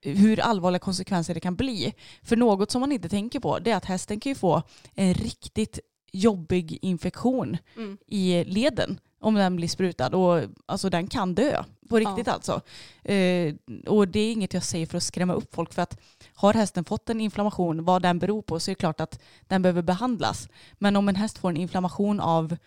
hur 0.02 0.40
allvarliga 0.40 0.80
konsekvenser 0.80 1.34
det 1.34 1.40
kan 1.40 1.56
bli. 1.56 1.94
För 2.24 2.36
något 2.36 2.72
som 2.72 2.80
man 2.82 2.92
inte 2.92 3.10
tänker 3.10 3.40
på 3.40 3.60
det 3.60 3.72
är 3.72 3.76
att 3.76 3.86
hästen 3.86 4.20
kan 4.20 4.30
ju 4.30 4.36
få 4.36 4.64
en 4.94 5.14
riktigt 5.14 5.80
jobbig 6.12 6.80
infektion 6.82 7.58
Mm. 7.76 7.98
i 8.08 8.44
leden 8.44 9.00
om 9.28 9.36
den 9.36 9.56
blir 9.56 9.68
sprutad. 9.68 10.10
Och 10.16 10.44
alltså 10.66 10.90
den 10.90 11.08
kan 11.08 11.36
dö 11.36 11.64
på 11.90 12.00
riktigt 12.00 12.28
Ja. 12.28 12.34
alltså. 12.34 12.62
Eh, 13.04 13.56
och 13.88 14.08
det 14.08 14.20
är 14.20 14.32
inget 14.32 14.54
jag 14.54 14.64
säger 14.64 14.86
för 14.86 14.98
att 14.98 15.04
skrämma 15.04 15.34
upp 15.34 15.56
folk 15.56 15.74
för 15.74 15.82
att 15.82 16.00
har 16.34 16.54
hästen 16.54 16.86
fått 16.86 17.10
en 17.10 17.22
inflammation, 17.22 17.86
vad 17.86 18.02
den 18.02 18.20
beror 18.20 18.42
på, 18.42 18.60
så 18.60 18.72
är 18.72 18.76
det 18.76 18.80
klart 18.80 19.02
att 19.02 19.20
den 19.48 19.62
behöver 19.62 19.82
behandlas. 19.82 20.50
Men 20.74 20.96
om 20.96 21.10
en 21.10 21.16
häst 21.16 21.38
får 21.38 21.50
en 21.50 21.58
inflammation 21.58 22.20
av 22.20 22.58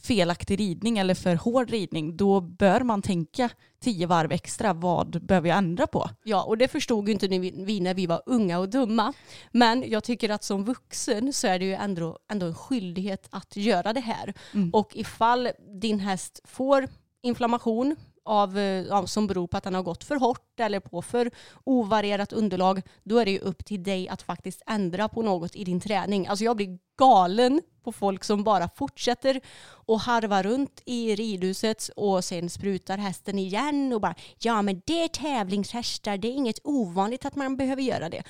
felaktig 0.00 0.60
ridning 0.60 0.98
eller 0.98 1.14
för 1.14 1.34
hård 1.34 1.70
ridning, 1.70 2.16
då 2.16 2.40
bör 2.40 2.80
man 2.80 3.02
tänka 3.02 3.50
tio 3.80 4.06
varv 4.06 4.32
extra. 4.32 4.72
Vad 4.72 5.24
behöver 5.24 5.48
jag 5.48 5.58
ändra 5.58 5.86
på? 5.86 6.10
Ja, 6.24 6.42
och 6.42 6.58
det 6.58 6.68
förstod 6.68 7.08
ju 7.08 7.12
inte 7.12 7.28
vi 7.28 7.80
när 7.80 7.94
vi 7.94 8.06
var 8.06 8.22
unga 8.26 8.58
och 8.58 8.68
dumma. 8.68 9.12
Men 9.52 9.84
jag 9.90 10.04
tycker 10.04 10.30
att 10.30 10.44
som 10.44 10.64
vuxen 10.64 11.32
så 11.32 11.46
är 11.46 11.58
det 11.58 11.64
ju 11.64 11.74
ändå, 11.74 12.18
ändå 12.30 12.46
en 12.46 12.54
skyldighet 12.54 13.28
att 13.30 13.56
göra 13.56 13.92
det 13.92 14.00
här. 14.00 14.34
Mm. 14.54 14.70
Och 14.70 14.96
ifall 14.96 15.48
din 15.80 16.00
häst 16.00 16.40
får 16.44 16.88
inflammation 17.22 17.96
av, 18.28 18.58
eh, 18.58 18.92
av, 18.96 19.06
som 19.06 19.26
beror 19.26 19.46
på 19.46 19.56
att 19.56 19.64
den 19.64 19.74
har 19.74 19.82
gått 19.82 20.04
för 20.04 20.16
hårt 20.16 20.60
eller 20.60 20.80
på 20.80 21.02
för 21.02 21.30
ovarierat 21.64 22.32
underlag, 22.32 22.82
då 23.02 23.18
är 23.18 23.24
det 23.24 23.30
ju 23.30 23.38
upp 23.38 23.64
till 23.64 23.82
dig 23.82 24.08
att 24.08 24.22
faktiskt 24.22 24.62
ändra 24.66 25.08
på 25.08 25.22
något 25.22 25.56
i 25.56 25.64
din 25.64 25.80
träning. 25.80 26.26
Alltså 26.26 26.44
jag 26.44 26.56
blir 26.56 26.78
galen 26.98 27.62
på 27.84 27.92
folk 27.92 28.24
som 28.24 28.44
bara 28.44 28.68
fortsätter 28.76 29.40
och 29.86 30.00
harva 30.00 30.42
runt 30.42 30.82
i 30.86 31.14
ridhuset 31.14 31.90
och 31.96 32.24
sen 32.24 32.50
sprutar 32.50 32.98
hästen 32.98 33.38
igen 33.38 33.92
och 33.92 34.00
bara 34.00 34.14
ja 34.38 34.62
men 34.62 34.82
det 34.86 35.02
är 35.02 35.08
tävlingshästar, 35.08 36.18
det 36.18 36.28
är 36.28 36.32
inget 36.32 36.60
ovanligt 36.64 37.24
att 37.24 37.36
man 37.36 37.56
behöver 37.56 37.82
göra 37.82 38.08
det. 38.08 38.22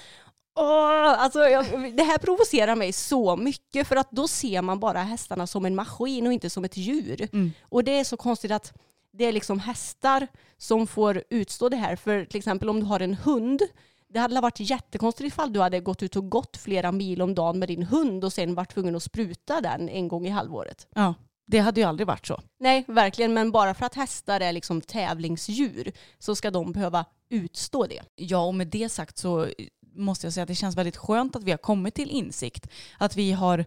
Åh, 0.61 1.22
alltså 1.22 1.38
jag, 1.38 1.64
det 1.96 2.03
här 2.03 2.18
provocerar 2.18 2.76
mig 2.76 2.92
så 2.92 3.36
mycket 3.36 3.88
för 3.88 3.96
att 3.96 4.11
då 4.11 4.28
ser 4.28 4.62
man 4.62 4.80
bara 4.80 5.03
hästarna 5.03 5.46
som 5.46 5.64
en 5.64 5.74
maskin 5.74 6.26
och 6.26 6.32
inte 6.32 6.51
som 6.51 6.64
ett 6.64 6.76
djur. 6.76 7.28
Mm. 7.32 7.53
Och 7.62 7.84
det 7.84 7.99
är 7.99 8.05
så 8.05 8.16
konstigt 8.16 8.51
att 8.51 8.72
det 9.12 9.24
är 9.24 9.32
liksom 9.32 9.61
hästar 9.61 10.26
som 10.56 10.86
får 10.86 11.22
utstå 11.30 11.68
det 11.68 11.76
här. 11.76 11.96
För 11.96 12.24
till 12.24 12.38
exempel 12.38 12.68
om 12.68 12.80
du 12.80 12.86
har 12.86 13.00
en 13.00 13.14
hund, 13.14 13.62
det 14.09 14.18
hade 14.18 14.40
varit 14.40 14.61
jättekonstigt 14.61 15.26
ifall 15.26 15.52
du 15.52 15.61
hade 15.61 15.80
gått 15.80 16.02
ut 16.02 16.16
och 16.16 16.30
gått 16.30 16.56
flera 16.56 16.92
mil 16.92 17.22
om 17.22 17.34
dagen 17.34 17.59
med 17.59 17.68
din 17.68 17.82
hund 17.82 18.24
och 18.24 18.32
sen 18.32 18.54
varit 18.54 18.74
tvungen 18.74 18.96
att 18.96 19.02
spruta 19.02 19.61
den 19.61 19.88
en 19.88 20.09
gång 20.09 20.26
i 20.26 20.30
halvåret. 20.30 20.86
Ja, 20.94 21.14
det 21.46 21.59
hade 21.59 21.80
ju 21.80 21.86
aldrig 21.86 22.06
varit 22.06 22.26
så. 22.26 22.40
Nej, 22.59 22.84
verkligen, 22.88 23.34
men 23.34 23.50
bara 23.50 23.74
för 23.74 23.86
att 23.86 23.94
hästar 23.94 24.40
är 24.40 24.52
liksom 24.52 24.80
tävlingsdjur 24.80 25.92
så 26.18 26.34
ska 26.34 26.50
de 26.50 26.72
behöva 26.72 27.04
utstå 27.28 27.86
det. 27.86 28.02
Ja, 28.14 28.46
och 28.46 28.54
med 28.54 28.66
det 28.66 28.88
sagt 28.88 29.18
så 29.18 29.48
måste 29.94 30.26
jag 30.26 30.34
säga 30.34 30.42
att 30.42 30.48
det 30.48 30.54
känns 30.54 30.76
väldigt 30.76 30.96
skönt 30.96 31.36
att 31.36 31.44
vi 31.44 31.50
har 31.50 31.59
kommit 31.59 31.94
till 31.94 32.11
insikt. 32.11 32.68
Att 32.98 33.16
vi 33.16 33.32
har 33.32 33.64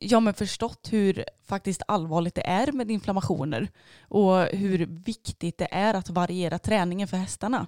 ja, 0.00 0.20
men 0.20 0.34
förstått 0.34 0.88
hur 0.90 1.24
faktiskt 1.46 1.82
allvarligt 1.88 2.34
det 2.34 2.46
är 2.46 2.72
med 2.72 2.90
inflammationer 2.90 3.68
och 4.00 4.42
hur 4.42 4.86
viktigt 4.86 5.58
det 5.58 5.68
är 5.70 5.94
att 5.94 6.10
variera 6.10 6.58
träningen 6.58 7.08
för 7.08 7.16
hästarna. 7.16 7.66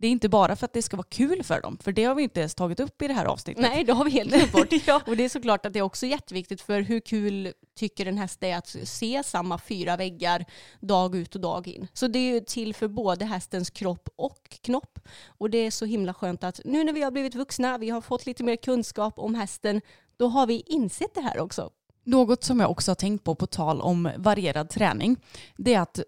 Det 0.00 0.06
är 0.06 0.10
inte 0.10 0.28
bara 0.28 0.56
för 0.56 0.64
att 0.64 0.72
det 0.72 0.82
ska 0.82 0.96
vara 0.96 1.06
kul 1.10 1.42
för 1.42 1.60
dem, 1.60 1.78
för 1.82 1.92
det 1.92 2.04
har 2.04 2.14
vi 2.14 2.22
inte 2.22 2.40
ens 2.40 2.54
tagit 2.54 2.80
upp 2.80 3.02
i 3.02 3.08
det 3.08 3.14
här 3.14 3.24
avsnittet. 3.24 3.62
Nej, 3.62 3.84
det 3.84 3.92
har 3.92 4.04
vi 4.04 4.10
helt 4.10 4.30
glömt 4.30 4.52
bort. 4.52 4.72
Och 5.08 5.16
det 5.16 5.24
är 5.24 5.28
såklart 5.28 5.66
att 5.66 5.72
det 5.72 5.78
är 5.78 5.82
också 5.82 6.06
jätteviktigt 6.06 6.60
för 6.60 6.80
hur 6.80 7.00
kul 7.00 7.52
tycker 7.76 8.06
en 8.06 8.18
häst 8.18 8.42
är 8.42 8.56
att 8.56 8.76
se 8.84 9.22
samma 9.24 9.58
fyra 9.58 9.96
väggar 9.96 10.44
dag 10.80 11.16
ut 11.16 11.34
och 11.34 11.40
dag 11.40 11.68
in. 11.68 11.88
Så 11.92 12.08
det 12.08 12.18
är 12.18 12.34
ju 12.34 12.40
till 12.40 12.74
för 12.74 12.88
både 12.88 13.24
hästens 13.24 13.70
kropp 13.70 14.08
och 14.16 14.58
knopp. 14.62 14.98
Och 15.26 15.50
det 15.50 15.58
är 15.58 15.70
så 15.70 15.84
himla 15.84 16.14
skönt 16.14 16.44
att 16.44 16.60
nu 16.64 16.84
när 16.84 16.92
vi 16.92 17.02
har 17.02 17.10
blivit 17.10 17.34
vuxna, 17.34 17.78
vi 17.78 17.90
har 17.90 18.00
fått 18.00 18.26
lite 18.26 18.44
mer 18.44 18.56
kunskap 18.56 19.18
om 19.18 19.34
hästen, 19.34 19.80
då 20.20 20.28
har 20.28 20.46
vi 20.46 20.62
insett 20.66 21.14
det 21.14 21.20
här 21.20 21.38
också. 21.38 21.70
Något 22.04 22.44
som 22.44 22.60
jag 22.60 22.70
också 22.70 22.90
har 22.90 22.94
tänkt 22.94 23.24
på 23.24 23.34
på 23.34 23.46
tal 23.46 23.80
om 23.80 24.10
varierad 24.16 24.70
träning, 24.70 25.16
det 25.56 25.74
är 25.74 25.80
att 25.80 26.00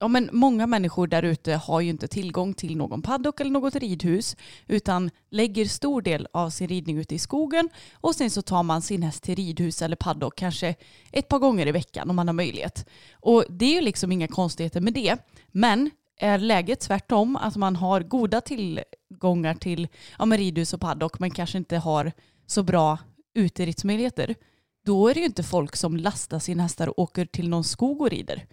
ja, 0.00 0.08
men 0.08 0.28
många 0.32 0.66
människor 0.66 1.06
där 1.06 1.22
ute 1.22 1.54
har 1.54 1.80
ju 1.80 1.90
inte 1.90 2.08
tillgång 2.08 2.54
till 2.54 2.76
någon 2.76 3.02
paddock 3.02 3.40
eller 3.40 3.50
något 3.50 3.74
ridhus 3.76 4.36
utan 4.66 5.10
lägger 5.30 5.64
stor 5.64 6.02
del 6.02 6.28
av 6.32 6.50
sin 6.50 6.68
ridning 6.68 6.98
ute 6.98 7.14
i 7.14 7.18
skogen 7.18 7.68
och 7.94 8.14
sen 8.14 8.30
så 8.30 8.42
tar 8.42 8.62
man 8.62 8.82
sin 8.82 9.02
häst 9.02 9.22
till 9.22 9.36
ridhus 9.36 9.82
eller 9.82 9.96
paddock 9.96 10.36
kanske 10.36 10.74
ett 11.12 11.28
par 11.28 11.38
gånger 11.38 11.66
i 11.66 11.72
veckan 11.72 12.10
om 12.10 12.16
man 12.16 12.28
har 12.28 12.34
möjlighet. 12.34 12.86
Och 13.12 13.44
det 13.48 13.64
är 13.64 13.74
ju 13.74 13.80
liksom 13.80 14.12
inga 14.12 14.28
konstigheter 14.28 14.80
med 14.80 14.92
det. 14.94 15.16
Men 15.52 15.90
är 16.16 16.38
läget 16.38 16.80
tvärtom, 16.80 17.36
att 17.36 17.56
man 17.56 17.76
har 17.76 18.00
goda 18.00 18.40
tillgångar 18.40 19.54
till 19.54 19.88
ja, 20.18 20.24
men 20.24 20.38
ridhus 20.38 20.74
och 20.74 20.80
paddock 20.80 21.18
men 21.18 21.30
kanske 21.30 21.58
inte 21.58 21.76
har 21.76 22.12
så 22.46 22.62
bra 22.62 22.98
uteridsmöjligheter, 23.34 24.34
då 24.84 25.08
är 25.08 25.14
det 25.14 25.20
ju 25.20 25.26
inte 25.26 25.42
folk 25.42 25.76
som 25.76 25.96
lastar 25.96 26.38
sina 26.38 26.62
hästar 26.62 26.88
och 26.88 26.98
åker 26.98 27.26
till 27.26 27.48
någon 27.48 27.64
skog 27.64 28.00
och 28.00 28.10
rider. 28.10 28.46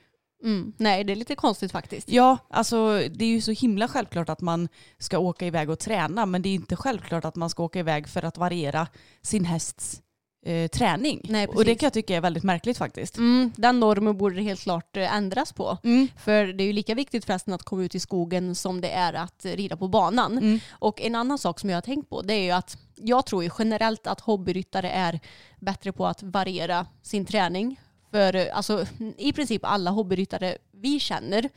Mm. 0.44 0.74
Nej, 0.78 1.04
det 1.04 1.14
är 1.14 1.16
lite 1.16 1.36
konstigt 1.36 1.72
faktiskt. 1.72 2.10
Ja, 2.10 2.38
alltså 2.50 3.02
det 3.14 3.26
är 3.26 3.30
ju 3.30 3.42
så 3.42 3.52
himla 3.52 3.88
självklart 3.88 4.30
att 4.30 4.42
man 4.42 4.68
ska 4.98 5.20
åka 5.20 5.46
iväg 5.48 5.70
och 5.70 5.80
träna, 5.80 6.26
men 6.26 6.42
det 6.42 6.50
är 6.50 6.54
inte 6.54 6.76
självklart 6.76 7.26
att 7.26 7.36
man 7.36 7.50
ska 7.50 7.64
åka 7.64 7.80
iväg 7.80 8.08
för 8.08 8.26
att 8.26 8.38
variera 8.38 8.88
sin 9.22 9.46
hästs 9.46 10.02
eh, 10.46 10.68
träning. 10.68 11.22
Nej, 11.30 11.48
och 11.48 11.66
det 11.66 11.76
kan 11.76 11.86
jag 11.86 11.94
tycka 11.94 12.16
är 12.16 12.22
väldigt 12.22 12.44
märkligt 12.44 12.78
faktiskt. 12.78 13.18
Mm, 13.18 13.52
den 13.56 13.80
normen 13.80 14.18
borde 14.18 14.42
helt 14.42 14.62
klart 14.62 14.98
eh, 14.98 15.16
ändras 15.16 15.54
på. 15.54 15.78
Mm. 15.84 16.08
För 16.18 16.46
det 16.46 16.64
är 16.64 16.66
ju 16.66 16.74
lika 16.74 16.96
viktigt 16.96 17.26
förresten 17.26 17.54
att 17.54 17.64
komma 17.64 17.84
ut 17.84 17.96
i 17.96 18.00
skogen 18.00 18.56
som 18.56 18.82
det 18.82 18.90
är 18.90 19.14
att 19.14 19.46
rida 19.46 19.78
på 19.78 19.88
banan. 19.88 20.38
Mm. 20.38 20.60
Och 20.72 21.02
en 21.02 21.16
annan 21.16 21.38
sak 21.38 21.60
som 21.60 21.70
jag 21.70 21.78
har 21.78 21.82
tänkt 21.82 22.10
på 22.10 22.22
det 22.22 22.34
är 22.34 22.44
ju 22.44 22.52
att 22.52 22.78
jag 22.96 23.26
tror 23.26 23.44
ju 23.44 23.50
generellt 23.60 24.08
att 24.08 24.20
hobbyryttare 24.20 24.90
är 24.90 25.20
bättre 25.60 25.92
på 25.92 26.08
att 26.08 26.24
variera 26.24 26.86
sin 27.02 27.26
träning. 27.26 27.80
För 28.12 28.36
eh, 28.36 28.58
alltså, 28.58 28.86
i 29.18 29.34
princip 29.34 29.62
alla 29.66 29.92
hobbyryttare 29.92 30.58
vi 30.72 31.00
känner 31.00 31.50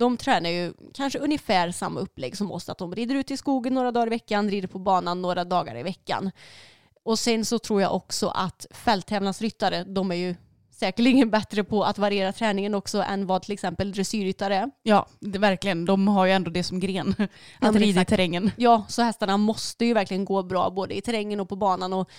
de 0.00 0.16
tränar 0.16 0.50
ju 0.50 0.72
kanske 0.94 1.18
ungefär 1.18 1.70
samma 1.70 2.00
upplägg 2.00 2.36
som 2.36 2.52
oss. 2.52 2.68
Att 2.68 2.78
de 2.78 2.94
rider 2.94 3.14
ut 3.14 3.30
i 3.30 3.36
skogen 3.36 3.74
några 3.74 3.90
dagar 3.90 4.06
i 4.06 4.10
veckan, 4.10 4.50
rider 4.50 4.68
på 4.68 4.78
banan 4.78 5.22
några 5.22 5.44
dagar 5.44 5.76
i 5.76 5.82
veckan. 5.82 6.30
Och 7.10 7.18
sen 7.18 7.44
så 7.44 7.58
tror 7.58 7.82
jag 7.82 7.94
också 7.94 8.28
att 8.28 8.66
fälttävlansryttare, 8.70 9.84
de 9.84 10.10
är 10.10 10.14
ju 10.14 10.34
säkerligen 10.70 11.30
bättre 11.30 11.64
på 11.64 11.84
att 11.84 11.98
variera 11.98 12.32
träningen 12.32 12.74
också 12.74 13.02
än 13.02 13.26
vad 13.26 13.42
till 13.42 13.52
exempel 13.52 13.92
dressyrryttare 13.92 14.56
är. 14.56 14.70
Ja, 14.82 15.06
det, 15.20 15.38
verkligen. 15.38 15.84
De 15.84 16.08
har 16.08 16.26
ju 16.26 16.32
ändå 16.32 16.50
det 16.50 16.62
som 16.62 16.80
gren, 16.80 17.14
att 17.60 17.76
rida 17.76 18.02
i 18.02 18.04
terrängen. 18.04 18.50
Ja, 18.56 18.84
så 18.88 19.02
hästarna 19.02 19.36
måste 19.36 19.84
ju 19.84 19.94
verkligen 19.94 20.24
gå 20.24 20.42
bra 20.42 20.70
både 20.70 20.96
i 20.96 21.00
terrängen 21.00 21.40
och 21.40 21.48
på 21.48 21.56
banan 21.56 21.92
och 21.92 22.10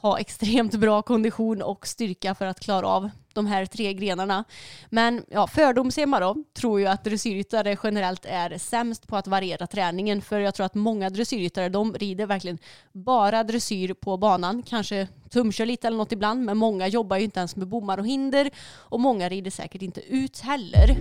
ha 0.00 0.18
extremt 0.18 0.74
bra 0.74 1.02
kondition 1.02 1.62
och 1.62 1.86
styrka 1.86 2.34
för 2.34 2.46
att 2.46 2.60
klara 2.60 2.88
av 2.88 3.10
de 3.32 3.46
här 3.46 3.66
tre 3.66 3.94
grenarna. 3.94 4.44
Men 4.90 5.24
ja, 5.28 5.46
fördomshemma 5.46 6.20
då 6.20 6.36
tror 6.54 6.80
ju 6.80 6.86
att 6.86 7.04
dressyrryttare 7.04 7.76
generellt 7.82 8.24
är 8.24 8.58
sämst 8.58 9.06
på 9.06 9.16
att 9.16 9.26
variera 9.26 9.66
träningen 9.66 10.22
för 10.22 10.40
jag 10.40 10.54
tror 10.54 10.66
att 10.66 10.74
många 10.74 11.10
dressyrryttare 11.10 11.68
de 11.68 11.94
rider 11.94 12.26
verkligen 12.26 12.58
bara 12.92 13.44
dressyr 13.44 13.94
på 13.94 14.16
banan, 14.16 14.62
kanske 14.62 15.08
tumkör 15.30 15.66
lite 15.66 15.86
eller 15.86 15.96
något 15.96 16.12
ibland 16.12 16.44
men 16.44 16.56
många 16.56 16.86
jobbar 16.86 17.16
ju 17.16 17.24
inte 17.24 17.38
ens 17.38 17.56
med 17.56 17.68
bommar 17.68 17.98
och 17.98 18.06
hinder 18.06 18.50
och 18.74 19.00
många 19.00 19.28
rider 19.28 19.50
säkert 19.50 19.82
inte 19.82 20.00
ut 20.00 20.40
heller. 20.40 20.96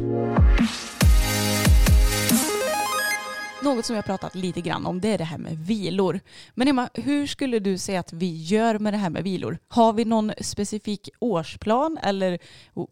Något 3.64 3.86
som 3.86 3.96
jag 3.96 4.06
pratat 4.06 4.36
lite 4.36 4.62
grann 4.62 4.86
om 4.86 5.02
det 5.02 5.08
är 5.10 5.18
det 5.18 5.24
här 5.24 5.38
med 5.38 5.58
vilor. 5.58 6.20
Men 6.54 6.68
Emma, 6.68 6.90
hur 6.94 7.28
skulle 7.28 7.60
du 7.60 7.78
säga 7.78 8.00
att 8.00 8.14
vi 8.14 8.44
gör 8.44 8.80
med 8.80 8.94
det 8.94 8.98
här 8.98 9.10
med 9.10 9.24
vilor? 9.24 9.58
Har 9.68 9.94
vi 9.94 10.06
någon 10.06 10.32
specifik 10.42 11.10
årsplan 11.20 11.98
eller 12.04 12.40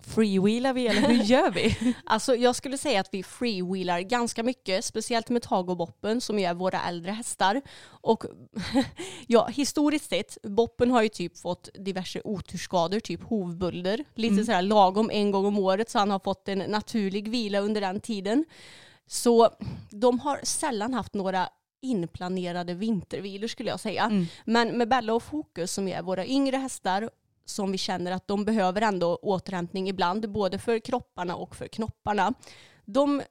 freewheelar 0.02 0.74
vi 0.74 0.88
eller 0.88 1.02
hur 1.02 1.24
gör 1.24 1.52
vi? 1.52 1.94
Alltså 2.06 2.36
jag 2.36 2.56
skulle 2.56 2.78
säga 2.78 3.00
att 3.00 3.10
vi 3.12 3.24
freewheelar 3.24 4.00
ganska 4.00 4.44
mycket, 4.44 4.86
speciellt 4.86 5.30
med 5.30 5.42
Tag 5.42 5.70
och 5.70 5.78
Boppen 5.78 6.22
som 6.22 6.40
ju 6.40 6.46
är 6.46 6.54
våra 6.54 6.82
äldre 6.82 7.12
hästar. 7.12 7.62
Och 7.86 8.24
ja, 9.28 9.48
historiskt 9.48 10.10
sett, 10.10 10.38
Boppen 10.44 10.92
har 10.92 11.02
ju 11.04 11.10
typ 11.10 11.38
fått 11.38 11.70
diverse 11.74 12.22
oturskador, 12.24 13.00
typ 13.00 13.24
hovbölder. 13.24 14.04
Lite 14.16 14.34
Mm. 14.34 14.46
sådär 14.46 14.62
lagom 14.62 15.10
en 15.14 15.32
gång 15.32 15.46
om 15.46 15.60
året 15.60 15.90
så 15.90 16.00
han 16.00 16.12
har 16.12 16.20
fått 16.20 16.48
en 16.48 16.60
naturlig 16.60 17.28
vila 17.30 17.60
under 17.60 17.82
den 17.82 18.00
tiden. 18.00 18.46
Så 19.08 19.50
de 19.90 20.20
har 20.20 20.40
sällan 20.44 20.94
haft 20.94 21.14
några 21.14 21.50
inplanerade 21.82 22.74
vintervilor 22.74 23.48
skulle 23.48 23.70
jag 23.70 23.80
säga. 23.80 24.04
Mm. 24.04 24.26
Men 24.46 24.78
med 24.78 24.90
Bella 24.90 25.14
och 25.14 25.24
Fokus 25.24 25.72
som 25.74 25.88
är 25.88 26.02
våra 26.02 26.26
yngre 26.26 26.58
hästar 26.58 27.10
som 27.46 27.72
vi 27.72 27.78
känner 27.78 28.12
att 28.12 28.28
de 28.28 28.46
behöver 28.46 28.82
ändå 28.82 29.16
återhämtning 29.16 29.90
ibland, 29.90 30.32
både 30.32 30.60
för 30.60 30.80
kropparna 30.80 31.36
och 31.36 31.56
för 31.56 31.68
knopparna. 31.68 32.34
De 32.86 33.22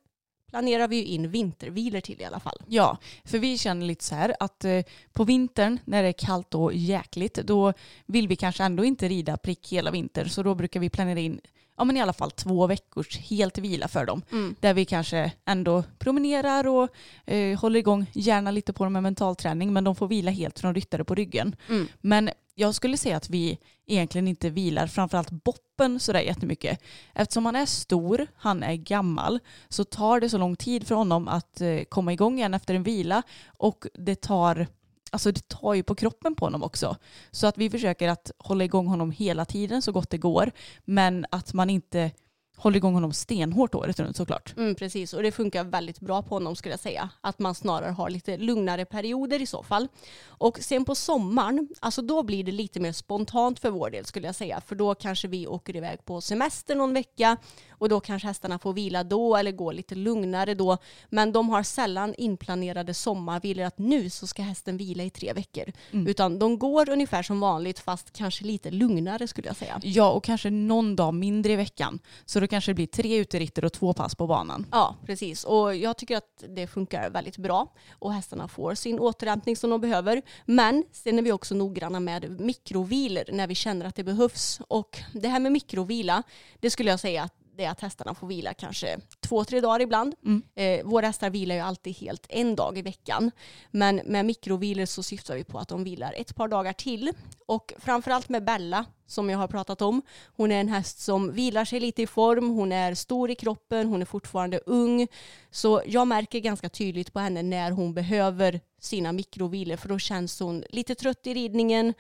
planerar 0.51 0.89
vi 0.89 0.97
ju 0.97 1.05
in 1.05 1.31
vintervilor 1.31 2.01
till 2.01 2.21
i 2.21 2.25
alla 2.25 2.41
fall. 2.41 2.63
Ja, 2.67 2.99
för 3.25 3.39
vi 3.39 3.59
känner 3.59 3.87
lite 3.87 4.05
så 4.05 4.15
här 4.15 4.37
att 4.41 4.65
eh, 4.65 4.83
på 5.13 5.25
vintern 5.25 5.79
när 5.85 6.03
det 6.03 6.09
är 6.09 6.13
kallt 6.13 6.55
och 6.55 6.75
jäkligt 6.75 7.35
då 7.35 7.73
vill 8.07 8.29
vi 8.29 8.37
kanske 8.37 8.65
ändå 8.65 8.85
inte 8.85 9.09
rida 9.09 9.37
prick 9.37 9.73
hela 9.73 9.91
vintern 9.91 10.29
så 10.29 10.43
då 10.43 10.55
brukar 10.55 10.81
vi 10.81 10.91
planera 10.91 11.21
in 11.21 11.41
ja, 11.77 11.85
men 11.85 11.97
i 11.97 12.01
alla 12.01 12.13
fall 12.13 12.31
två 12.31 12.67
veckors 12.67 13.19
helt 13.19 13.59
vila 13.59 13.89
för 13.89 14.07
dem. 14.07 14.23
Mm. 14.33 14.55
Där 14.61 14.75
vi 14.75 14.85
kanske 14.85 15.33
ändå 15.45 15.85
promenerar 15.99 16.67
och 16.67 16.89
eh, 17.27 17.59
håller 17.59 17.79
igång 17.79 18.07
gärna 18.13 18.51
lite 18.51 18.73
på 18.73 18.85
dem 18.85 18.93
med 18.93 19.03
mental 19.03 19.37
träning 19.37 19.73
men 19.73 19.85
de 19.85 19.97
får 19.97 20.09
vila 20.09 20.31
helt 20.31 20.59
från 20.59 20.75
ryttare 20.75 21.05
på 21.05 21.15
ryggen. 21.15 21.57
Mm. 21.69 21.89
Men 22.01 22.31
jag 22.55 22.75
skulle 22.75 22.97
säga 22.97 23.17
att 23.17 23.31
vi 23.31 23.59
egentligen 23.87 24.29
inte 24.29 24.51
vilar 24.51 24.87
framförallt 24.87 25.31
boppen 25.31 26.01
sådär 26.01 26.21
jättemycket. 26.21 26.81
Eftersom 27.15 27.47
han 27.47 27.57
är 27.57 27.67
stor, 27.67 28.27
han 28.37 28.63
är 28.63 28.75
gammal, 28.75 29.41
så 29.69 29.85
tar 29.85 30.21
det 30.21 30.29
så 30.29 30.39
lång 30.39 30.57
tid 30.57 30.87
för 30.87 30.95
honom 30.95 31.29
att 31.29 31.61
eh, 31.61 31.81
komma 31.89 32.13
igång 32.13 32.39
igen 32.39 32.55
efter 32.55 32.75
en 32.75 32.83
vila 32.83 33.23
och 33.47 33.87
det 33.95 34.21
tar 34.21 34.67
Alltså 35.15 35.33
det 35.33 35.49
tar 35.49 35.75
ju 35.75 35.83
på 35.83 35.95
kroppen 35.95 36.35
på 36.35 36.47
honom 36.47 36.63
också. 36.63 36.97
Så 37.31 37.47
att 37.47 37.59
vi 37.59 37.71
försöker 37.71 38.09
att 38.09 38.31
hålla 38.39 38.65
igång 38.65 38.87
honom 38.87 39.11
hela 39.11 39.45
tiden 39.45 39.83
så 39.83 39.93
gott 39.93 40.11
det 40.11 40.19
går. 40.19 40.51
Men 40.85 41.27
att 41.31 41.53
man 41.53 41.71
inte 41.71 42.11
håller 42.57 42.77
igång 42.77 42.95
honom 42.95 43.13
stenhårt 43.13 43.75
året 43.75 44.01
runt 44.01 44.17
såklart. 44.17 44.55
Mm, 44.57 44.75
precis, 44.75 45.15
och 45.15 45.23
det 45.23 45.33
funkar 45.33 45.65
väldigt 45.65 46.01
bra 46.01 46.23
på 46.23 46.35
honom 46.35 46.57
skulle 46.57 46.73
jag 46.73 46.81
säga. 46.81 47.11
Att 47.21 47.39
man 47.39 47.55
snarare 47.55 47.91
har 47.91 48.11
lite 48.11 48.37
lugnare 48.37 48.85
perioder 48.85 49.43
i 49.43 49.47
så 49.47 49.63
fall. 49.63 49.89
Och 50.27 50.59
sen 50.59 50.85
på 50.85 50.95
sommaren, 50.95 51.69
alltså 51.81 52.03
då 52.03 52.23
blir 52.23 52.45
det 52.45 52.53
lite 52.53 52.81
mer 52.81 52.93
spontant 52.93 53.61
för 53.61 53.71
vår 53.71 53.91
del 53.91 54.05
skulle 54.05 54.27
jag 54.27 54.35
säga. 54.35 54.61
För 54.61 54.75
då 54.75 54.95
kanske 54.95 55.29
vi 55.29 55.47
åker 55.47 55.77
iväg 55.77 56.05
på 56.05 56.21
semester 56.21 56.75
någon 56.75 56.95
vecka 56.95 57.37
och 57.85 57.91
då 57.91 58.01
kanske 58.01 58.29
hästarna 58.29 58.59
får 58.59 58.73
vila 58.73 59.05
då 59.05 59.37
eller 59.37 59.53
gå 59.53 59.73
lite 59.73 59.95
lugnare 59.95 60.55
då. 60.55 60.79
Men 61.09 61.33
de 61.33 61.49
har 61.49 61.63
sällan 61.63 62.15
inplanerade 62.19 62.95
sommarvilor 62.95 63.65
att 63.65 63.79
nu 63.79 64.11
så 64.11 64.27
ska 64.27 64.43
hästen 64.43 64.77
vila 64.77 65.05
i 65.05 65.11
tre 65.11 65.33
veckor. 65.33 65.73
Mm. 65.91 66.07
Utan 66.07 66.39
de 66.39 66.59
går 66.59 66.91
ungefär 66.91 67.23
som 67.23 67.41
vanligt 67.41 67.79
fast 67.79 68.13
kanske 68.13 68.45
lite 68.45 68.71
lugnare 68.71 69.29
skulle 69.29 69.49
jag 69.49 69.57
säga. 69.57 69.81
Ja, 69.83 70.11
och 70.11 70.25
kanske 70.25 70.51
någon 70.51 70.97
dag 70.97 71.15
mindre 71.15 71.53
i 71.53 71.57
veckan. 71.57 71.99
Så 72.25 72.41
då 72.41 72.47
kanske 72.47 72.71
det 72.71 72.75
blir 72.75 72.87
tre 72.87 73.21
uteritter 73.21 73.65
och 73.65 73.73
två 73.73 73.93
pass 73.93 74.15
på 74.15 74.27
banan. 74.27 74.67
Ja, 74.73 74.97
precis. 75.07 75.45
Och 75.45 75.77
jag 75.77 75.97
tycker 75.97 76.17
att 76.17 76.45
det 76.49 76.67
funkar 76.67 77.11
väldigt 77.11 77.37
bra. 77.37 77.73
Och 77.93 78.13
hästarna 78.13 78.49
får 78.49 78.75
sin 78.75 78.99
återhämtning 78.99 79.57
som 79.57 79.71
de 79.71 79.81
behöver. 79.81 80.23
Men 80.45 80.85
sen 80.93 81.19
är 81.19 81.23
vi 81.23 81.33
också 81.33 81.55
noggranna 81.55 82.01
med 82.01 82.41
mikrovilor 82.41 83.25
när 83.33 83.47
vi 83.47 83.55
känner 83.55 83.87
att 83.87 83.95
det 83.95 84.05
behövs. 84.05 84.61
Och 84.69 84.99
det 85.13 85.29
här 85.29 85.41
med 85.41 85.53
mikrovila, 85.53 86.23
det 86.61 86.71
skulle 86.71 86.91
jag 86.91 87.01
säga 87.01 87.23
att 87.23 87.44
det 87.57 87.65
är 87.65 87.71
att 87.71 87.81
hästarna 87.81 88.15
får 88.15 88.27
vila 88.27 88.55
kanske 88.55 88.99
två, 89.21 89.45
tre 89.45 89.61
dagar 89.61 89.81
ibland. 89.81 90.15
Mm. 90.25 90.43
Eh, 90.55 90.87
våra 90.87 91.07
hästar 91.07 91.31
vilar 91.31 91.55
ju 91.55 91.61
alltid 91.61 91.97
helt 91.97 92.27
en 92.29 92.57
dag 92.57 92.79
i 92.79 92.83
veckan. 92.83 93.31
Men 93.71 93.97
med 93.97 94.27
mikrovilor 94.27 94.87
så 94.87 95.03
syftar 95.03 95.35
vi 95.35 95.45
på 95.45 95.59
att 95.59 95.69
de 95.69 95.85
vilar 95.85 96.15
ett 96.17 96.35
par 96.35 96.49
dagar 96.49 96.73
till. 96.73 97.13
Och 97.47 97.73
framförallt 97.79 98.29
med 98.29 98.45
Bella, 98.45 98.85
som 99.07 99.31
jag 99.31 99.39
har 99.39 99.49
pratat 99.49 99.83
om. 99.83 100.03
Hon 100.37 100.53
är 100.53 100.61
en 100.61 100.69
häst 100.69 100.99
som 100.99 101.33
vilar 101.33 101.65
sig 101.65 101.81
lite 101.81 102.03
i 102.03 102.07
form, 102.07 102.51
hon 102.51 102.73
är 102.73 102.95
stor 102.95 103.31
i 103.31 103.35
kroppen, 103.35 103.89
hon 103.89 104.03
är 104.03 104.07
fortfarande 104.07 104.59
ung. 104.59 105.09
Så 105.51 105.83
jag 105.87 106.07
märker 106.07 106.39
ganska 106.39 106.69
tydligt 106.69 107.13
på 107.13 107.21
henne 107.21 107.43
när 107.43 107.71
hon 107.71 107.95
behöver 107.95 108.61
sina 108.81 109.13
mikrovilor 109.13 109.77
för 109.77 109.89
då 109.89 109.99
känns 109.99 110.41
hon 110.41 110.65
lite 110.71 110.95
trött 110.95 111.27
i 111.27 111.35
ridningen 111.35 111.95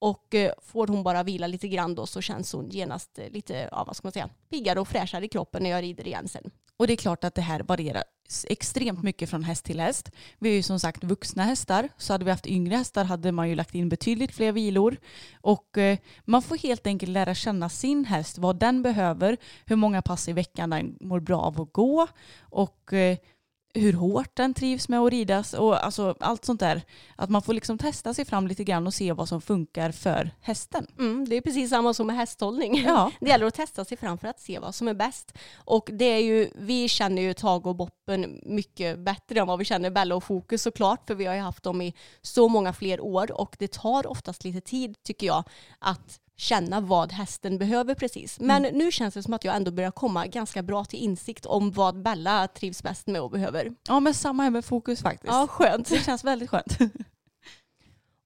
och 0.00 0.34
eh, 0.34 0.52
får 0.62 0.86
hon 0.86 1.02
bara 1.02 1.22
vila 1.22 1.46
lite 1.46 1.68
grann 1.68 1.94
då 1.94 2.06
så 2.06 2.20
känns 2.20 2.52
hon 2.52 2.68
genast 2.68 3.18
eh, 3.18 3.30
lite, 3.30 3.68
ja 3.70 3.84
vad 3.86 3.96
ska 3.96 4.06
man 4.06 4.12
säga, 4.12 4.28
piggare 4.50 4.80
och 4.80 4.88
fräschare 4.88 5.24
i 5.24 5.28
kroppen 5.28 5.62
när 5.62 5.70
jag 5.70 5.82
rider 5.82 6.06
igen 6.06 6.28
sen. 6.28 6.50
Och 6.76 6.86
det 6.86 6.92
är 6.92 6.96
klart 6.96 7.24
att 7.24 7.34
det 7.34 7.42
här 7.42 7.60
varierar 7.60 8.02
extremt 8.48 9.02
mycket 9.02 9.30
från 9.30 9.44
häst 9.44 9.64
till 9.64 9.80
häst. 9.80 10.10
Vi 10.38 10.50
är 10.50 10.54
ju 10.54 10.62
som 10.62 10.80
sagt 10.80 11.04
vuxna 11.04 11.42
hästar. 11.42 11.88
Så 11.96 12.12
hade 12.12 12.24
vi 12.24 12.30
haft 12.30 12.46
yngre 12.46 12.76
hästar 12.76 13.04
hade 13.04 13.32
man 13.32 13.48
ju 13.48 13.54
lagt 13.54 13.74
in 13.74 13.88
betydligt 13.88 14.32
fler 14.32 14.52
vilor. 14.52 14.96
Och 15.40 15.78
eh, 15.78 15.98
man 16.24 16.42
får 16.42 16.56
helt 16.56 16.86
enkelt 16.86 17.12
lära 17.12 17.34
känna 17.34 17.68
sin 17.68 18.04
häst, 18.04 18.38
vad 18.38 18.58
den 18.58 18.82
behöver, 18.82 19.36
hur 19.66 19.76
många 19.76 20.02
pass 20.02 20.28
i 20.28 20.32
veckan 20.32 20.70
den 20.70 20.96
mår 21.00 21.20
bra 21.20 21.40
av 21.40 21.60
att 21.60 21.72
gå 21.72 22.06
och 22.40 22.92
hur 23.74 23.92
hårt 23.92 24.36
den 24.36 24.54
trivs 24.54 24.88
med 24.88 25.00
att 25.00 25.10
ridas 25.10 25.54
och 25.54 25.84
alltså 25.84 26.14
allt 26.20 26.44
sånt 26.44 26.60
där. 26.60 26.82
Att 27.16 27.30
man 27.30 27.42
får 27.42 27.54
liksom 27.54 27.78
testa 27.78 28.14
sig 28.14 28.24
fram 28.24 28.46
lite 28.46 28.64
grann 28.64 28.86
och 28.86 28.94
se 28.94 29.12
vad 29.12 29.28
som 29.28 29.40
funkar 29.40 29.92
för 29.92 30.30
hästen. 30.40 30.86
Mm, 30.98 31.28
det 31.28 31.36
är 31.36 31.40
precis 31.40 31.70
samma 31.70 31.94
som 31.94 32.06
med 32.06 32.16
hästhållning. 32.16 32.82
Ja. 32.86 33.12
Det 33.20 33.28
gäller 33.28 33.46
att 33.46 33.54
testa 33.54 33.84
sig 33.84 33.96
fram 33.96 34.18
för 34.18 34.28
att 34.28 34.40
se 34.40 34.58
vad 34.58 34.74
som 34.74 34.88
är 34.88 34.94
bäst. 34.94 35.32
Och 35.54 35.90
det 35.92 36.04
är 36.04 36.22
ju, 36.22 36.50
vi 36.54 36.88
känner 36.88 37.22
ju 37.22 37.34
Tage 37.34 37.66
och 37.66 37.76
Boppen 37.76 38.40
mycket 38.42 38.98
bättre 38.98 39.40
än 39.40 39.46
vad 39.46 39.58
vi 39.58 39.64
känner 39.64 39.90
Bella 39.90 40.14
och 40.16 40.24
Fokus 40.24 40.62
såklart, 40.62 41.06
för 41.06 41.14
vi 41.14 41.26
har 41.26 41.34
ju 41.34 41.40
haft 41.40 41.62
dem 41.62 41.82
i 41.82 41.94
så 42.22 42.48
många 42.48 42.72
fler 42.72 43.00
år 43.00 43.32
och 43.32 43.56
det 43.58 43.72
tar 43.72 44.06
oftast 44.06 44.44
lite 44.44 44.60
tid 44.60 44.96
tycker 45.02 45.26
jag 45.26 45.44
att 45.78 46.20
känna 46.40 46.80
vad 46.80 47.12
hästen 47.12 47.58
behöver 47.58 47.94
precis. 47.94 48.40
Men 48.40 48.62
nu 48.62 48.92
känns 48.92 49.14
det 49.14 49.22
som 49.22 49.34
att 49.34 49.44
jag 49.44 49.56
ändå 49.56 49.70
börjar 49.70 49.90
komma 49.90 50.26
ganska 50.26 50.62
bra 50.62 50.84
till 50.84 50.98
insikt 50.98 51.46
om 51.46 51.72
vad 51.72 52.02
Bella 52.02 52.48
trivs 52.48 52.82
bäst 52.82 53.06
med 53.06 53.20
och 53.20 53.30
behöver. 53.30 53.72
Ja 53.88 54.00
men 54.00 54.14
samma 54.14 54.42
här 54.42 54.50
med 54.50 54.64
fokus 54.64 55.02
faktiskt. 55.02 55.32
Ja, 55.32 55.46
skönt. 55.46 55.88
Det 55.88 56.04
känns 56.04 56.24
väldigt 56.24 56.50
skönt. 56.50 56.78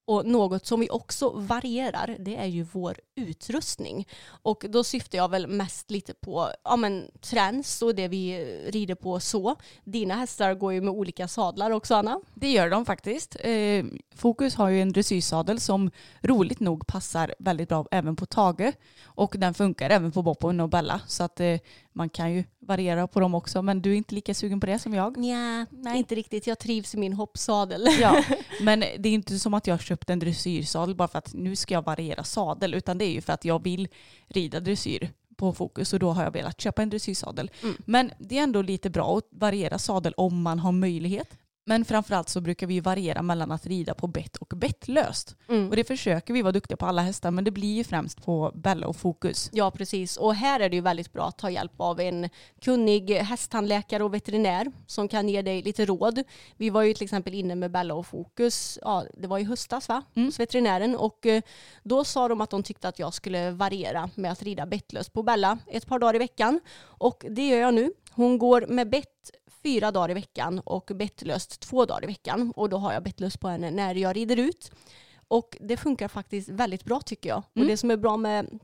Och 0.05 0.25
något 0.25 0.65
som 0.65 0.79
vi 0.79 0.89
också 0.89 1.29
varierar 1.29 2.15
det 2.19 2.35
är 2.35 2.45
ju 2.45 2.63
vår 2.63 2.95
utrustning. 3.15 4.07
Och 4.27 4.65
då 4.69 4.83
syftar 4.83 5.17
jag 5.17 5.31
väl 5.31 5.47
mest 5.47 5.91
lite 5.91 6.13
på 6.13 6.49
ja, 6.63 6.75
men, 6.75 7.11
träns 7.21 7.81
och 7.81 7.95
det 7.95 8.07
vi 8.07 8.31
eh, 8.31 8.71
rider 8.71 8.95
på 8.95 9.19
så. 9.19 9.55
Dina 9.83 10.15
hästar 10.15 10.53
går 10.53 10.73
ju 10.73 10.81
med 10.81 10.93
olika 10.93 11.27
sadlar 11.27 11.71
också 11.71 11.95
Anna. 11.95 12.21
Det 12.33 12.51
gör 12.51 12.69
de 12.69 12.85
faktiskt. 12.85 13.35
Eh, 13.39 13.85
Fokus 14.15 14.55
har 14.55 14.69
ju 14.69 14.81
en 14.81 14.91
dressyrsadel 14.91 15.59
som 15.59 15.91
roligt 16.21 16.59
nog 16.59 16.87
passar 16.87 17.35
väldigt 17.39 17.69
bra 17.69 17.85
även 17.91 18.15
på 18.15 18.25
Tage. 18.25 18.73
Och 19.03 19.35
den 19.37 19.53
funkar 19.53 19.89
även 19.89 20.11
på 20.11 20.21
Boppen 20.21 20.59
och 20.59 20.69
Bella. 20.69 21.01
Så 21.07 21.23
att 21.23 21.39
eh, 21.39 21.57
man 21.95 22.09
kan 22.09 22.33
ju 22.33 22.43
variera 22.59 23.07
på 23.07 23.19
dem 23.19 23.35
också. 23.35 23.61
Men 23.61 23.81
du 23.81 23.91
är 23.91 23.95
inte 23.95 24.15
lika 24.15 24.33
sugen 24.33 24.59
på 24.59 24.65
det 24.65 24.79
som 24.79 24.93
jag. 24.93 25.17
Nja, 25.17 25.65
inte 25.95 26.15
riktigt. 26.15 26.47
Jag 26.47 26.59
trivs 26.59 26.93
i 26.93 26.97
min 26.97 27.13
hoppsadel. 27.13 27.87
Ja, 28.01 28.23
men 28.61 28.79
det 28.79 29.09
är 29.09 29.13
inte 29.13 29.39
som 29.39 29.53
att 29.53 29.67
jag 29.67 29.73
har 29.73 29.79
köpt 29.79 30.09
en 30.09 30.19
dressyrsadel 30.19 30.95
bara 30.95 31.07
för 31.07 31.17
att 31.17 31.33
nu 31.33 31.55
ska 31.55 31.73
jag 31.73 31.85
variera 31.85 32.23
sadel. 32.23 32.73
Utan 32.73 32.97
det 32.97 33.05
är 33.05 33.11
ju 33.11 33.21
för 33.21 33.33
att 33.33 33.45
jag 33.45 33.63
vill 33.63 33.87
rida 34.27 34.59
dressyr 34.59 35.09
på 35.37 35.53
fokus 35.53 35.93
och 35.93 35.99
då 35.99 36.11
har 36.11 36.23
jag 36.23 36.31
velat 36.31 36.61
köpa 36.61 36.81
en 36.81 36.89
dressyrsadel. 36.89 37.51
Mm. 37.63 37.75
Men 37.85 38.11
det 38.19 38.37
är 38.37 38.43
ändå 38.43 38.61
lite 38.61 38.89
bra 38.89 39.17
att 39.17 39.27
variera 39.31 39.79
sadel 39.79 40.13
om 40.17 40.41
man 40.41 40.59
har 40.59 40.71
möjlighet. 40.71 41.37
Men 41.67 41.85
framförallt 41.85 42.29
så 42.29 42.41
brukar 42.41 42.67
vi 42.67 42.79
variera 42.79 43.21
mellan 43.21 43.51
att 43.51 43.65
rida 43.65 43.93
på 43.93 44.07
bett 44.07 44.37
och 44.37 44.53
bettlöst. 44.57 45.35
Mm. 45.49 45.69
Och 45.69 45.75
det 45.75 45.83
försöker 45.83 46.33
vi 46.33 46.41
vara 46.41 46.51
duktiga 46.51 46.77
på 46.77 46.85
alla 46.85 47.01
hästar 47.01 47.31
men 47.31 47.43
det 47.43 47.51
blir 47.51 47.73
ju 47.75 47.83
främst 47.83 48.25
på 48.25 48.51
Bella 48.55 48.87
och 48.87 48.95
Fokus. 48.95 49.49
Ja, 49.53 49.71
precis. 49.71 50.17
Och 50.17 50.35
här 50.35 50.59
är 50.59 50.69
det 50.69 50.75
ju 50.75 50.81
väldigt 50.81 51.13
bra 51.13 51.27
att 51.27 51.37
ta 51.37 51.49
hjälp 51.49 51.71
av 51.77 51.99
en 51.99 52.29
kunnig 52.61 53.09
hästtandläkare 53.11 54.03
och 54.03 54.13
veterinär 54.13 54.71
som 54.87 55.07
kan 55.07 55.29
ge 55.29 55.41
dig 55.41 55.61
lite 55.61 55.85
råd. 55.85 56.23
Vi 56.57 56.69
var 56.69 56.81
ju 56.81 56.93
till 56.93 57.03
exempel 57.03 57.33
inne 57.33 57.55
med 57.55 57.71
Bella 57.71 57.93
och 57.93 58.07
Fokus, 58.07 58.79
ja, 58.81 59.03
det 59.13 59.27
var 59.27 59.39
i 59.39 59.43
höstas 59.43 59.89
va, 59.89 60.03
Mm. 60.15 60.25
hos 60.27 60.39
veterinären 60.39 60.95
och 60.95 61.25
eh, 61.25 61.41
då 61.83 62.03
sa 62.03 62.27
de 62.27 62.41
att 62.41 62.49
de 62.49 62.63
tyckte 62.63 62.87
att 62.87 62.99
jag 62.99 63.13
skulle 63.13 63.51
variera 63.51 64.09
med 64.15 64.31
att 64.31 64.43
rida 64.43 64.65
bettlöst 64.65 65.13
på 65.13 65.23
Bella 65.23 65.57
ett 65.67 65.87
par 65.87 65.99
dagar 65.99 66.15
i 66.15 66.19
veckan 66.19 66.59
och 66.83 67.25
det 67.29 67.47
gör 67.47 67.57
jag 67.57 67.73
nu. 67.73 67.91
Hon 68.11 68.37
går 68.37 68.65
med 68.67 68.89
bett 68.89 69.31
fyra 69.65 69.91
dagar 69.91 70.11
i 70.11 70.13
veckan 70.13 70.59
och 70.59 70.91
bettlöst 70.95 71.59
två 71.59 71.85
dagar 71.85 72.03
i 72.03 72.07
veckan 72.07 72.53
och 72.55 72.69
då 72.69 72.77
har 72.77 72.93
jag 72.93 73.03
bettlöst 73.03 73.39
på 73.39 73.47
henne 73.47 73.71
när 73.71 73.95
jag 73.95 74.15
rider 74.15 74.37
ut. 74.37 74.71
Och 75.27 75.57
det 75.59 75.77
funkar 75.77 76.07
faktiskt 76.07 76.49
väldigt 76.49 76.83
bra 76.83 77.01
tycker 77.01 77.29
jag. 77.29 77.37
Och 77.37 77.57
Mm. 77.57 77.67
det 77.67 77.77
som 77.77 77.91
är 77.91 77.97
bra 77.97 78.17
med, 78.17 78.59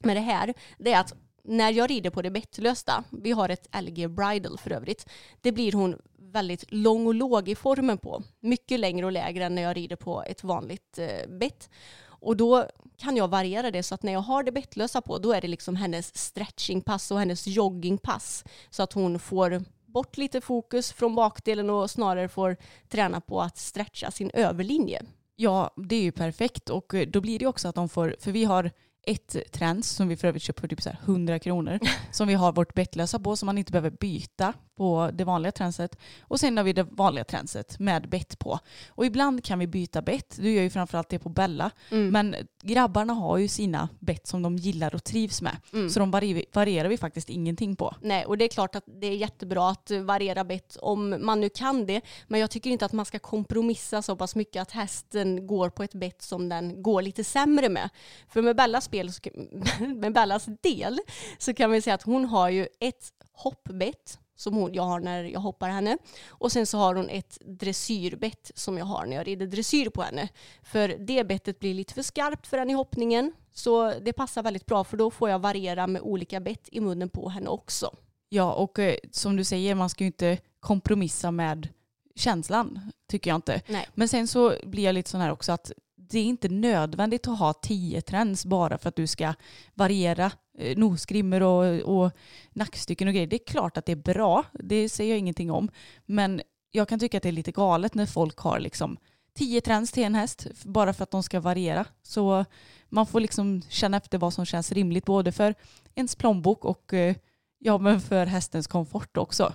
med 0.00 0.16
det 0.16 0.20
här 0.20 0.54
det 0.78 0.92
är 0.92 1.00
att 1.00 1.14
när 1.44 1.70
jag 1.72 1.90
rider 1.90 2.10
på 2.10 2.22
det 2.22 2.30
bettlösta, 2.30 3.04
vi 3.10 3.30
har 3.32 3.48
ett 3.48 3.68
LG 3.82 4.08
Bridal 4.08 4.58
för 4.58 4.72
övrigt, 4.72 5.08
det 5.40 5.52
blir 5.52 5.72
hon 5.72 5.98
väldigt 6.18 6.64
lång 6.72 7.06
och 7.06 7.14
låg 7.14 7.48
i 7.48 7.54
formen 7.54 7.98
på. 7.98 8.22
Mycket 8.40 8.80
längre 8.80 9.06
och 9.06 9.12
lägre 9.12 9.44
än 9.44 9.54
när 9.54 9.62
jag 9.62 9.76
rider 9.76 9.96
på 9.96 10.22
ett 10.22 10.44
vanligt 10.44 10.98
eh, 10.98 11.28
bett. 11.28 11.70
Och 12.06 12.36
då 12.36 12.66
kan 12.96 13.16
jag 13.16 13.28
variera 13.28 13.70
det 13.70 13.82
så 13.82 13.94
att 13.94 14.02
när 14.02 14.12
jag 14.12 14.20
har 14.20 14.42
det 14.42 14.52
bettlösa 14.52 15.00
på 15.00 15.18
då 15.18 15.32
är 15.32 15.40
det 15.40 15.48
liksom 15.48 15.76
hennes 15.76 16.16
stretchingpass 16.18 17.10
och 17.10 17.18
hennes 17.18 17.46
joggingpass. 17.46 18.44
Så 18.70 18.82
att 18.82 18.92
hon 18.92 19.18
får 19.18 19.64
bort 19.96 20.16
lite 20.16 20.40
fokus 20.40 20.92
från 20.92 21.14
bakdelen 21.14 21.70
och 21.70 21.90
snarare 21.90 22.28
får 22.28 22.56
träna 22.88 23.20
på 23.20 23.42
att 23.42 23.58
stretcha 23.58 24.10
sin 24.10 24.30
överlinje. 24.34 25.02
Ja, 25.36 25.70
det 25.76 25.96
är 25.96 26.02
ju 26.02 26.12
perfekt 26.12 26.70
och 26.70 26.94
eh, 26.94 27.08
då 27.08 27.20
blir 27.20 27.38
det 27.38 27.46
också 27.46 27.68
att 27.68 27.74
de 27.74 27.88
får, 27.88 28.16
för 28.20 28.32
vi 28.32 28.44
har 28.44 28.70
ett 29.06 29.52
trends 29.52 29.90
som 29.90 30.08
vi 30.08 30.16
för 30.16 30.28
övrigt 30.28 30.42
köper 30.42 30.60
för 30.60 30.68
typ 30.68 30.82
så 30.82 30.90
här 30.90 30.98
100 31.04 31.38
kronor 31.38 31.78
som 32.12 32.28
vi 32.28 32.34
har 32.34 32.52
vårt 32.52 32.74
bettlösa 32.74 33.18
på 33.18 33.36
som 33.36 33.46
man 33.46 33.58
inte 33.58 33.72
behöver 33.72 33.90
byta 33.90 34.52
på 34.76 35.10
det 35.12 35.24
vanliga 35.24 35.52
tränset 35.52 35.98
och 36.20 36.40
sen 36.40 36.56
har 36.56 36.64
vi 36.64 36.72
det 36.72 36.82
vanliga 36.82 37.24
tränset 37.24 37.78
med 37.78 38.08
bett 38.08 38.38
på. 38.38 38.58
Och 38.88 39.06
ibland 39.06 39.44
kan 39.44 39.58
vi 39.58 39.66
byta 39.66 40.02
bett, 40.02 40.36
du 40.40 40.50
gör 40.50 40.62
ju 40.62 40.70
framförallt 40.70 41.08
det 41.08 41.18
på 41.18 41.28
Bella, 41.28 41.70
Mm. 41.90 42.08
men 42.10 42.34
grabbarna 42.62 43.12
har 43.12 43.38
ju 43.38 43.48
sina 43.48 43.88
bett 43.98 44.26
som 44.26 44.42
de 44.42 44.56
gillar 44.56 44.94
och 44.94 45.04
trivs 45.04 45.42
med. 45.42 45.56
Mm. 45.72 45.90
Så 45.90 45.98
de 46.00 46.10
vari- 46.14 46.44
varierar 46.52 46.88
vi 46.88 46.96
faktiskt 46.98 47.30
ingenting 47.30 47.76
på. 47.76 47.94
Nej, 48.02 48.24
och 48.26 48.38
det 48.38 48.44
är 48.44 48.48
klart 48.48 48.74
att 48.74 48.84
det 49.00 49.06
är 49.06 49.16
jättebra 49.16 49.70
att 49.70 49.90
variera 49.90 50.44
bett 50.44 50.76
om 50.80 51.16
man 51.26 51.40
nu 51.40 51.48
kan 51.48 51.86
det. 51.86 52.00
Men 52.28 52.40
jag 52.40 52.50
tycker 52.50 52.70
inte 52.70 52.84
att 52.84 52.92
man 52.92 53.06
ska 53.06 53.18
kompromissa 53.18 54.02
så 54.02 54.16
pass 54.16 54.34
mycket 54.36 54.62
att 54.62 54.70
hästen 54.70 55.46
går 55.46 55.70
på 55.70 55.82
ett 55.82 55.94
bett 55.94 56.22
som 56.22 56.48
den 56.48 56.82
går 56.82 57.02
lite 57.02 57.24
sämre 57.24 57.68
med. 57.68 57.88
För 58.28 58.42
med 58.42 58.56
Bellas, 58.56 58.84
spel, 58.84 59.10
med 59.96 60.12
Bellas 60.12 60.46
del 60.62 60.98
så 61.38 61.54
kan 61.54 61.70
vi 61.70 61.82
säga 61.82 61.94
att 61.94 62.02
hon 62.02 62.24
har 62.24 62.48
ju 62.50 62.66
ett 62.80 63.12
hoppbett 63.32 64.18
som 64.36 64.54
hon, 64.54 64.74
jag 64.74 64.82
har 64.82 65.00
när 65.00 65.24
jag 65.24 65.40
hoppar 65.40 65.68
henne. 65.68 65.98
Och 66.28 66.52
sen 66.52 66.66
så 66.66 66.78
har 66.78 66.94
hon 66.94 67.08
ett 67.08 67.38
dressyrbett 67.44 68.50
som 68.54 68.78
jag 68.78 68.84
har 68.84 69.06
när 69.06 69.16
jag 69.16 69.26
rider 69.26 69.46
dressyr 69.46 69.90
på 69.90 70.02
henne. 70.02 70.28
För 70.62 70.88
det 70.88 71.24
bettet 71.24 71.58
blir 71.58 71.74
lite 71.74 71.94
för 71.94 72.02
skarpt 72.02 72.46
för 72.46 72.58
henne 72.58 72.72
i 72.72 72.76
hoppningen. 72.76 73.32
Så 73.52 73.92
det 74.00 74.12
passar 74.12 74.42
väldigt 74.42 74.66
bra 74.66 74.84
för 74.84 74.96
då 74.96 75.10
får 75.10 75.30
jag 75.30 75.38
variera 75.38 75.86
med 75.86 76.02
olika 76.02 76.40
bett 76.40 76.68
i 76.72 76.80
munnen 76.80 77.08
på 77.08 77.28
henne 77.28 77.48
också. 77.48 77.96
Ja, 78.28 78.52
och 78.52 78.78
eh, 78.78 78.96
som 79.10 79.36
du 79.36 79.44
säger, 79.44 79.74
man 79.74 79.90
ska 79.90 80.04
ju 80.04 80.06
inte 80.06 80.38
kompromissa 80.60 81.30
med 81.30 81.68
känslan, 82.14 82.92
tycker 83.08 83.30
jag 83.30 83.36
inte. 83.36 83.62
Nej. 83.66 83.88
Men 83.94 84.08
sen 84.08 84.28
så 84.28 84.54
blir 84.62 84.84
jag 84.84 84.92
lite 84.92 85.10
sån 85.10 85.20
här 85.20 85.32
också 85.32 85.52
att 85.52 85.72
det 86.10 86.18
är 86.18 86.24
inte 86.24 86.48
nödvändigt 86.48 87.28
att 87.28 87.38
ha 87.38 87.52
tio 87.52 88.00
trends 88.00 88.46
bara 88.46 88.78
för 88.78 88.88
att 88.88 88.96
du 88.96 89.06
ska 89.06 89.34
variera 89.74 90.30
eh, 90.58 90.78
nosgrimmer 90.78 91.42
och, 91.42 91.80
och 91.80 92.12
nackstycken 92.52 93.08
och 93.08 93.14
grejer. 93.14 93.26
Det 93.26 93.36
är 93.36 93.46
klart 93.46 93.76
att 93.76 93.86
det 93.86 93.92
är 93.92 93.96
bra, 93.96 94.44
det 94.52 94.88
säger 94.88 95.10
jag 95.10 95.18
ingenting 95.18 95.50
om. 95.50 95.68
Men 96.06 96.40
jag 96.70 96.88
kan 96.88 96.98
tycka 96.98 97.16
att 97.16 97.22
det 97.22 97.28
är 97.28 97.32
lite 97.32 97.52
galet 97.52 97.94
när 97.94 98.06
folk 98.06 98.38
har 98.38 98.60
liksom 98.60 98.96
tio 99.34 99.60
trends 99.60 99.92
till 99.92 100.04
en 100.04 100.14
häst 100.14 100.46
bara 100.64 100.92
för 100.92 101.02
att 101.02 101.10
de 101.10 101.22
ska 101.22 101.40
variera. 101.40 101.84
Så 102.02 102.44
man 102.88 103.06
får 103.06 103.20
liksom 103.20 103.62
känna 103.68 103.96
efter 103.96 104.18
vad 104.18 104.32
som 104.32 104.46
känns 104.46 104.72
rimligt 104.72 105.04
både 105.04 105.32
för 105.32 105.54
ens 105.94 106.16
plånbok 106.16 106.64
och 106.64 106.94
eh, 106.94 107.16
ja, 107.58 107.78
men 107.78 108.00
för 108.00 108.26
hästens 108.26 108.66
komfort 108.66 109.16
också. 109.16 109.52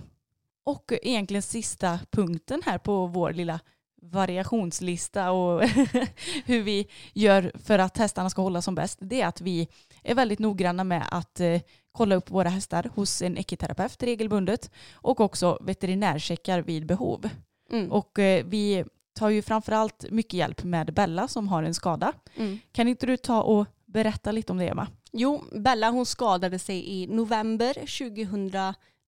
Och 0.64 0.94
egentligen 1.02 1.42
sista 1.42 2.00
punkten 2.12 2.62
här 2.66 2.78
på 2.78 3.08
vår 3.08 3.34
lilla 3.34 3.60
variationslista 4.02 5.32
och 5.32 5.64
hur 6.46 6.64
vi 6.64 6.88
gör 7.14 7.52
för 7.64 7.80
att 7.80 7.98
hästarna 7.98 8.30
ska 8.30 8.42
hålla 8.42 8.62
som 8.62 8.76
bäst, 8.76 9.00
det 9.02 9.22
är 9.22 9.28
att 9.28 9.42
vi 9.42 9.68
är 10.04 10.16
väldigt 10.16 10.40
noggranna 10.40 10.84
med 10.84 11.06
att 11.12 11.40
eh, 11.40 11.62
kolla 11.92 12.16
upp 12.16 12.30
våra 12.30 12.50
hästar 12.50 12.92
hos 12.96 13.22
en 13.22 13.38
ekiterapeut 13.38 14.04
regelbundet 14.04 14.72
och 14.94 15.20
också 15.20 15.58
veterinärcheckar 15.62 16.62
vid 16.62 16.86
behov. 16.86 17.30
Mm. 17.72 17.92
Och 17.92 18.20
eh, 18.20 18.46
vi 18.46 18.84
tar 19.14 19.30
ju 19.30 19.42
framförallt 19.42 20.06
mycket 20.12 20.34
hjälp 20.34 20.64
med 20.64 20.94
Bella 20.94 21.28
som 21.28 21.48
har 21.48 21.64
en 21.64 21.74
skada. 21.74 22.14
Mm. 22.36 22.60
Kan 22.72 22.88
inte 22.88 23.06
du 23.06 23.18
ta 23.18 23.42
och 23.42 23.68
berätta 23.86 24.32
lite 24.32 24.52
om 24.52 24.58
det 24.58 24.68
Emma? 24.68 24.88
Jo, 25.12 25.44
Bella 25.52 25.90
hon 25.90 26.06
skadade 26.06 26.60
sig 26.60 27.02
i 27.02 27.08
november 27.08 27.74
2000 27.74 28.52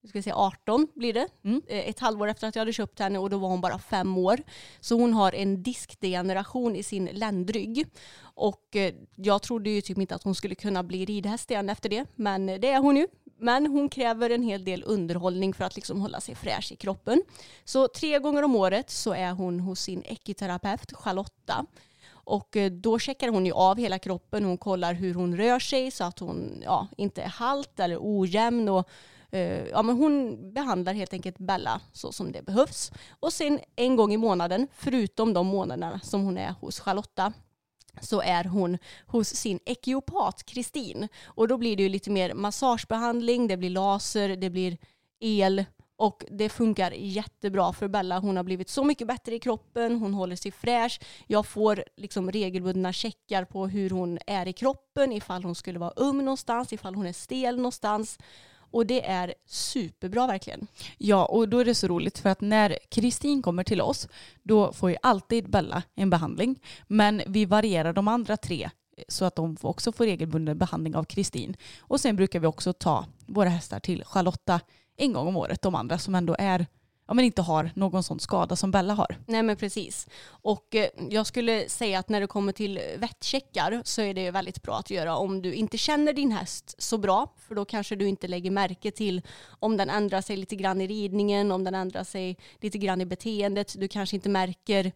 nu 0.04 0.10
ska 0.10 0.20
vi 0.20 0.24
säga 0.24 0.36
18 0.36 0.88
blir 0.96 1.14
det. 1.14 1.28
Mm. 1.44 1.62
Eh, 1.68 1.90
Ett 1.90 2.00
halvår 2.00 2.28
efter 2.28 2.48
att 2.48 2.56
jag 2.56 2.62
hade 2.62 2.74
köpt 2.74 3.00
henne 3.00 3.20
och 3.20 3.30
då 3.30 3.38
var 3.38 3.50
hon 3.50 3.62
bara 3.62 3.80
fem 3.80 4.18
år. 4.18 4.40
Så 4.80 4.96
hon 4.96 5.14
har 5.14 5.36
en 5.36 5.64
diskdegeneration 5.64 6.76
i 6.76 6.84
sin 6.84 7.06
ländrygg. 7.06 7.88
Och 8.22 8.76
eh, 8.76 8.94
jag 9.16 9.42
trodde 9.42 9.70
ju 9.70 9.82
typ 9.82 9.98
inte 9.98 10.16
att 10.16 10.24
hon 10.24 10.36
skulle 10.36 10.56
kunna 10.56 10.84
bli 10.84 11.06
ridhäst 11.06 11.52
igen 11.52 11.70
efter 11.70 11.90
det. 11.90 12.06
Men 12.16 12.46
det 12.46 12.70
är 12.70 12.80
hon 12.80 12.98
ju. 12.98 13.08
Men 13.38 13.68
hon 13.68 13.90
kräver 13.90 14.30
en 14.30 14.44
hel 14.44 14.66
del 14.66 14.84
underhållning 14.86 15.54
för 15.54 15.64
att 15.64 15.76
liksom 15.76 16.02
hålla 16.02 16.20
sig 16.20 16.36
fräsch 16.36 16.72
i 16.72 16.76
kroppen. 16.76 17.22
Så 17.64 17.88
tre 17.88 18.20
gånger 18.20 18.44
om 18.44 18.56
året 18.56 18.90
så 18.90 19.14
är 19.14 19.32
hon 19.32 19.60
hos 19.60 19.80
sin 19.82 20.04
ekiterapeut 20.06 20.94
Charlotta. 20.94 21.66
Och 22.26 22.58
eh, 22.58 22.72
då 22.72 23.00
checkar 23.00 23.28
hon 23.28 23.46
ju 23.46 23.52
av 23.52 23.78
hela 23.78 24.00
kroppen. 24.00 24.44
Hon 24.44 24.58
kollar 24.58 24.94
hur 24.94 25.14
hon 25.14 25.38
rör 25.38 25.60
sig 25.60 25.92
så 25.92 26.04
att 26.04 26.20
hon 26.20 26.62
ja, 26.64 26.88
inte 26.98 27.22
är 27.22 27.28
halt 27.28 27.80
eller 27.80 27.98
ojämn. 28.02 28.70
Och, 28.70 28.80
eh, 28.80 28.86
Eh, 29.34 29.68
ja, 29.68 29.82
men 29.82 29.98
hon 29.98 30.38
behandlar 30.54 30.94
helt 30.94 31.14
enkelt 31.14 31.38
Bella 31.38 31.82
så 31.92 32.12
som 32.12 32.32
det 32.32 32.42
behövs. 32.42 32.92
Och 33.20 33.34
sen 33.34 33.60
en 33.76 33.96
gång 33.96 34.14
i 34.14 34.18
månaden, 34.18 34.68
förutom 34.74 35.34
de 35.34 35.48
månaderna 35.48 36.00
som 36.00 36.24
hon 36.24 36.38
är 36.38 36.56
hos 36.62 36.80
Charlotta, 36.80 37.34
så 38.02 38.22
är 38.22 38.44
hon 38.44 38.78
hos 39.08 39.28
sin 39.28 39.60
ekiopat 39.66 40.44
Kristin. 40.44 41.08
Och 41.26 41.48
då 41.48 41.58
blir 41.58 41.78
det 41.78 41.84
ju 41.84 41.90
lite 41.90 42.12
mer 42.12 42.34
massagebehandling, 42.34 43.48
det 43.48 43.58
blir 43.58 43.70
laser, 43.70 44.36
det 44.36 44.50
blir 44.50 44.78
el 45.20 45.66
och 45.96 46.26
det 46.32 46.50
funkar 46.50 46.92
jättebra 46.92 47.74
för 47.74 47.88
Bella. 47.88 48.20
Hon 48.20 48.38
har 48.38 48.44
blivit 48.44 48.70
så 48.70 48.84
mycket 48.84 49.08
bättre 49.08 49.36
i 49.36 49.40
kroppen, 49.40 50.00
hon 50.00 50.14
håller 50.14 50.36
sig 50.36 50.52
fräsch. 50.52 51.02
Jag 51.28 51.46
får 51.46 51.84
liksom 51.98 52.32
regelbundna 52.32 52.94
checkar 52.94 53.46
på 53.46 53.68
hur 53.68 53.90
hon 53.90 54.20
är 54.28 54.48
i 54.48 54.54
kroppen, 54.54 55.12
ifall 55.12 55.44
hon 55.44 55.56
skulle 55.56 55.80
vara 55.80 55.94
öm 55.96 56.18
någonstans, 56.18 56.74
ifall 56.74 56.96
hon 56.96 57.08
är 57.08 57.14
stel 57.14 57.58
någonstans. 57.58 58.18
Och 58.74 58.86
det 58.86 59.06
är 59.06 59.34
superbra 59.46 60.28
verkligen. 60.28 60.68
Ja, 60.98 61.26
och 61.26 61.50
då 61.50 61.60
är 61.60 61.66
det 61.66 61.76
så 61.76 61.88
roligt 61.88 62.20
för 62.20 62.30
att 62.30 62.42
när 62.42 62.78
Kristin 62.90 63.42
kommer 63.42 63.64
till 63.64 63.82
oss 63.82 64.08
då 64.44 64.74
får 64.74 64.90
ju 64.90 64.98
alltid 65.02 65.50
Bella 65.50 65.84
en 65.96 66.10
behandling. 66.10 66.60
Men 66.88 67.22
vi 67.28 67.46
varierar 67.46 67.94
de 67.94 68.08
andra 68.08 68.38
tre 68.38 68.70
eh, 68.98 69.04
så 69.08 69.26
att 69.26 69.36
de 69.36 69.58
också 69.62 69.92
får 69.92 70.06
regelbunden 70.06 70.58
behandling 70.58 70.96
av 70.96 71.04
Kristin. 71.04 71.56
Och 71.80 72.00
sen 72.00 72.16
brukar 72.16 72.40
vi 72.40 72.48
också 72.48 72.74
ta 72.74 73.06
våra 73.26 73.50
hästar 73.50 73.80
till 73.80 74.04
Charlotta 74.06 74.60
en 74.98 75.14
gång 75.14 75.28
om 75.28 75.38
året, 75.38 75.62
de 75.62 75.76
andra 75.76 75.98
som 75.98 76.16
ändå 76.16 76.36
är, 76.40 76.66
ja 77.08 77.14
men 77.14 77.26
inte 77.26 77.42
har 77.42 77.72
någon 77.76 78.04
sån 78.04 78.20
skada 78.20 78.56
som 78.56 78.72
Bella 78.72 78.94
har. 78.94 79.18
Nej 79.28 79.44
men 79.44 79.56
precis. 79.56 80.08
Och 80.26 80.76
eh, 80.76 80.90
jag 81.10 81.28
skulle 81.28 81.70
säga 81.70 82.00
att 82.00 82.10
när 82.10 82.22
det 82.22 82.28
kommer 82.28 82.52
till 82.52 82.80
vettcheckar 82.98 83.82
så 83.86 84.02
är 84.02 84.14
det 84.14 84.32
väldigt 84.32 84.62
bra 84.62 84.78
att 84.78 84.90
göra 84.90 85.18
om 85.18 85.42
du 85.42 85.54
inte 85.54 85.78
känner 85.78 86.14
din 86.14 86.32
häst 86.32 86.76
så 86.78 86.98
bra. 86.98 87.34
För 87.38 87.56
då 87.56 87.66
kanske 87.66 87.96
du 87.96 88.08
inte 88.08 88.28
lägger 88.28 88.52
märke 88.52 88.92
till 88.92 89.22
om 89.48 89.78
den 89.78 89.90
ändrar 89.90 90.22
sig 90.22 90.38
lite 90.38 90.56
grann 90.56 90.82
i 90.82 90.88
ridningen, 90.88 91.52
om 91.52 91.64
den 91.64 91.76
ändrar 91.76 92.04
sig 92.04 92.38
lite 92.62 92.78
grann 92.78 93.02
i 93.02 93.06
beteendet. 93.06 93.76
Du 93.80 93.88
kanske 93.88 94.16
inte 94.16 94.30
märker 94.30 94.92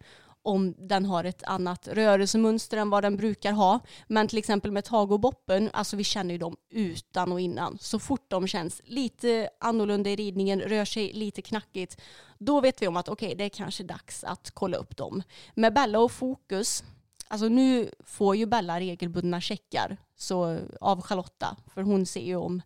om 0.48 0.76
den 0.78 1.06
har 1.06 1.24
ett 1.24 1.43
annat 1.43 1.88
rörelsemönster 1.88 2.78
än 2.78 2.89
vad 2.89 3.04
den 3.04 3.18
brukar 3.18 3.52
ha. 3.52 3.80
Men 4.08 4.28
till 4.28 4.38
exempel 4.38 4.72
med 4.72 4.86
Tagoboppen, 4.86 5.14
och 5.14 5.20
Boppen, 5.20 5.70
alltså 5.74 5.95
vi 5.95 6.04
känner 6.04 6.34
ju 6.34 6.38
dem 6.38 6.56
utan 6.70 7.32
och 7.32 7.39
innan. 7.39 7.78
Så 7.82 8.00
fort 8.00 8.26
de 8.28 8.48
känns 8.48 8.82
lite 8.86 9.50
annorlunda 9.60 10.10
i 10.10 10.16
ridningen, 10.16 10.62
rör 10.62 10.86
sig 10.86 11.14
lite 11.14 11.41
knackigt, 11.41 12.02
då 12.38 12.62
vet 12.62 12.82
vi 12.82 12.88
om 12.88 12.98
att 12.98 13.10
okej, 13.10 13.36
det 13.36 13.43
är 13.43 13.50
kanske 13.50 13.84
dags 13.84 14.24
att 14.24 14.52
kolla 14.52 14.78
upp 14.78 14.98
dem. 14.98 15.24
Med 15.56 15.74
Bella 15.74 16.00
och 16.00 16.12
Fokus, 16.12 16.84
alltså 17.28 17.48
nu 17.48 17.91
får 18.06 18.36
ju 18.36 18.45
Bella 18.45 18.80
regelbundna 18.80 19.41
checkar 19.41 19.98
så, 20.18 20.60
av 20.82 21.02
Charlotta, 21.02 21.58
för 21.74 21.82
hon 21.82 22.06
ser 22.06 22.26
ju 22.26 22.36
om 22.36 22.62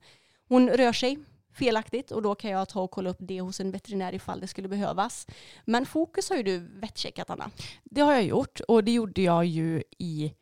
hon 0.47 0.69
rör 0.69 0.93
sig 0.93 1.17
felaktigt 1.53 2.11
och 2.11 2.21
då 2.21 2.35
kan 2.35 2.51
jag 2.51 2.69
ta 2.69 2.81
och 2.81 2.91
kolla 2.91 3.09
upp 3.09 3.17
det 3.19 3.41
hos 3.41 3.59
en 3.59 3.71
veterinär 3.71 4.13
ifall 4.13 4.39
det 4.39 4.47
skulle 4.47 4.67
behövas. 4.67 5.27
Men 5.65 5.85
Fokus 5.85 6.29
har 6.29 6.37
ju 6.37 6.43
du 6.43 6.57
vettcheckat 6.59 7.29
Anna. 7.29 7.51
Det 7.83 8.01
har 8.01 8.13
jag 8.13 8.23
gjort 8.23 8.59
och 8.67 8.83
det 8.83 8.91
gjorde 8.91 9.21
jag 9.21 9.45
ju 9.45 9.83
i, 9.97 10.33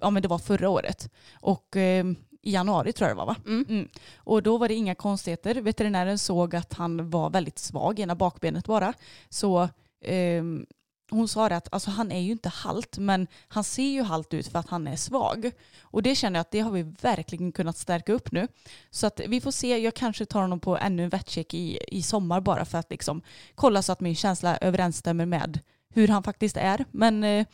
ja 0.00 0.10
men 0.10 0.22
det 0.22 0.28
var 0.28 0.38
förra 0.38 0.68
året. 0.68 1.10
Och 1.40 1.76
eh, 1.76 2.04
i 2.42 2.52
januari 2.52 2.92
tror 2.92 3.08
jag 3.08 3.16
det 3.16 3.18
var 3.18 3.26
va? 3.26 3.36
Mm. 3.46 3.88
Och 4.16 4.42
då 4.42 4.58
var 4.58 4.68
det 4.68 4.74
inga 4.74 4.94
konstigheter. 4.94 5.54
Veterinären 5.54 6.18
såg 6.18 6.56
att 6.56 6.72
han 6.74 7.10
var 7.10 7.30
väldigt 7.30 7.58
svag, 7.58 7.98
ena 7.98 8.14
bakbenet 8.14 8.66
bara. 8.66 8.92
Så 9.28 9.68
ehm, 10.04 10.66
hon 11.10 11.28
sa 11.28 11.48
det 11.48 11.56
att 11.56 11.68
alltså, 11.72 11.90
han 11.90 12.12
är 12.12 12.20
ju 12.20 12.32
inte 12.32 12.48
halt 12.48 12.98
men 12.98 13.26
han 13.48 13.64
ser 13.64 13.90
ju 13.90 14.02
halt 14.02 14.34
ut 14.34 14.48
för 14.48 14.58
att 14.58 14.68
han 14.68 14.88
är 14.88 14.96
svag. 14.96 15.50
Och 15.80 16.02
det 16.02 16.14
känner 16.14 16.38
jag 16.38 16.40
att 16.40 16.50
det 16.50 16.60
har 16.60 16.70
vi 16.70 16.82
verkligen 16.82 17.52
kunnat 17.52 17.76
stärka 17.76 18.12
upp 18.12 18.32
nu. 18.32 18.48
Så 18.90 19.06
att 19.06 19.20
vi 19.28 19.40
får 19.40 19.50
se, 19.50 19.78
jag 19.78 19.94
kanske 19.94 20.26
tar 20.26 20.40
honom 20.40 20.60
på 20.60 20.78
ännu 20.78 21.04
en 21.04 21.08
vettcheck 21.08 21.54
i, 21.54 21.78
i 21.88 22.02
sommar 22.02 22.40
bara 22.40 22.64
för 22.64 22.78
att 22.78 22.90
liksom 22.90 23.22
kolla 23.54 23.82
så 23.82 23.92
att 23.92 24.00
min 24.00 24.16
känsla 24.16 24.56
överensstämmer 24.56 25.26
med 25.26 25.60
hur 25.94 26.08
han 26.08 26.22
faktiskt 26.22 26.56
är. 26.56 26.84
Men 26.90 27.24
eh, 27.24 27.46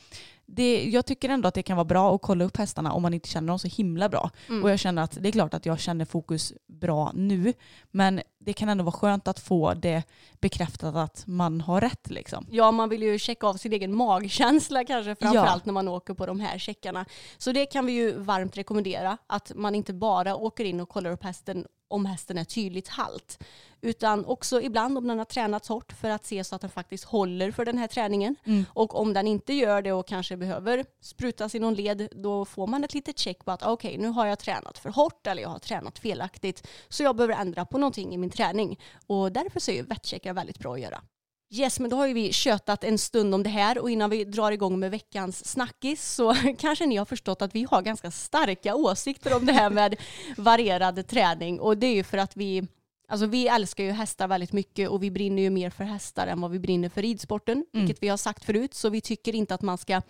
det, 0.46 0.84
jag 0.84 1.06
tycker 1.06 1.28
ändå 1.28 1.48
att 1.48 1.54
det 1.54 1.62
kan 1.62 1.76
vara 1.76 1.84
bra 1.84 2.14
att 2.14 2.22
kolla 2.22 2.44
upp 2.44 2.56
hästarna 2.56 2.92
om 2.92 3.02
man 3.02 3.14
inte 3.14 3.28
känner 3.28 3.48
dem 3.48 3.58
så 3.58 3.68
himla 3.68 4.08
bra. 4.08 4.30
Mm. 4.48 4.64
Och 4.64 4.70
jag 4.70 4.78
känner 4.78 5.02
att 5.02 5.18
det 5.20 5.28
är 5.28 5.32
klart 5.32 5.54
att 5.54 5.66
jag 5.66 5.80
känner 5.80 6.04
fokus 6.04 6.52
bra 6.66 7.12
nu. 7.14 7.52
Men 7.90 8.20
det 8.38 8.52
kan 8.52 8.68
ändå 8.68 8.84
vara 8.84 8.92
skönt 8.92 9.28
att 9.28 9.40
få 9.40 9.74
det 9.74 10.02
bekräftat 10.40 10.94
att 10.94 11.26
man 11.26 11.60
har 11.60 11.80
rätt 11.80 12.10
liksom. 12.10 12.46
Ja, 12.50 12.70
man 12.70 12.88
vill 12.88 13.02
ju 13.02 13.18
checka 13.18 13.46
av 13.46 13.54
sin 13.54 13.72
egen 13.72 13.96
magkänsla 13.96 14.84
kanske 14.84 15.14
framförallt 15.14 15.66
när 15.66 15.72
man 15.72 15.88
åker 15.88 16.14
på 16.14 16.26
de 16.26 16.40
här 16.40 16.58
checkarna. 16.58 17.04
Så 17.38 17.52
det 17.52 17.66
kan 17.66 17.86
vi 17.86 17.92
ju 17.92 18.18
varmt 18.18 18.56
rekommendera, 18.56 19.18
att 19.26 19.52
man 19.54 19.74
inte 19.74 19.92
bara 19.92 20.36
åker 20.36 20.64
in 20.64 20.80
och 20.80 20.88
kollar 20.88 21.10
upp 21.10 21.24
hästen 21.24 21.66
om 21.88 22.06
hästen 22.06 22.38
är 22.38 22.44
tydligt 22.44 22.88
halt. 22.88 23.38
Utan 23.80 24.24
också 24.24 24.60
ibland 24.60 24.98
om 24.98 25.08
den 25.08 25.18
har 25.18 25.24
tränats 25.24 25.68
hårt 25.68 25.92
för 25.92 26.10
att 26.10 26.24
se 26.24 26.44
så 26.44 26.54
att 26.54 26.60
den 26.60 26.70
faktiskt 26.70 27.04
håller 27.04 27.50
för 27.50 27.64
den 27.64 27.78
här 27.78 27.86
träningen. 27.86 28.36
Mm. 28.44 28.64
Och 28.72 29.00
om 29.00 29.12
den 29.12 29.26
inte 29.26 29.52
gör 29.52 29.82
det 29.82 29.92
och 29.92 30.06
kanske 30.06 30.36
behöver 30.36 30.84
sprutas 31.00 31.54
i 31.54 31.58
någon 31.58 31.74
led, 31.74 32.08
då 32.12 32.44
får 32.44 32.66
man 32.66 32.84
ett 32.84 32.94
litet 32.94 33.18
check 33.18 33.44
på 33.44 33.50
att 33.50 33.62
okej, 33.62 33.88
okay, 33.88 34.02
nu 34.02 34.08
har 34.08 34.26
jag 34.26 34.38
tränat 34.38 34.78
för 34.78 34.90
hårt 34.90 35.26
eller 35.26 35.42
jag 35.42 35.48
har 35.48 35.58
tränat 35.58 35.98
felaktigt. 35.98 36.68
Så 36.88 37.02
jag 37.02 37.16
behöver 37.16 37.34
ändra 37.34 37.64
på 37.64 37.78
någonting 37.78 38.14
i 38.14 38.18
min 38.18 38.30
träning. 38.30 38.80
Och 39.06 39.32
därför 39.32 39.60
så 39.60 39.70
är 39.70 39.74
ju 39.74 39.82
vettcheckar 39.82 40.32
väldigt 40.32 40.58
bra 40.58 40.74
att 40.74 40.80
göra. 40.80 41.02
Yes, 41.50 41.80
men 41.80 41.90
då 41.90 41.96
har 41.96 42.06
ju 42.06 42.14
vi 42.14 42.32
köttat 42.32 42.84
en 42.84 42.98
stund 42.98 43.34
om 43.34 43.42
det 43.42 43.50
här 43.50 43.78
och 43.78 43.90
innan 43.90 44.10
vi 44.10 44.24
drar 44.24 44.52
igång 44.52 44.78
med 44.78 44.90
veckans 44.90 45.48
snackis 45.48 46.14
så 46.14 46.34
kanske 46.58 46.86
ni 46.86 46.96
har 46.96 47.04
förstått 47.04 47.42
att 47.42 47.54
vi 47.54 47.66
har 47.70 47.82
ganska 47.82 48.10
starka 48.10 48.74
åsikter 48.74 49.36
om 49.36 49.46
det 49.46 49.52
här 49.52 49.70
med 49.70 49.96
varierad 50.36 51.06
träning 51.06 51.60
och 51.60 51.78
det 51.78 51.86
är 51.86 51.94
ju 51.94 52.04
för 52.04 52.18
att 52.18 52.36
vi 52.36 52.66
Alltså 53.08 53.26
vi 53.26 53.48
älskar 53.48 53.84
ju 53.84 53.90
hästar 53.90 54.28
väldigt 54.28 54.52
mycket 54.52 54.88
och 54.88 55.02
vi 55.02 55.10
brinner 55.10 55.42
ju 55.42 55.50
mer 55.50 55.70
för 55.70 55.84
hästar 55.84 56.26
än 56.26 56.40
vad 56.40 56.50
vi 56.50 56.58
brinner 56.58 56.88
för 56.88 57.02
ridsporten, 57.02 57.54
mm. 57.54 57.86
vilket 57.86 58.02
vi 58.02 58.08
har 58.08 58.16
sagt 58.16 58.44
förut. 58.44 58.74
Så 58.74 58.88
vi 58.88 59.00
tycker 59.00 59.34
inte 59.34 59.54
att 59.54 59.62
man 59.62 59.78
ska 59.78 60.02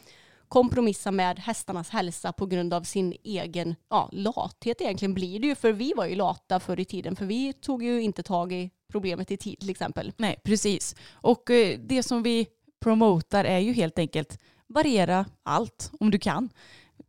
kompromissa 0.48 1.10
med 1.10 1.38
hästarnas 1.38 1.90
hälsa 1.90 2.32
på 2.32 2.46
grund 2.46 2.74
av 2.74 2.82
sin 2.82 3.14
egen 3.24 3.74
ja, 3.90 4.08
lathet 4.12 4.80
egentligen 4.80 5.14
blir 5.14 5.40
det 5.40 5.46
ju. 5.46 5.54
För 5.54 5.72
vi 5.72 5.92
var 5.96 6.06
ju 6.06 6.14
lata 6.14 6.60
förr 6.60 6.80
i 6.80 6.84
tiden, 6.84 7.16
för 7.16 7.26
vi 7.26 7.52
tog 7.52 7.82
ju 7.82 8.02
inte 8.02 8.22
tag 8.22 8.52
i 8.52 8.70
problemet 8.88 9.30
i 9.30 9.36
tid 9.36 9.60
till 9.60 9.70
exempel. 9.70 10.12
Nej, 10.16 10.40
precis. 10.44 10.96
Och 11.12 11.50
eh, 11.50 11.78
det 11.78 12.02
som 12.02 12.22
vi 12.22 12.46
promotar 12.80 13.44
är 13.44 13.58
ju 13.58 13.72
helt 13.72 13.98
enkelt 13.98 14.38
variera 14.66 15.26
allt 15.42 15.90
om 16.00 16.10
du 16.10 16.18
kan. 16.18 16.48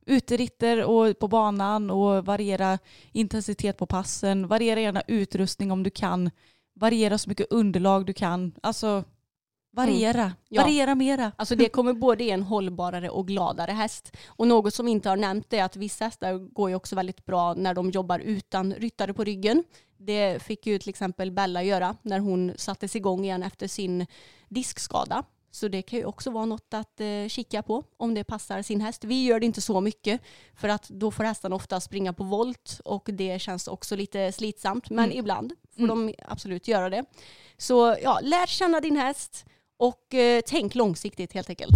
Uteritter 0.06 0.84
och 0.84 1.20
på 1.20 1.28
banan 1.28 1.90
och 1.90 2.26
variera 2.26 2.80
intensitet 3.12 3.78
på 3.78 3.86
passen. 3.86 4.48
Variera 4.48 4.80
gärna 4.80 5.02
utrustning 5.08 5.72
om 5.72 5.84
du 5.84 5.90
kan. 5.90 6.32
Variera 6.76 7.18
så 7.18 7.30
mycket 7.30 7.48
underlag 7.52 8.06
du 8.06 8.14
kan. 8.14 8.54
Alltså 8.64 9.04
Variera, 9.78 10.22
mm. 10.22 10.34
ja. 10.50 10.62
variera 10.62 10.96
mera. 10.96 11.32
Alltså 11.36 11.56
det 11.56 11.70
kommer 11.70 11.94
både 11.94 12.24
ge 12.24 12.32
en 12.32 12.44
hållbarare 12.44 13.10
och 13.10 13.28
gladare 13.28 13.72
häst. 13.72 14.18
Och 14.28 14.48
något 14.48 14.74
som 14.74 14.86
vi 14.86 14.92
inte 14.92 15.10
har 15.10 15.18
nämnt 15.18 15.54
är 15.54 15.64
att 15.64 15.76
vissa 15.76 16.06
hästar 16.06 16.34
går 16.34 16.70
ju 16.70 16.76
också 16.76 16.96
väldigt 16.96 17.26
bra 17.26 17.54
när 17.54 17.74
de 17.74 17.92
jobbar 17.92 18.20
utan 18.20 18.74
ryttare 18.74 19.14
på 19.14 19.24
ryggen. 19.24 19.64
Det 19.98 20.44
fick 20.44 20.68
ju 20.68 20.80
till 20.80 20.90
exempel 20.90 21.32
Bella 21.32 21.64
göra 21.64 21.96
när 22.02 22.20
hon 22.20 22.54
sattes 22.58 22.96
igång 22.96 23.24
igen 23.24 23.44
efter 23.44 23.68
sin 23.68 24.06
diskskada. 24.50 25.24
Så 25.52 25.68
det 25.68 25.82
kan 25.82 26.00
ju 26.00 26.06
också 26.06 26.32
vara 26.32 26.46
något 26.46 26.74
att 26.74 27.02
eh, 27.02 27.28
kika 27.28 27.64
på 27.64 27.84
om 27.98 28.14
det 28.14 28.24
passar 28.24 28.62
sin 28.62 28.82
häst. 28.82 29.04
Vi 29.04 29.26
gör 29.26 29.40
det 29.40 29.46
inte 29.46 29.62
så 29.62 29.82
mycket 29.82 30.22
för 30.56 30.70
att 30.70 30.90
då 30.90 31.12
får 31.12 31.24
hästarna 31.24 31.56
ofta 31.56 31.80
springa 31.80 32.14
på 32.14 32.24
volt 32.24 32.82
och 32.86 33.10
det 33.14 33.42
känns 33.42 33.68
också 33.68 33.96
lite 33.96 34.32
slitsamt. 34.32 34.90
Men 34.90 35.06
mm. 35.06 35.18
ibland 35.18 35.54
får 35.76 35.84
mm. 35.84 36.08
de 36.08 36.16
absolut 36.28 36.68
göra 36.68 36.90
det. 36.90 37.06
Så 37.58 37.96
ja, 38.04 38.20
lär 38.24 38.48
känna 38.48 38.80
din 38.80 38.98
häst 38.98 39.46
och 39.78 40.14
eh, 40.14 40.42
tänk 40.48 40.76
långsiktigt 40.76 41.34
helt 41.34 41.50
enkelt. 41.50 41.76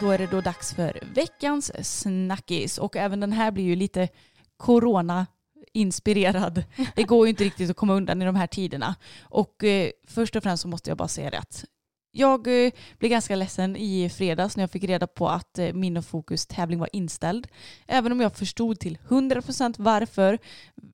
Då 0.00 0.10
är 0.10 0.18
det 0.18 0.26
då 0.26 0.40
dags 0.40 0.74
för 0.74 0.98
veckans 1.14 1.72
snackis 2.00 2.78
och 2.78 2.96
även 2.96 3.20
den 3.20 3.32
här 3.32 3.50
blir 3.50 3.64
ju 3.64 3.76
lite 3.76 4.08
corona 4.56 5.26
inspirerad. 5.72 6.64
Det 6.96 7.02
går 7.02 7.26
ju 7.26 7.30
inte 7.30 7.44
riktigt 7.44 7.70
att 7.70 7.76
komma 7.76 7.94
undan 7.94 8.22
i 8.22 8.24
de 8.24 8.36
här 8.36 8.46
tiderna. 8.46 8.94
Och 9.22 9.64
eh, 9.64 9.90
först 10.06 10.36
och 10.36 10.42
främst 10.42 10.62
så 10.62 10.68
måste 10.68 10.90
jag 10.90 10.98
bara 10.98 11.08
säga 11.08 11.30
det 11.30 11.38
att 11.38 11.64
jag 12.12 12.66
eh, 12.66 12.72
blev 12.98 13.10
ganska 13.10 13.36
ledsen 13.36 13.76
i 13.76 14.10
fredags 14.10 14.56
när 14.56 14.62
jag 14.62 14.70
fick 14.70 14.84
reda 14.84 15.06
på 15.06 15.28
att 15.28 15.58
eh, 15.58 15.72
min 15.72 15.96
och 15.96 16.04
Fokus 16.04 16.46
tävling 16.46 16.78
var 16.78 16.88
inställd. 16.92 17.48
Även 17.86 18.12
om 18.12 18.20
jag 18.20 18.36
förstod 18.36 18.78
till 18.78 18.98
100% 19.08 19.74
varför. 19.78 20.38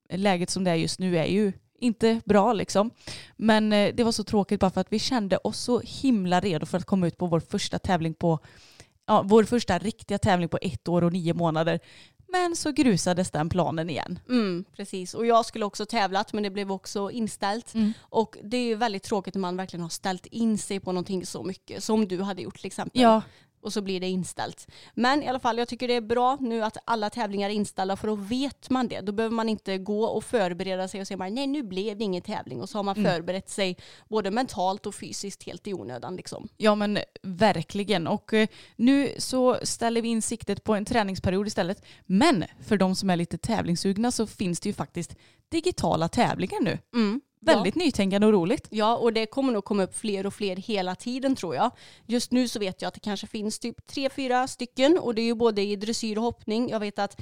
Läget 0.09 0.49
som 0.49 0.63
det 0.63 0.71
är 0.71 0.75
just 0.75 0.99
nu 0.99 1.17
är 1.17 1.25
ju 1.25 1.53
inte 1.79 2.21
bra 2.25 2.53
liksom. 2.53 2.91
Men 3.37 3.73
eh, 3.73 3.93
det 3.95 4.03
var 4.03 4.11
så 4.11 4.23
tråkigt 4.23 4.59
bara 4.59 4.71
för 4.71 4.81
att 4.81 4.93
vi 4.93 4.99
kände 4.99 5.37
oss 5.37 5.59
så 5.59 5.79
himla 5.79 6.39
redo 6.39 6.65
för 6.65 6.77
att 6.77 6.85
komma 6.85 7.07
ut 7.07 7.17
på 7.17 7.27
vår 7.27 7.39
första 7.39 7.79
tävling 7.79 8.13
på 8.13 8.39
ja, 9.05 9.23
vår 9.25 9.43
första 9.43 9.77
riktiga 9.77 10.17
tävling 10.17 10.49
på 10.49 10.59
ett 10.61 10.87
år 10.87 11.03
och 11.03 11.13
nio 11.13 11.33
månader. 11.33 11.79
Men 12.27 12.55
så 12.55 12.71
grusades 12.71 13.31
den 13.31 13.49
planen 13.49 13.89
igen. 13.89 14.19
Mm, 14.29 14.65
precis, 14.75 15.13
och 15.13 15.25
jag 15.25 15.45
skulle 15.45 15.65
också 15.65 15.85
tävlat 15.85 16.33
men 16.33 16.43
det 16.43 16.49
blev 16.49 16.71
också 16.71 17.11
inställt. 17.11 17.73
Mm. 17.73 17.93
Och 17.99 18.37
det 18.43 18.57
är 18.57 18.65
ju 18.65 18.75
väldigt 18.75 19.03
tråkigt 19.03 19.33
när 19.33 19.41
man 19.41 19.57
verkligen 19.57 19.81
har 19.81 19.89
ställt 19.89 20.25
in 20.25 20.57
sig 20.57 20.79
på 20.79 20.91
någonting 20.91 21.25
så 21.25 21.43
mycket 21.43 21.83
som 21.83 22.07
du 22.07 22.21
hade 22.21 22.41
gjort 22.41 22.57
till 22.57 22.65
exempel. 22.65 23.01
Ja, 23.01 23.21
och 23.63 23.73
så 23.73 23.81
blir 23.81 23.99
det 23.99 24.09
inställt. 24.09 24.67
Men 24.93 25.23
i 25.23 25.27
alla 25.27 25.39
fall, 25.39 25.57
jag 25.57 25.67
tycker 25.67 25.87
det 25.87 25.93
är 25.93 26.01
bra 26.01 26.37
nu 26.39 26.63
att 26.63 26.77
alla 26.85 27.09
tävlingar 27.09 27.49
är 27.49 27.53
inställda 27.53 27.95
för 27.95 28.07
då 28.07 28.15
vet 28.15 28.69
man 28.69 28.87
det. 28.87 29.01
Då 29.01 29.11
behöver 29.11 29.35
man 29.35 29.49
inte 29.49 29.77
gå 29.77 30.03
och 30.05 30.23
förbereda 30.23 30.87
sig 30.87 31.01
och 31.01 31.07
säga 31.07 31.17
nej 31.17 31.47
nu 31.47 31.63
blev 31.63 31.97
det 31.97 32.03
ingen 32.03 32.21
tävling 32.21 32.61
och 32.61 32.69
så 32.69 32.77
har 32.77 32.83
man 32.83 32.97
mm. 32.97 33.11
förberett 33.11 33.49
sig 33.49 33.77
både 34.09 34.31
mentalt 34.31 34.85
och 34.85 34.95
fysiskt 34.95 35.43
helt 35.43 35.67
i 35.67 35.73
onödan. 35.73 36.15
Liksom. 36.15 36.47
Ja 36.57 36.75
men 36.75 36.99
verkligen 37.21 38.07
och 38.07 38.33
eh, 38.33 38.47
nu 38.75 39.13
så 39.17 39.59
ställer 39.63 40.01
vi 40.01 40.07
in 40.07 40.21
siktet 40.21 40.63
på 40.63 40.75
en 40.75 40.85
träningsperiod 40.85 41.47
istället. 41.47 41.85
Men 42.05 42.45
för 42.67 42.77
de 42.77 42.95
som 42.95 43.09
är 43.09 43.15
lite 43.15 43.37
tävlingssugna 43.37 44.11
så 44.11 44.27
finns 44.27 44.59
det 44.59 44.69
ju 44.69 44.73
faktiskt 44.73 45.15
digitala 45.49 46.09
tävlingar 46.09 46.61
nu. 46.61 46.79
Mm. 46.93 47.21
Väldigt 47.45 47.75
ja. 47.75 47.83
nytänkande 47.85 48.27
och 48.27 48.33
roligt. 48.33 48.67
Ja, 48.69 48.97
och 48.97 49.13
det 49.13 49.25
kommer 49.25 49.53
nog 49.53 49.63
komma 49.63 49.83
upp 49.83 49.95
fler 49.95 50.25
och 50.25 50.33
fler 50.33 50.55
hela 50.55 50.95
tiden 50.95 51.35
tror 51.35 51.55
jag. 51.55 51.71
Just 52.05 52.31
nu 52.31 52.47
så 52.47 52.59
vet 52.59 52.81
jag 52.81 52.87
att 52.87 52.93
det 52.93 52.99
kanske 52.99 53.27
finns 53.27 53.59
typ 53.59 53.87
tre, 53.87 54.09
fyra 54.09 54.47
stycken 54.47 54.97
och 54.97 55.15
det 55.15 55.21
är 55.21 55.25
ju 55.25 55.35
både 55.35 55.61
i 55.61 55.75
dressyr 55.75 56.17
och 56.17 56.23
hoppning. 56.23 56.69
Jag 56.69 56.79
vet 56.79 56.99
att 56.99 57.21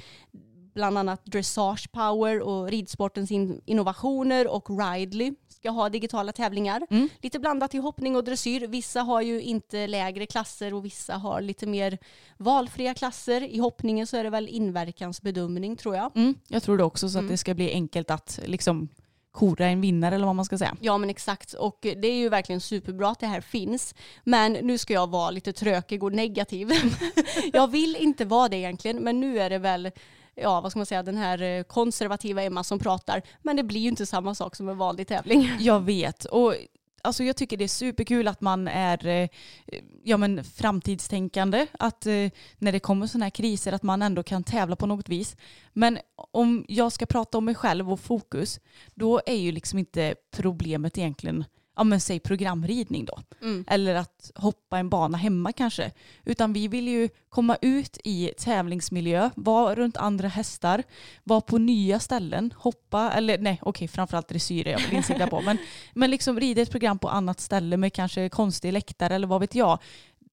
bland 0.74 0.98
annat 0.98 1.24
Dressage 1.24 1.92
Power 1.92 2.40
och 2.40 2.68
Ridsportens 2.68 3.30
innovationer 3.64 4.48
och 4.48 4.68
Ridley 4.70 5.34
ska 5.48 5.70
ha 5.70 5.88
digitala 5.88 6.32
tävlingar. 6.32 6.86
Mm. 6.90 7.08
Lite 7.20 7.38
blandat 7.38 7.74
i 7.74 7.78
hoppning 7.78 8.16
och 8.16 8.24
dressyr. 8.24 8.66
Vissa 8.66 9.00
har 9.02 9.20
ju 9.20 9.42
inte 9.42 9.86
lägre 9.86 10.26
klasser 10.26 10.74
och 10.74 10.84
vissa 10.84 11.14
har 11.14 11.40
lite 11.40 11.66
mer 11.66 11.98
valfria 12.36 12.94
klasser. 12.94 13.40
I 13.40 13.58
hoppningen 13.58 14.06
så 14.06 14.16
är 14.16 14.24
det 14.24 14.30
väl 14.30 14.48
inverkansbedömning 14.48 15.76
tror 15.76 15.96
jag. 15.96 16.16
Mm, 16.16 16.34
jag 16.48 16.62
tror 16.62 16.78
det 16.78 16.84
också 16.84 17.08
så 17.08 17.18
att 17.18 17.22
mm. 17.22 17.30
det 17.30 17.36
ska 17.36 17.54
bli 17.54 17.72
enkelt 17.72 18.10
att 18.10 18.40
liksom 18.46 18.88
kora 19.32 19.66
en 19.66 19.80
vinnare 19.80 20.14
eller 20.14 20.26
vad 20.26 20.36
man 20.36 20.44
ska 20.44 20.58
säga. 20.58 20.76
Ja 20.80 20.98
men 20.98 21.10
exakt 21.10 21.52
och 21.52 21.78
det 21.80 22.08
är 22.08 22.14
ju 22.16 22.28
verkligen 22.28 22.60
superbra 22.60 23.08
att 23.08 23.20
det 23.20 23.26
här 23.26 23.40
finns. 23.40 23.94
Men 24.24 24.52
nu 24.52 24.78
ska 24.78 24.92
jag 24.92 25.10
vara 25.10 25.30
lite 25.30 25.52
trökig 25.52 26.02
och 26.02 26.12
negativ. 26.12 26.70
jag 27.52 27.70
vill 27.70 27.96
inte 27.96 28.24
vara 28.24 28.48
det 28.48 28.56
egentligen 28.56 28.96
men 28.96 29.20
nu 29.20 29.38
är 29.38 29.50
det 29.50 29.58
väl 29.58 29.90
ja, 30.34 30.60
vad 30.60 30.70
ska 30.70 30.78
man 30.78 30.86
säga, 30.86 31.02
den 31.02 31.16
här 31.16 31.42
eh, 31.42 31.62
konservativa 31.62 32.42
Emma 32.42 32.64
som 32.64 32.78
pratar. 32.78 33.22
Men 33.42 33.56
det 33.56 33.62
blir 33.62 33.80
ju 33.80 33.88
inte 33.88 34.06
samma 34.06 34.34
sak 34.34 34.56
som 34.56 34.68
en 34.68 34.78
vanlig 34.78 35.08
tävling. 35.08 35.50
Jag 35.58 35.80
vet. 35.80 36.24
Och 36.24 36.54
alltså 37.02 37.24
jag 37.24 37.36
tycker 37.36 37.56
det 37.56 37.64
är 37.64 37.68
superkul 37.68 38.28
att 38.28 38.40
man 38.40 38.68
är 38.68 39.06
eh, 39.06 39.28
ja, 40.04 40.16
men 40.16 40.44
framtidstänkande. 40.44 41.66
Att 41.72 42.06
eh, 42.06 42.30
när 42.58 42.72
det 42.72 42.80
kommer 42.80 43.06
sådana 43.06 43.24
här 43.24 43.30
kriser 43.30 43.72
att 43.72 43.82
man 43.82 44.02
ändå 44.02 44.22
kan 44.22 44.44
tävla 44.44 44.76
på 44.76 44.86
något 44.86 45.08
vis. 45.08 45.36
Men 45.72 45.98
om 46.14 46.64
jag 46.68 46.92
ska 46.92 47.06
prata 47.06 47.38
om 47.38 47.44
mig 47.44 47.54
själv 47.54 47.92
och 47.92 48.00
fokus, 48.00 48.60
då 48.94 49.20
är 49.26 49.36
ju 49.36 49.52
liksom 49.52 49.78
inte 49.78 50.14
problemet 50.30 50.98
egentligen 50.98 51.44
ja 51.76 51.84
men 51.84 52.00
säg 52.00 52.20
programridning 52.20 53.04
då. 53.04 53.18
Mm. 53.42 53.64
Eller 53.68 53.94
att 53.94 54.30
hoppa 54.34 54.78
en 54.78 54.88
bana 54.88 55.18
hemma 55.18 55.52
kanske. 55.52 55.92
Utan 56.24 56.52
vi 56.52 56.68
vill 56.68 56.88
ju 56.88 57.08
komma 57.28 57.56
ut 57.60 57.98
i 58.04 58.32
tävlingsmiljö, 58.38 59.30
vara 59.34 59.74
runt 59.74 59.96
andra 59.96 60.28
hästar, 60.28 60.82
vara 61.24 61.40
på 61.40 61.58
nya 61.58 62.00
ställen, 62.00 62.54
hoppa, 62.56 63.12
eller 63.12 63.38
nej 63.38 63.58
okej 63.62 63.88
framförallt 63.88 64.28
dressyr 64.28 64.66
är 64.68 64.72
jag 64.72 64.80
väl 64.80 64.94
insiktad 64.94 65.26
på. 65.26 65.40
Men, 65.40 65.58
men 65.94 66.10
liksom 66.10 66.40
rida 66.40 66.62
ett 66.62 66.70
program 66.70 66.98
på 66.98 67.08
annat 67.08 67.40
ställe 67.40 67.76
med 67.76 67.92
kanske 67.92 68.28
konstig 68.28 68.72
läktare 68.72 69.14
eller 69.14 69.26
vad 69.26 69.40
vet 69.40 69.54
jag. 69.54 69.78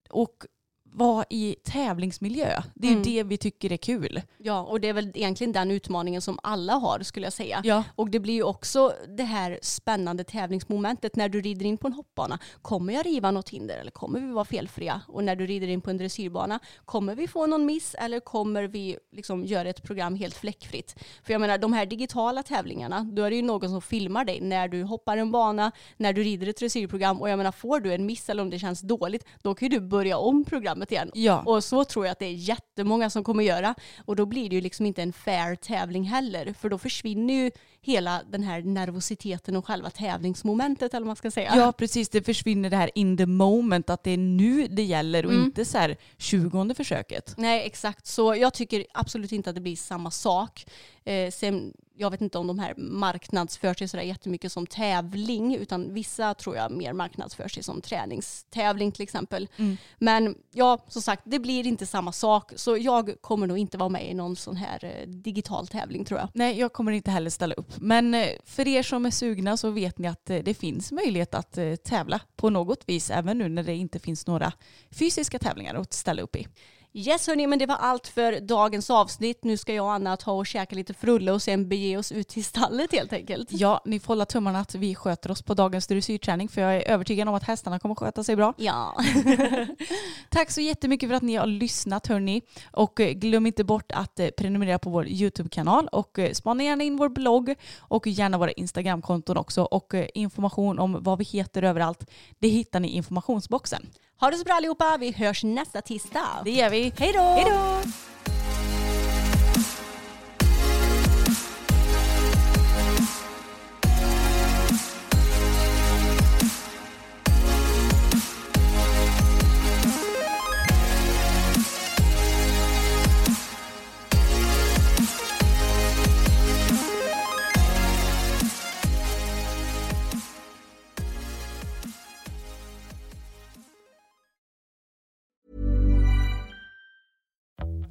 Och 0.09 0.45
vara 0.91 1.25
i 1.29 1.55
tävlingsmiljö. 1.63 2.61
Det 2.75 2.87
är 2.87 2.91
mm. 2.91 3.03
det 3.03 3.23
vi 3.23 3.37
tycker 3.37 3.71
är 3.71 3.77
kul. 3.77 4.21
Ja, 4.37 4.61
och 4.61 4.81
det 4.81 4.87
är 4.87 4.93
väl 4.93 5.11
egentligen 5.13 5.53
den 5.53 5.71
utmaningen 5.71 6.21
som 6.21 6.39
alla 6.43 6.73
har 6.73 6.99
skulle 6.99 7.25
jag 7.25 7.33
säga. 7.33 7.61
Ja. 7.63 7.83
Och 7.95 8.09
det 8.09 8.19
blir 8.19 8.33
ju 8.33 8.43
också 8.43 8.93
det 9.17 9.23
här 9.23 9.59
spännande 9.61 10.23
tävlingsmomentet 10.23 11.15
när 11.15 11.29
du 11.29 11.41
rider 11.41 11.65
in 11.65 11.77
på 11.77 11.87
en 11.87 11.93
hoppbana. 11.93 12.39
Kommer 12.61 12.93
jag 12.93 13.05
riva 13.05 13.31
något 13.31 13.49
hinder 13.49 13.77
eller 13.77 13.91
kommer 13.91 14.19
vi 14.19 14.31
vara 14.31 14.45
felfria? 14.45 15.01
Och 15.07 15.23
när 15.23 15.35
du 15.35 15.45
rider 15.45 15.67
in 15.67 15.81
på 15.81 15.89
en 15.89 15.97
dressyrbana, 15.97 16.59
kommer 16.85 17.15
vi 17.15 17.27
få 17.27 17.47
någon 17.47 17.65
miss 17.65 17.95
eller 17.99 18.19
kommer 18.19 18.63
vi 18.63 18.97
liksom 19.11 19.45
göra 19.45 19.69
ett 19.69 19.83
program 19.83 20.15
helt 20.15 20.35
fläckfritt? 20.35 20.95
För 21.23 21.33
jag 21.33 21.41
menar, 21.41 21.57
de 21.57 21.73
här 21.73 21.85
digitala 21.85 22.43
tävlingarna, 22.43 23.07
då 23.11 23.23
är 23.23 23.29
det 23.29 23.35
ju 23.35 23.41
någon 23.41 23.69
som 23.69 23.81
filmar 23.81 24.25
dig 24.25 24.41
när 24.41 24.67
du 24.67 24.83
hoppar 24.83 25.17
en 25.17 25.31
bana, 25.31 25.71
när 25.97 26.13
du 26.13 26.23
rider 26.23 26.47
ett 26.47 26.57
dressyrprogram 26.57 27.21
och 27.21 27.29
jag 27.29 27.37
menar, 27.37 27.51
får 27.51 27.79
du 27.79 27.93
en 27.93 28.05
miss 28.05 28.29
eller 28.29 28.41
om 28.41 28.49
det 28.49 28.59
känns 28.59 28.81
dåligt, 28.81 29.25
då 29.41 29.55
kan 29.55 29.69
ju 29.69 29.79
du 29.79 29.85
börja 29.85 30.17
om 30.17 30.45
programmet 30.45 30.78
systemet 30.79 30.91
igen. 30.91 31.11
Ja. 31.13 31.43
Och 31.45 31.63
så 31.63 31.83
tror 31.85 32.05
jag 32.05 32.11
att 32.11 32.19
det 32.19 32.25
är 32.25 32.33
jättemånga 32.33 33.09
som 33.09 33.23
kommer 33.23 33.43
göra. 33.43 33.75
Och 34.05 34.15
då 34.15 34.25
blir 34.25 34.49
det 34.49 34.55
ju 34.55 34.61
liksom 34.61 34.85
inte 34.85 35.01
en 35.01 35.13
fair 35.13 35.55
tävling 35.55 36.03
heller. 36.03 36.53
För 36.53 36.69
då 36.69 36.77
försvinner 36.77 37.33
ju 37.33 37.51
hela 37.81 38.21
den 38.31 38.43
här 38.43 38.61
nervositeten 38.61 39.55
och 39.55 39.65
själva 39.65 39.89
tävlingsmomentet 39.89 40.93
eller 40.93 41.01
vad 41.05 41.07
man 41.07 41.15
ska 41.15 41.31
säga. 41.31 41.53
Ja 41.55 41.71
precis, 41.71 42.09
det 42.09 42.21
försvinner 42.25 42.69
det 42.69 42.77
här 42.77 42.89
in 42.95 43.17
the 43.17 43.25
moment 43.25 43.89
att 43.89 44.03
det 44.03 44.11
är 44.11 44.17
nu 44.17 44.67
det 44.67 44.83
gäller 44.83 45.25
och 45.25 45.31
Mm. 45.31 45.45
inte 45.45 45.65
så 45.65 45.77
här 45.77 45.97
20 46.17 46.73
försöket. 46.75 47.33
Nej 47.37 47.65
exakt, 47.65 48.07
så 48.07 48.35
jag 48.35 48.53
tycker 48.53 48.85
absolut 48.93 49.31
inte 49.31 49.49
att 49.49 49.55
det 49.55 49.61
blir 49.61 49.75
samma 49.75 50.11
sak. 50.11 50.65
Eh, 51.05 51.31
sen, 51.31 51.73
jag 51.99 52.11
vet 52.11 52.21
inte 52.21 52.37
om 52.37 52.47
de 52.47 52.59
här 52.59 52.73
marknadsför 52.77 53.73
sig 53.73 53.87
sådär 53.87 54.03
jättemycket 54.03 54.51
som 54.51 54.67
tävling 54.67 55.55
utan 55.55 55.93
vissa 55.93 56.33
tror 56.33 56.55
jag 56.55 56.71
mer 56.71 56.93
marknadsför 56.93 57.47
sig 57.47 57.63
som 57.63 57.81
träningstävling 57.81 58.91
till 58.91 59.03
exempel. 59.03 59.47
Mm. 59.57 59.77
Men 59.97 60.35
ja, 60.51 60.85
som 60.87 61.01
sagt, 61.01 61.21
det 61.25 61.39
blir 61.39 61.67
inte 61.67 61.85
samma 61.85 62.11
sak 62.11 62.51
så 62.55 62.77
jag 62.77 63.15
kommer 63.21 63.47
nog 63.47 63.57
inte 63.57 63.77
vara 63.77 63.89
med 63.89 64.09
i 64.09 64.13
någon 64.13 64.35
sån 64.35 64.55
här 64.55 64.85
eh, 64.85 65.07
digital 65.07 65.67
tävling 65.67 66.05
tror 66.05 66.19
jag. 66.19 66.29
Nej, 66.33 66.59
jag 66.59 66.73
kommer 66.73 66.91
inte 66.91 67.11
heller 67.11 67.29
ställa 67.29 67.55
upp. 67.55 67.73
Men 67.77 68.13
eh, 68.13 68.27
för 68.45 68.67
er 68.67 68.83
som 68.83 69.05
är 69.05 69.11
sugna 69.11 69.57
så 69.57 69.69
vet 69.69 69.97
ni 69.97 70.07
att 70.07 70.29
eh, 70.29 70.37
det 70.37 70.53
finns 70.53 70.91
möjlighet 70.91 71.33
att 71.35 71.57
tävla 71.83 72.21
på 72.35 72.49
något 72.49 72.83
vis 72.85 73.09
även 73.09 73.37
nu 73.37 73.49
när 73.49 73.63
det 73.63 73.75
inte 73.75 73.99
finns 73.99 74.27
några 74.27 74.51
fysiska 74.91 75.39
tävlingar 75.39 75.75
att 75.75 75.93
ställa 75.93 76.21
upp 76.21 76.35
i. 76.35 76.47
Yes 76.93 77.27
hörni, 77.27 77.47
men 77.47 77.59
det 77.59 77.65
var 77.65 77.75
allt 77.75 78.07
för 78.07 78.39
dagens 78.39 78.89
avsnitt. 78.89 79.43
Nu 79.43 79.57
ska 79.57 79.73
jag 79.73 79.85
och 79.85 79.93
Anna 79.93 80.17
ta 80.17 80.31
och 80.31 80.47
käka 80.47 80.75
lite 80.75 80.93
frulle 80.93 81.31
och 81.31 81.41
sen 81.41 81.69
bege 81.69 81.97
oss 81.97 82.11
ut 82.11 82.27
till 82.27 82.45
stallet 82.45 82.91
helt 82.91 83.13
enkelt. 83.13 83.47
Ja, 83.51 83.81
ni 83.85 83.99
får 83.99 84.07
hålla 84.07 84.25
tummarna 84.25 84.59
att 84.59 84.75
vi 84.75 84.95
sköter 84.95 85.31
oss 85.31 85.41
på 85.41 85.53
dagens 85.53 85.87
dressyrträning 85.87 86.49
för 86.49 86.61
jag 86.61 86.75
är 86.75 86.87
övertygad 86.87 87.27
om 87.27 87.35
att 87.35 87.43
hästarna 87.43 87.79
kommer 87.79 87.95
sköta 87.95 88.23
sig 88.23 88.35
bra. 88.35 88.53
Ja. 88.57 88.95
Tack 90.29 90.51
så 90.51 90.61
jättemycket 90.61 91.09
för 91.09 91.15
att 91.15 91.23
ni 91.23 91.35
har 91.35 91.45
lyssnat 91.45 92.07
hörni. 92.07 92.41
Och 92.71 92.99
eh, 92.99 93.11
glöm 93.11 93.45
inte 93.45 93.63
bort 93.63 93.91
att 93.91 94.19
eh, 94.19 94.27
prenumerera 94.27 94.79
på 94.79 94.89
vår 94.89 95.07
YouTube-kanal 95.07 95.87
och 95.91 96.19
eh, 96.19 96.31
spana 96.31 96.63
gärna 96.63 96.83
in 96.83 96.97
vår 96.97 97.09
blogg 97.09 97.55
och 97.79 98.07
gärna 98.07 98.37
våra 98.37 98.51
Instagram-konton 98.51 99.37
också. 99.37 99.63
Och 99.63 99.93
information 100.13 100.79
om 100.79 100.97
vad 101.03 101.17
vi 101.17 101.23
heter 101.23 101.63
överallt, 101.63 102.09
det 102.39 102.47
hittar 102.47 102.79
ni 102.79 102.87
i 102.87 102.95
informationsboxen. 102.95 103.87
Ha 104.21 104.31
det 104.31 104.37
så 104.37 104.43
bra 104.43 104.53
allihopa, 104.53 104.97
vi 104.99 105.11
hörs 105.11 105.43
nästa 105.43 105.81
tisdag. 105.81 106.41
Det 106.43 106.51
gör 106.51 106.69
vi. 106.69 106.93
Hej 106.97 107.13
då! 107.13 107.19
Hej 107.21 107.45
då! 107.45 107.81